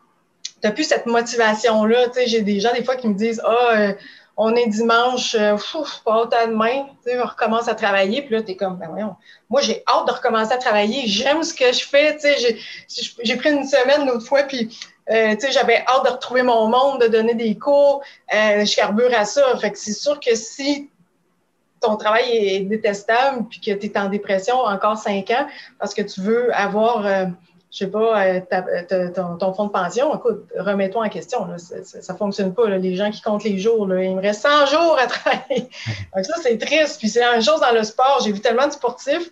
tu 0.43 0.51
n'as 0.63 0.71
plus 0.71 0.83
cette 0.83 1.05
motivation-là, 1.05 2.07
tu 2.07 2.13
sais, 2.13 2.25
j'ai 2.25 2.41
des 2.41 2.59
gens 2.59 2.73
des 2.73 2.83
fois 2.83 2.95
qui 2.95 3.07
me 3.07 3.13
disent 3.13 3.39
Ah, 3.45 3.77
euh, 3.77 3.93
on 4.35 4.55
est 4.55 4.65
dimanche, 4.65 5.35
euh, 5.35 5.57
pas 6.03 6.21
autant 6.21 6.47
demain, 6.47 6.87
tu 7.05 7.11
sais, 7.11 7.21
on 7.21 7.27
recommence 7.27 7.67
à 7.67 7.75
travailler. 7.75 8.23
Puis 8.23 8.33
là, 8.33 8.41
tu 8.41 8.53
es 8.53 8.55
comme, 8.55 8.77
ben 8.77 8.87
voyons, 8.89 9.15
moi, 9.47 9.61
j'ai 9.61 9.83
hâte 9.87 10.07
de 10.07 10.11
recommencer 10.11 10.53
à 10.53 10.57
travailler. 10.57 11.05
J'aime 11.05 11.43
ce 11.43 11.53
que 11.53 11.71
je 11.71 11.85
fais. 11.85 12.17
Tu 12.17 12.29
sais, 12.29 12.57
j'ai 13.21 13.35
pris 13.35 13.51
une 13.51 13.67
semaine 13.67 14.07
l'autre 14.07 14.25
fois, 14.25 14.41
puis 14.41 14.75
euh, 15.11 15.35
tu 15.35 15.41
sais, 15.41 15.51
j'avais 15.51 15.83
hâte 15.87 16.03
de 16.03 16.09
retrouver 16.09 16.41
mon 16.41 16.67
monde, 16.67 16.99
de 16.99 17.09
donner 17.09 17.35
des 17.35 17.55
cours. 17.55 18.01
Je 18.31 18.75
carbure 18.75 19.13
à 19.13 19.25
ça. 19.25 19.55
Fait 19.57 19.69
que 19.69 19.77
c'est 19.77 19.93
sûr 19.93 20.19
que 20.19 20.33
si 20.33 20.89
ton 21.81 21.95
travail 21.95 22.25
est 22.31 22.59
détestable 22.61 23.45
puis 23.49 23.59
que 23.59 23.71
tu 23.71 23.87
es 23.87 23.97
en 23.97 24.09
dépression 24.09 24.59
encore 24.59 24.97
cinq 24.97 25.31
ans 25.31 25.47
parce 25.79 25.93
que 25.93 26.01
tu 26.01 26.21
veux 26.21 26.53
avoir, 26.55 27.05
euh, 27.05 27.25
je 27.71 27.77
sais 27.77 27.87
pas, 27.87 28.25
euh, 28.25 29.09
ton, 29.39 29.53
fonds 29.53 29.65
de 29.65 29.71
pension, 29.71 30.15
écoute, 30.15 30.45
remets-toi 30.57 31.05
en 31.05 31.09
question. 31.09 31.47
Ça 31.57 32.13
ne 32.13 32.17
fonctionne 32.17 32.53
pas. 32.53 32.67
Les 32.69 32.95
gens 32.95 33.11
qui 33.11 33.21
comptent 33.21 33.43
les 33.43 33.59
jours, 33.59 33.87
il 33.91 34.15
me 34.15 34.21
reste 34.21 34.41
100 34.41 34.65
jours 34.67 34.97
à 34.99 35.07
travailler. 35.07 35.69
Donc 36.15 36.25
ça, 36.25 36.33
c'est 36.41 36.57
triste. 36.57 36.99
Puis 36.99 37.09
c'est 37.09 37.19
la 37.19 37.33
même 37.33 37.43
chose 37.43 37.61
dans 37.61 37.73
le 37.73 37.83
sport. 37.83 38.21
J'ai 38.23 38.31
vu 38.31 38.39
tellement 38.39 38.67
de 38.67 38.73
sportifs 38.73 39.29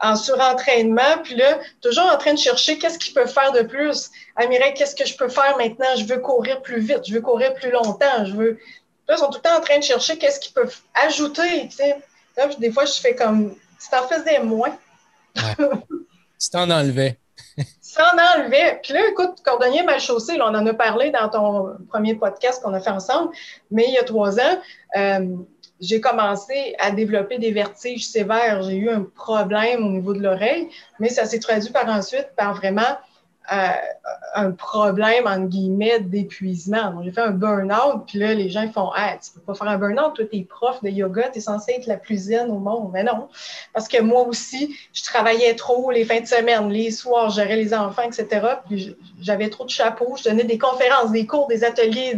en 0.00 0.14
surentraînement, 0.14 1.18
puis 1.24 1.34
là, 1.34 1.58
toujours 1.80 2.04
en 2.04 2.16
train 2.16 2.32
de 2.32 2.38
chercher 2.38 2.78
qu'est-ce 2.78 2.98
qu'ils 2.98 3.14
peuvent 3.14 3.32
faire 3.32 3.52
de 3.52 3.62
plus. 3.62 4.10
Amiral, 4.36 4.72
qu'est-ce 4.74 4.94
que 4.94 5.04
je 5.04 5.16
peux 5.16 5.28
faire 5.28 5.56
maintenant? 5.58 5.86
Je 5.96 6.04
veux 6.04 6.20
courir 6.20 6.62
plus 6.62 6.80
vite, 6.80 7.00
je 7.08 7.14
veux 7.14 7.20
courir 7.20 7.52
plus 7.54 7.70
longtemps, 7.70 8.24
je 8.24 8.32
veux. 8.32 8.58
Là, 9.08 9.14
ils 9.16 9.18
sont 9.18 9.30
tout 9.30 9.38
le 9.42 9.48
temps 9.48 9.56
en 9.56 9.60
train 9.60 9.78
de 9.78 9.82
chercher 9.82 10.18
qu'est-ce 10.18 10.38
qu'ils 10.38 10.52
peuvent 10.52 10.76
ajouter. 10.94 11.68
Là, 12.36 12.46
des 12.58 12.70
fois, 12.70 12.84
je 12.84 13.00
fais 13.00 13.14
comme 13.14 13.54
si 13.78 13.90
t'en 13.90 14.06
faisais 14.06 14.40
moins. 14.40 14.76
ouais. 15.36 15.68
Si 16.40 16.50
t'en 16.50 16.70
enlevais. 16.70 17.18
si 17.80 17.96
t'en 17.96 18.16
enlevais. 18.16 18.78
Puis 18.80 18.92
là, 18.92 19.08
écoute, 19.08 19.42
cordonnier 19.44 19.82
mal 19.82 19.98
chaussé, 19.98 20.36
là, 20.36 20.46
on 20.48 20.54
en 20.54 20.64
a 20.66 20.72
parlé 20.72 21.10
dans 21.10 21.28
ton 21.28 21.76
premier 21.88 22.14
podcast 22.14 22.62
qu'on 22.62 22.74
a 22.74 22.80
fait 22.80 22.90
ensemble, 22.90 23.32
mais 23.72 23.86
il 23.88 23.94
y 23.94 23.98
a 23.98 24.04
trois 24.04 24.38
ans, 24.38 24.60
euh, 24.96 25.36
j'ai 25.80 26.00
commencé 26.00 26.76
à 26.78 26.92
développer 26.92 27.38
des 27.38 27.50
vertiges 27.50 28.06
sévères. 28.06 28.62
J'ai 28.62 28.76
eu 28.76 28.88
un 28.88 29.02
problème 29.02 29.84
au 29.84 29.88
niveau 29.90 30.14
de 30.14 30.20
l'oreille, 30.20 30.68
mais 31.00 31.08
ça 31.08 31.24
s'est 31.24 31.40
traduit 31.40 31.70
par 31.70 31.88
ensuite 31.88 32.28
par 32.36 32.54
vraiment 32.54 32.96
un 33.50 34.52
problème, 34.52 35.26
entre 35.26 35.46
guillemets, 35.46 36.00
d'épuisement. 36.00 36.92
Donc, 36.92 37.04
j'ai 37.04 37.12
fait 37.12 37.22
un 37.22 37.30
burn-out, 37.30 38.04
puis 38.06 38.18
là, 38.18 38.34
les 38.34 38.50
gens 38.50 38.70
font 38.70 38.90
Ah, 38.94 39.16
tu 39.22 39.30
peux 39.32 39.40
pas 39.40 39.54
faire 39.54 39.68
un 39.68 39.78
burn-out, 39.78 40.14
toi, 40.14 40.24
t'es 40.30 40.46
prof 40.48 40.82
de 40.82 40.90
yoga, 40.90 41.28
t'es 41.28 41.40
censé 41.40 41.72
être 41.72 41.86
la 41.86 41.96
plus 41.96 42.16
zen 42.16 42.50
au 42.50 42.58
monde. 42.58 42.90
Mais 42.92 43.02
non, 43.02 43.28
parce 43.72 43.88
que 43.88 44.00
moi 44.00 44.22
aussi, 44.22 44.76
je 44.92 45.02
travaillais 45.02 45.54
trop 45.54 45.90
les 45.90 46.04
fins 46.04 46.20
de 46.20 46.26
semaine, 46.26 46.68
les 46.68 46.90
soirs, 46.90 47.30
gérais 47.30 47.56
les 47.56 47.72
enfants, 47.72 48.02
etc. 48.02 48.46
Puis 48.66 48.96
j'avais 49.20 49.48
trop 49.48 49.64
de 49.64 49.70
chapeaux, 49.70 50.16
je 50.16 50.24
donnais 50.24 50.44
des 50.44 50.58
conférences, 50.58 51.10
des 51.10 51.26
cours, 51.26 51.48
des 51.48 51.64
ateliers, 51.64 52.14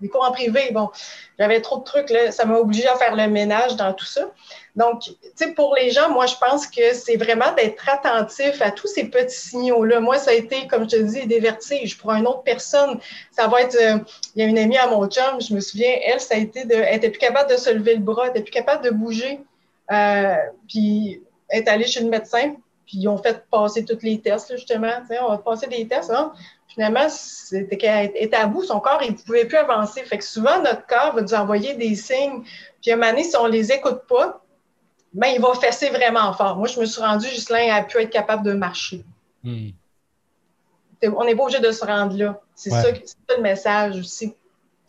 des 0.00 0.08
cours 0.08 0.24
en 0.24 0.32
privé. 0.32 0.70
Bon, 0.72 0.90
j'avais 1.38 1.60
trop 1.60 1.78
de 1.78 1.84
trucs, 1.84 2.10
là. 2.10 2.30
ça 2.32 2.44
m'a 2.44 2.56
obligé 2.56 2.86
à 2.88 2.96
faire 2.96 3.16
le 3.16 3.28
ménage 3.28 3.76
dans 3.76 3.92
tout 3.92 4.04
ça. 4.04 4.30
Donc, 4.76 5.02
tu 5.02 5.14
sais, 5.34 5.54
pour 5.54 5.74
les 5.74 5.90
gens, 5.90 6.10
moi, 6.10 6.26
je 6.26 6.36
pense 6.36 6.66
que 6.66 6.94
c'est 6.94 7.16
vraiment 7.16 7.52
d'être 7.56 7.88
attentif 7.88 8.62
à 8.62 8.70
tous 8.70 8.86
ces 8.86 9.04
petits 9.04 9.36
signaux-là. 9.36 9.98
Moi, 10.00 10.18
ça 10.18 10.30
a 10.30 10.34
été, 10.34 10.68
comme 10.68 10.88
je 10.88 10.96
te 10.96 11.02
dis, 11.02 11.26
des 11.26 11.40
vertiges. 11.40 11.98
Pour 11.98 12.12
une 12.12 12.26
autre 12.26 12.42
personne, 12.42 13.00
ça 13.32 13.48
va 13.48 13.62
être, 13.62 13.74
euh, 13.74 13.98
il 14.36 14.42
y 14.42 14.44
a 14.44 14.48
une 14.48 14.58
amie 14.58 14.78
à 14.78 14.86
mon 14.86 15.08
chum, 15.08 15.40
je 15.40 15.52
me 15.52 15.60
souviens, 15.60 15.96
elle, 16.04 16.20
ça 16.20 16.34
a 16.34 16.38
été 16.38 16.64
de, 16.64 16.74
elle 16.74 16.96
était 16.96 17.10
plus 17.10 17.18
capable 17.18 17.50
de 17.50 17.56
se 17.56 17.70
lever 17.70 17.94
le 17.94 18.02
bras, 18.02 18.24
elle 18.24 18.30
était 18.30 18.42
plus 18.42 18.52
capable 18.52 18.84
de 18.84 18.90
bouger. 18.90 19.40
Euh, 19.90 20.36
puis, 20.68 21.22
elle 21.48 21.62
est 21.64 21.68
allée 21.68 21.86
chez 21.86 22.00
le 22.00 22.10
médecin, 22.10 22.54
puis 22.86 22.98
ils 22.98 23.08
ont 23.08 23.18
fait 23.18 23.44
passer 23.50 23.84
tous 23.84 23.98
les 24.02 24.20
tests, 24.20 24.52
justement. 24.52 24.92
Tu 25.00 25.14
sais, 25.14 25.20
on 25.20 25.28
va 25.28 25.38
passer 25.38 25.66
des 25.66 25.88
tests. 25.88 26.10
Hein? 26.10 26.32
Finalement, 26.68 27.08
c'était 27.08 28.12
était 28.14 28.36
à 28.36 28.46
bout, 28.46 28.62
son 28.62 28.80
corps, 28.80 29.00
il 29.02 29.12
ne 29.12 29.16
pouvait 29.16 29.46
plus 29.46 29.56
avancer. 29.56 30.02
Fait 30.04 30.18
que 30.18 30.24
souvent, 30.24 30.62
notre 30.62 30.86
corps 30.86 31.14
va 31.14 31.22
nous 31.22 31.34
envoyer 31.34 31.74
des 31.74 31.94
signes. 31.94 32.42
Puis 32.80 32.90
à 32.90 32.94
un 32.94 32.96
moment 32.96 33.10
donné, 33.10 33.24
si 33.24 33.36
on 33.36 33.46
ne 33.46 33.52
les 33.52 33.72
écoute 33.72 34.02
pas, 34.08 34.42
ben, 35.12 35.28
il 35.34 35.40
va 35.40 35.54
fesser 35.54 35.88
vraiment 35.88 36.32
fort. 36.32 36.56
Moi, 36.56 36.68
je 36.68 36.78
me 36.78 36.84
suis 36.84 37.00
rendue, 37.00 37.28
Justin 37.28 37.74
a 37.74 37.82
pu 37.82 37.98
être 37.98 38.10
capable 38.10 38.44
de 38.44 38.52
marcher. 38.52 39.04
Hmm. 39.42 39.70
On 41.02 41.24
n'est 41.24 41.34
pas 41.34 41.44
obligé 41.44 41.60
de 41.60 41.72
se 41.72 41.84
rendre 41.84 42.16
là. 42.16 42.40
C'est 42.54 42.70
ça, 42.70 42.82
ça, 42.82 43.36
le 43.36 43.42
message 43.42 43.98
aussi. 43.98 44.34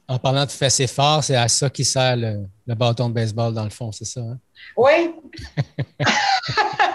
En 0.07 0.17
parlant 0.17 0.43
de 0.43 0.51
fesser 0.51 0.87
fort, 0.87 1.23
c'est 1.23 1.35
à 1.35 1.47
ça 1.47 1.69
qui 1.69 1.85
sert 1.85 2.17
le, 2.17 2.47
bâton 2.65 3.09
de 3.09 3.13
baseball, 3.13 3.53
dans 3.53 3.63
le 3.63 3.69
fond, 3.69 3.91
c'est 3.91 4.05
ça? 4.05 4.21
Hein? 4.21 4.39
Oui. 4.75 5.13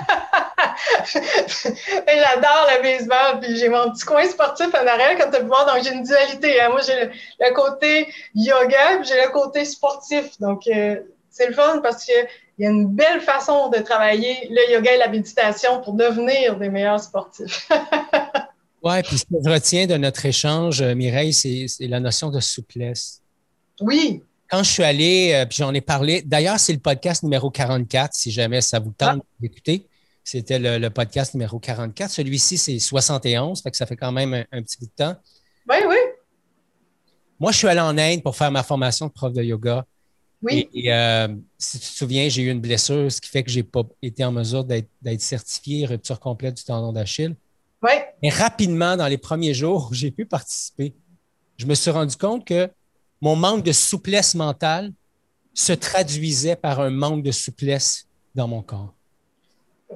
J'adore 1.14 2.68
le 2.70 2.82
baseball, 2.82 3.40
puis 3.40 3.56
j'ai 3.56 3.68
mon 3.68 3.90
petit 3.90 4.04
coin 4.04 4.26
sportif 4.28 4.68
en 4.68 4.86
arrière 4.86 5.16
quand 5.18 5.30
tu 5.30 5.38
peux 5.38 5.46
voir. 5.46 5.66
Donc, 5.66 5.82
j'ai 5.84 5.92
une 5.92 6.02
dualité. 6.02 6.60
Hein. 6.60 6.70
Moi, 6.70 6.80
j'ai 6.86 7.10
le, 7.40 7.54
côté 7.54 8.08
yoga, 8.34 8.98
puis 8.98 9.08
j'ai 9.08 9.22
le 9.22 9.30
côté 9.30 9.64
sportif. 9.64 10.38
Donc, 10.40 10.66
euh, 10.66 10.96
c'est 11.30 11.48
le 11.48 11.54
fun 11.54 11.80
parce 11.82 12.04
qu'il 12.04 12.14
y 12.58 12.66
a 12.66 12.70
une 12.70 12.86
belle 12.86 13.20
façon 13.20 13.68
de 13.68 13.78
travailler 13.78 14.48
le 14.50 14.72
yoga 14.72 14.94
et 14.94 14.98
la 14.98 15.08
méditation 15.08 15.80
pour 15.82 15.94
devenir 15.94 16.56
des 16.56 16.68
meilleurs 16.68 17.00
sportifs. 17.00 17.68
oui, 18.82 19.02
puis 19.02 19.18
ce 19.18 19.24
que 19.24 19.36
je 19.44 19.50
retiens 19.50 19.86
de 19.86 19.96
notre 19.96 20.24
échange, 20.26 20.80
euh, 20.82 20.94
Mireille, 20.94 21.32
c'est 21.32 21.68
la 21.80 22.00
notion 22.00 22.30
de 22.30 22.40
souplesse. 22.40 23.20
Oui. 23.80 24.22
Quand 24.50 24.62
je 24.62 24.70
suis 24.70 24.84
allé, 24.84 25.32
euh, 25.34 25.46
puis 25.46 25.56
j'en 25.58 25.74
ai 25.74 25.80
parlé, 25.80 26.22
d'ailleurs, 26.22 26.60
c'est 26.60 26.72
le 26.72 26.78
podcast 26.78 27.22
numéro 27.22 27.50
44, 27.50 28.14
si 28.14 28.30
jamais 28.30 28.60
ça 28.60 28.78
vous 28.78 28.92
tente 28.96 29.22
ah. 29.22 29.36
d'écouter. 29.40 29.86
C'était 30.24 30.58
le, 30.58 30.88
podcast 30.88 31.34
numéro 31.34 31.58
44. 31.58 32.10
Celui-ci, 32.10 32.56
c'est 32.56 32.78
71, 32.78 33.60
fait 33.60 33.70
que 33.70 33.76
ça 33.76 33.84
fait 33.84 33.96
quand 33.96 34.10
même 34.10 34.32
un, 34.50 34.62
petit 34.62 34.78
bout 34.78 34.86
de 34.86 34.90
temps. 34.96 35.16
Oui, 35.68 35.76
oui. 35.86 35.96
Moi, 37.38 37.52
je 37.52 37.58
suis 37.58 37.68
allé 37.68 37.80
en 37.80 37.98
Inde 37.98 38.22
pour 38.22 38.34
faire 38.34 38.50
ma 38.50 38.62
formation 38.62 39.06
de 39.06 39.12
prof 39.12 39.34
de 39.34 39.42
yoga. 39.42 39.84
Oui. 40.40 40.68
Et, 40.72 40.92
euh, 40.92 41.28
si 41.58 41.78
tu 41.78 41.86
te 41.86 41.92
souviens, 41.92 42.28
j'ai 42.30 42.42
eu 42.42 42.50
une 42.50 42.60
blessure, 42.60 43.12
ce 43.12 43.20
qui 43.20 43.28
fait 43.28 43.42
que 43.42 43.50
je 43.50 43.56
n'ai 43.56 43.62
pas 43.62 43.82
été 44.00 44.24
en 44.24 44.32
mesure 44.32 44.64
d'être 44.64 45.20
certifié 45.20 45.84
rupture 45.84 46.18
complète 46.18 46.54
du 46.54 46.64
tendon 46.64 46.92
d'Achille. 46.92 47.36
Oui. 47.82 47.92
Et 48.22 48.30
rapidement, 48.30 48.96
dans 48.96 49.08
les 49.08 49.18
premiers 49.18 49.52
jours 49.52 49.88
où 49.90 49.94
j'ai 49.94 50.10
pu 50.10 50.24
participer, 50.24 50.94
je 51.58 51.66
me 51.66 51.74
suis 51.74 51.90
rendu 51.90 52.16
compte 52.16 52.46
que 52.46 52.70
mon 53.20 53.36
manque 53.36 53.62
de 53.62 53.72
souplesse 53.72 54.34
mentale 54.34 54.90
se 55.52 55.74
traduisait 55.74 56.56
par 56.56 56.80
un 56.80 56.90
manque 56.90 57.22
de 57.22 57.30
souplesse 57.30 58.06
dans 58.34 58.48
mon 58.48 58.62
corps 58.62 58.94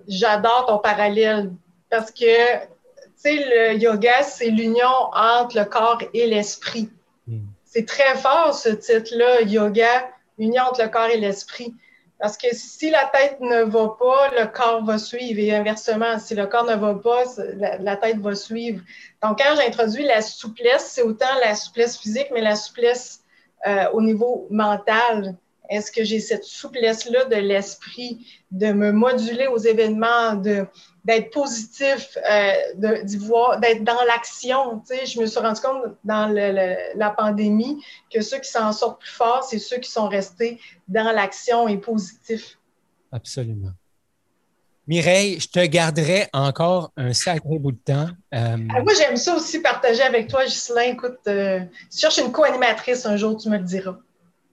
j'adore 0.06 0.66
ton 0.66 0.78
parallèle 0.78 1.50
parce 1.90 2.10
que, 2.10 2.56
tu 2.56 3.10
sais, 3.16 3.36
le 3.36 3.78
yoga, 3.78 4.22
c'est 4.22 4.50
l'union 4.50 5.10
entre 5.12 5.58
le 5.58 5.64
corps 5.64 6.02
et 6.12 6.26
l'esprit. 6.26 6.90
Hmm. 7.26 7.46
C'est 7.64 7.86
très 7.86 8.16
fort 8.16 8.54
ce 8.54 8.70
titre-là, 8.70 9.42
yoga, 9.42 10.10
union 10.38 10.64
entre 10.64 10.82
le 10.82 10.88
corps 10.88 11.08
et 11.08 11.18
l'esprit. 11.18 11.74
Parce 12.18 12.36
que 12.36 12.48
si 12.52 12.90
la 12.90 13.04
tête 13.06 13.40
ne 13.40 13.62
va 13.62 13.96
pas, 13.98 14.30
le 14.36 14.46
corps 14.46 14.84
va 14.84 14.98
suivre. 14.98 15.38
Et 15.38 15.54
inversement, 15.54 16.18
si 16.18 16.34
le 16.34 16.46
corps 16.46 16.64
ne 16.64 16.74
va 16.74 16.94
pas, 16.94 17.24
la, 17.78 17.96
tête 17.96 18.18
va 18.18 18.34
suivre. 18.34 18.82
Donc, 19.22 19.38
quand 19.38 19.54
j'introduis 19.54 20.04
la 20.04 20.20
souplesse, 20.20 20.90
c'est 20.94 21.02
autant 21.02 21.32
la 21.40 21.54
souplesse 21.54 21.96
physique, 21.96 22.28
mais 22.32 22.40
la 22.40 22.56
souplesse 22.56 23.22
euh, 23.66 23.88
au 23.92 24.02
niveau 24.02 24.48
mental. 24.50 25.36
Est-ce 25.68 25.92
que 25.92 26.04
j'ai 26.04 26.20
cette 26.20 26.44
souplesse-là 26.44 27.24
de 27.26 27.36
l'esprit, 27.36 28.26
de 28.50 28.72
me 28.72 28.92
moduler 28.92 29.46
aux 29.46 29.58
événements, 29.58 30.34
de, 30.34 30.66
d'être 31.04 31.30
positif, 31.30 32.16
euh, 32.30 33.02
d'y 33.02 33.16
voir, 33.18 33.60
d'être 33.60 33.84
dans 33.84 34.02
l'action? 34.06 34.80
Tu 34.80 34.96
sais, 34.96 35.06
je 35.06 35.20
me 35.20 35.26
suis 35.26 35.40
rendu 35.40 35.60
compte 35.60 35.82
dans 36.04 36.26
la 36.28 37.10
pandémie 37.10 37.82
que 38.12 38.20
ceux 38.20 38.38
qui 38.38 38.50
s'en 38.50 38.72
sortent 38.72 39.00
plus 39.00 39.10
fort, 39.10 39.44
c'est 39.44 39.58
ceux 39.58 39.78
qui 39.78 39.90
sont 39.90 40.08
restés 40.08 40.60
dans 40.88 41.12
l'action 41.12 41.68
et 41.68 41.76
positifs. 41.76 42.58
Absolument. 43.12 43.72
Mireille, 44.88 45.38
je 45.38 45.48
te 45.48 45.64
garderai 45.66 46.28
encore 46.32 46.92
un 46.96 47.12
sacré 47.12 47.58
bout 47.58 47.72
de 47.72 47.78
temps. 47.78 48.08
Euh, 48.34 48.56
ah, 48.74 48.82
moi, 48.82 48.94
j'aime 48.96 49.18
ça 49.18 49.36
aussi 49.36 49.60
partager 49.60 50.02
avec 50.02 50.28
toi, 50.28 50.46
Ghislain. 50.46 50.92
Écoute, 50.92 51.18
euh, 51.26 51.60
si 51.90 51.98
tu 51.98 52.00
cherches 52.00 52.16
une 52.16 52.32
co-animatrice 52.32 53.04
un 53.04 53.18
jour, 53.18 53.36
tu 53.36 53.50
me 53.50 53.58
le 53.58 53.64
diras. 53.64 53.98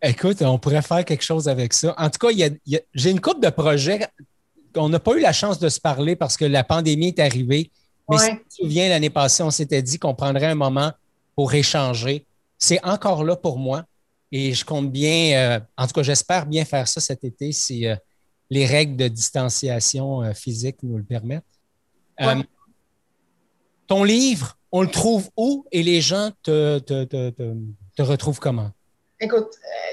Écoute, 0.07 0.43
on 0.43 0.59
pourrait 0.59 0.83
faire 0.83 1.03
quelque 1.03 1.23
chose 1.23 1.47
avec 1.47 1.73
ça. 1.73 1.95
En 1.97 2.11
tout 2.11 2.27
cas, 2.27 2.47
j'ai 2.93 3.09
une 3.09 3.19
couple 3.19 3.39
de 3.41 3.49
projets. 3.49 4.07
On 4.75 4.87
n'a 4.87 4.99
pas 4.99 5.15
eu 5.15 5.19
la 5.19 5.33
chance 5.33 5.57
de 5.57 5.67
se 5.67 5.79
parler 5.79 6.15
parce 6.15 6.37
que 6.37 6.45
la 6.45 6.63
pandémie 6.63 7.07
est 7.07 7.19
arrivée. 7.19 7.71
Mais 8.07 8.19
si 8.19 8.29
tu 8.29 8.37
te 8.37 8.53
souviens, 8.53 8.89
l'année 8.89 9.09
passée, 9.09 9.41
on 9.41 9.49
s'était 9.49 9.81
dit 9.81 9.97
qu'on 9.97 10.13
prendrait 10.13 10.45
un 10.45 10.55
moment 10.55 10.91
pour 11.35 11.51
échanger. 11.55 12.23
C'est 12.59 12.83
encore 12.85 13.23
là 13.23 13.35
pour 13.35 13.57
moi. 13.57 13.83
Et 14.31 14.53
je 14.53 14.63
compte 14.63 14.91
bien, 14.91 15.37
euh, 15.37 15.59
en 15.75 15.87
tout 15.87 15.93
cas, 15.93 16.03
j'espère 16.03 16.45
bien 16.45 16.65
faire 16.65 16.87
ça 16.87 17.01
cet 17.01 17.23
été 17.23 17.51
si 17.51 17.87
euh, 17.87 17.95
les 18.51 18.67
règles 18.67 18.97
de 18.97 19.07
distanciation 19.07 20.21
euh, 20.21 20.33
physique 20.33 20.77
nous 20.83 20.97
le 20.97 21.03
permettent. 21.03 21.43
ton 23.87 24.03
livre, 24.03 24.55
on 24.71 24.83
le 24.83 24.91
trouve 24.91 25.31
où? 25.35 25.65
Et 25.71 25.81
les 25.81 26.01
gens 26.01 26.31
te, 26.43 26.77
te 26.79 28.01
retrouvent 28.01 28.39
comment? 28.39 28.71
Écoute, 29.19 29.51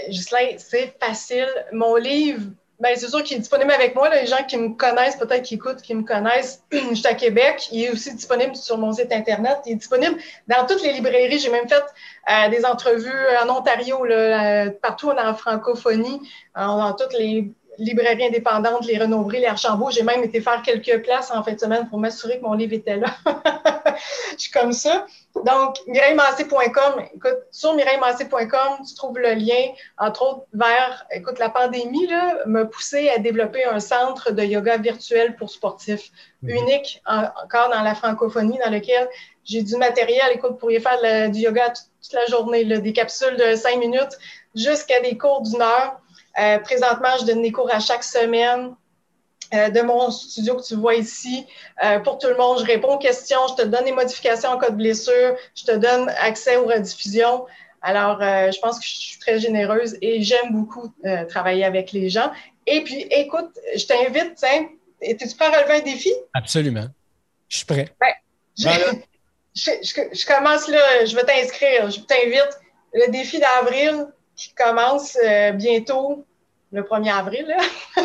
euh, 0.08 0.56
c'est 0.58 0.94
facile. 1.00 1.48
Mon 1.72 1.96
livre, 1.96 2.42
ben, 2.80 2.96
c'est 2.96 3.08
sûr 3.08 3.22
qu'il 3.22 3.36
est 3.36 3.40
disponible 3.40 3.70
avec 3.70 3.94
moi. 3.94 4.10
les 4.10 4.26
gens 4.26 4.42
qui 4.48 4.56
me 4.56 4.70
connaissent, 4.70 5.16
peut-être 5.16 5.42
qui 5.42 5.54
écoutent, 5.54 5.80
qui 5.82 5.94
me 5.94 6.02
connaissent, 6.02 6.64
je 6.72 6.94
suis 6.94 7.06
à 7.06 7.14
Québec. 7.14 7.68
Il 7.70 7.84
est 7.84 7.90
aussi 7.90 8.12
disponible 8.14 8.56
sur 8.56 8.78
mon 8.78 8.92
site 8.92 9.12
Internet. 9.12 9.58
Il 9.66 9.72
est 9.72 9.76
disponible 9.76 10.16
dans 10.48 10.66
toutes 10.66 10.82
les 10.82 10.92
librairies. 10.92 11.38
J'ai 11.38 11.50
même 11.50 11.68
fait 11.68 11.84
euh, 12.30 12.48
des 12.48 12.64
entrevues 12.64 13.12
en 13.44 13.48
Ontario, 13.50 14.04
là, 14.04 14.64
euh, 14.64 14.70
partout 14.70 15.06
dans 15.06 15.14
la 15.14 15.34
francophonie, 15.34 16.20
dans 16.56 16.92
toutes 16.94 17.12
les 17.12 17.52
librairies 17.78 18.26
indépendantes, 18.26 18.86
les 18.86 18.98
Renauvries, 18.98 19.40
les 19.40 19.46
Archambault. 19.46 19.90
J'ai 19.90 20.02
même 20.02 20.22
été 20.22 20.40
faire 20.40 20.62
quelques 20.62 21.02
places 21.02 21.30
en 21.30 21.42
fin 21.42 21.52
de 21.52 21.60
semaine 21.60 21.88
pour 21.88 21.98
m'assurer 21.98 22.38
que 22.38 22.44
mon 22.44 22.54
livre 22.54 22.72
était 22.72 22.96
là. 22.96 23.08
je 24.32 24.42
suis 24.42 24.50
comme 24.50 24.72
ça. 24.72 25.06
Donc, 25.34 25.76
mireillemassé.com, 25.86 27.02
écoute, 27.14 27.38
sur 27.50 27.74
mireillemassé.com, 27.74 28.84
tu 28.86 28.94
trouves 28.94 29.18
le 29.18 29.32
lien, 29.34 29.72
entre 29.98 30.22
autres, 30.22 30.46
vers, 30.52 31.06
écoute, 31.10 31.38
la 31.38 31.48
pandémie, 31.48 32.06
là, 32.06 32.36
m'a 32.46 32.66
poussé 32.66 33.08
à 33.08 33.18
développer 33.18 33.64
un 33.64 33.80
centre 33.80 34.30
de 34.30 34.42
yoga 34.42 34.76
virtuel 34.76 35.36
pour 35.36 35.50
sportifs, 35.50 36.10
mhm. 36.42 36.50
unique 36.50 37.02
encore 37.06 37.70
dans 37.70 37.82
la 37.82 37.94
francophonie, 37.94 38.58
dans 38.64 38.70
lequel 38.70 39.08
j'ai 39.44 39.62
du 39.62 39.76
matériel, 39.76 40.26
écoute, 40.34 40.52
vous 40.52 40.56
pourriez 40.56 40.80
faire 40.80 41.30
du 41.30 41.40
yoga 41.40 41.70
toute, 41.70 42.12
la 42.12 42.26
journée, 42.26 42.64
des 42.64 42.92
capsules 42.92 43.36
de 43.36 43.56
cinq 43.56 43.78
minutes 43.78 44.18
jusqu'à 44.54 45.00
des 45.00 45.16
cours 45.16 45.42
d'une 45.42 45.62
heure. 45.62 45.98
Euh, 46.38 46.58
présentement, 46.58 47.10
je 47.20 47.26
donne 47.26 47.42
des 47.42 47.52
cours 47.52 47.72
à 47.72 47.80
chaque 47.80 48.04
semaine. 48.04 48.74
Euh, 49.54 49.68
de 49.68 49.82
mon 49.82 50.10
studio 50.10 50.56
que 50.56 50.62
tu 50.62 50.76
vois 50.76 50.94
ici. 50.94 51.46
Euh, 51.84 51.98
pour 51.98 52.16
tout 52.16 52.28
le 52.28 52.36
monde, 52.36 52.60
je 52.60 52.64
réponds 52.64 52.94
aux 52.94 52.98
questions, 52.98 53.38
je 53.50 53.62
te 53.62 53.68
donne 53.68 53.84
des 53.84 53.92
modifications 53.92 54.48
en 54.48 54.56
cas 54.56 54.70
de 54.70 54.76
blessure, 54.76 55.36
je 55.54 55.64
te 55.64 55.72
donne 55.72 56.08
accès 56.20 56.56
aux 56.56 56.64
rediffusions. 56.64 57.44
Alors, 57.82 58.22
euh, 58.22 58.50
je 58.50 58.58
pense 58.60 58.78
que 58.78 58.86
je 58.86 58.94
suis 58.94 59.18
très 59.18 59.40
généreuse 59.40 59.98
et 60.00 60.22
j'aime 60.22 60.52
beaucoup 60.52 60.94
travailler 61.28 61.64
avec 61.64 61.92
les 61.92 62.08
gens. 62.08 62.32
Et 62.66 62.82
puis, 62.82 63.06
écoute, 63.10 63.50
je 63.76 63.84
t'invite, 63.84 64.36
tiens, 64.36 64.68
es-tu 65.02 65.28
prêt 65.36 65.46
à 65.46 65.58
relever 65.58 65.74
un 65.74 65.80
défi? 65.80 66.12
Absolument. 66.32 66.86
Je 67.48 67.58
suis 67.58 67.66
prêt. 67.66 67.92
je, 68.56 68.70
je, 69.54 70.26
commence 70.26 70.68
là, 70.68 71.04
je 71.04 71.14
vais 71.14 71.24
t'inscrire, 71.24 71.90
je 71.90 72.00
t'invite. 72.00 72.58
Le 72.94 73.10
défi 73.10 73.38
d'avril 73.38 74.06
qui 74.36 74.52
commence 74.54 75.16
bientôt, 75.54 76.24
le 76.72 76.82
1er 76.82 77.12
avril. 77.12 77.56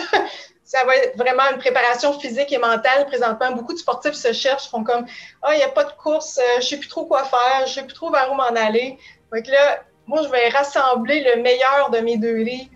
ça 0.67 0.83
va 0.83 0.97
être 0.97 1.17
vraiment 1.17 1.43
une 1.49 1.59
préparation 1.59 2.19
physique 2.19 2.51
et 2.51 2.57
mentale. 2.57 3.05
Présentement, 3.05 3.53
beaucoup 3.53 3.73
de 3.73 3.79
sportifs 3.79 4.15
se 4.15 4.33
cherchent, 4.33 4.69
font 4.69 4.83
comme 4.83 5.05
Ah, 5.41 5.53
il 5.53 5.57
n'y 5.57 5.63
a 5.63 5.69
pas 5.69 5.85
de 5.85 5.93
course, 5.93 6.37
euh, 6.37 6.41
je 6.55 6.57
ne 6.57 6.61
sais 6.61 6.77
plus 6.77 6.89
trop 6.89 7.05
quoi 7.05 7.23
faire, 7.23 7.61
je 7.61 7.69
ne 7.69 7.75
sais 7.75 7.83
plus 7.83 7.93
trop 7.93 8.11
vers 8.11 8.29
où 8.29 8.35
m'en 8.35 8.43
aller. 8.47 8.97
Donc 9.33 9.47
là, 9.47 9.79
moi, 10.07 10.23
je 10.23 10.27
vais 10.27 10.49
rassembler 10.49 11.23
le 11.23 11.41
meilleur 11.41 11.89
de 11.89 11.99
mes 11.99 12.17
deux 12.17 12.35
livres, 12.35 12.69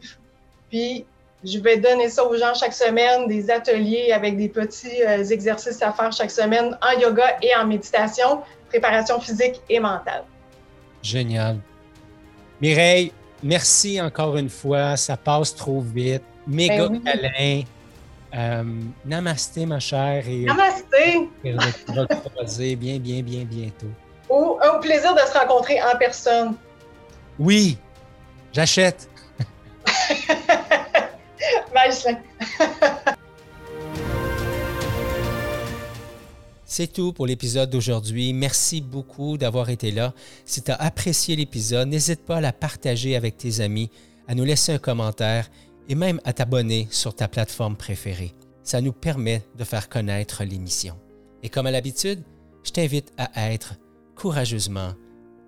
puis 0.69 1.05
je 1.43 1.59
vais 1.59 1.77
donner 1.77 2.07
ça 2.07 2.23
aux 2.23 2.37
gens 2.37 2.53
chaque 2.53 2.73
semaine, 2.73 3.27
des 3.27 3.51
ateliers 3.51 4.13
avec 4.13 4.37
des 4.37 4.47
petits 4.47 5.03
euh, 5.03 5.25
exercices 5.25 5.81
à 5.81 5.91
faire 5.91 6.13
chaque 6.13 6.31
semaine 6.31 6.77
en 6.81 6.97
yoga 6.97 7.37
et 7.41 7.53
en 7.57 7.65
méditation, 7.65 8.41
préparation 8.69 9.19
physique 9.19 9.59
et 9.67 9.81
mentale. 9.81 10.23
Génial. 11.03 11.57
Mireille, 12.61 13.11
merci 13.43 14.01
encore 14.01 14.37
une 14.37 14.49
fois. 14.49 14.97
Ça 14.97 15.17
passe 15.17 15.55
trop 15.55 15.81
vite. 15.81 16.23
Méga 16.47 16.87
ben 16.89 17.01
câlin. 17.03 17.63
Euh, 18.33 18.63
namasté, 19.05 19.65
ma 19.65 19.79
chère. 19.79 20.23
Et, 20.27 20.45
namasté! 20.45 21.29
Et 21.43 21.53
on 21.53 21.93
va 21.93 22.05
te 22.05 22.29
croiser 22.29 22.75
bien, 22.75 22.97
bien, 22.97 23.21
bien 23.21 23.43
bientôt. 23.43 23.91
Au, 24.29 24.57
au 24.57 24.79
plaisir 24.79 25.13
de 25.13 25.19
se 25.19 25.37
rencontrer 25.37 25.81
en 25.81 25.97
personne. 25.97 26.55
Oui, 27.37 27.77
j'achète. 28.53 29.09
Bye, 31.73 31.91
C'est 36.73 36.93
tout 36.93 37.11
pour 37.11 37.27
l'épisode 37.27 37.69
d'aujourd'hui. 37.69 38.31
Merci 38.31 38.79
beaucoup 38.79 39.37
d'avoir 39.37 39.69
été 39.69 39.91
là. 39.91 40.13
Si 40.45 40.61
tu 40.61 40.71
as 40.71 40.75
apprécié 40.75 41.35
l'épisode, 41.35 41.89
n'hésite 41.89 42.23
pas 42.23 42.37
à 42.37 42.41
la 42.41 42.53
partager 42.53 43.17
avec 43.17 43.35
tes 43.35 43.59
amis, 43.59 43.89
à 44.25 44.35
nous 44.35 44.45
laisser 44.45 44.71
un 44.71 44.77
commentaire 44.77 45.51
et 45.89 45.95
même 45.95 46.21
à 46.23 46.31
t'abonner 46.31 46.87
sur 46.89 47.13
ta 47.13 47.27
plateforme 47.27 47.75
préférée. 47.75 48.31
Ça 48.63 48.79
nous 48.79 48.93
permet 48.93 49.43
de 49.57 49.65
faire 49.65 49.89
connaître 49.89 50.45
l'émission. 50.45 50.95
Et 51.43 51.49
comme 51.49 51.65
à 51.65 51.71
l'habitude, 51.71 52.23
je 52.63 52.71
t'invite 52.71 53.11
à 53.17 53.51
être 53.51 53.73
courageusement 54.15 54.93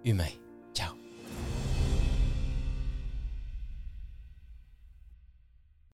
humain. 0.03 0.27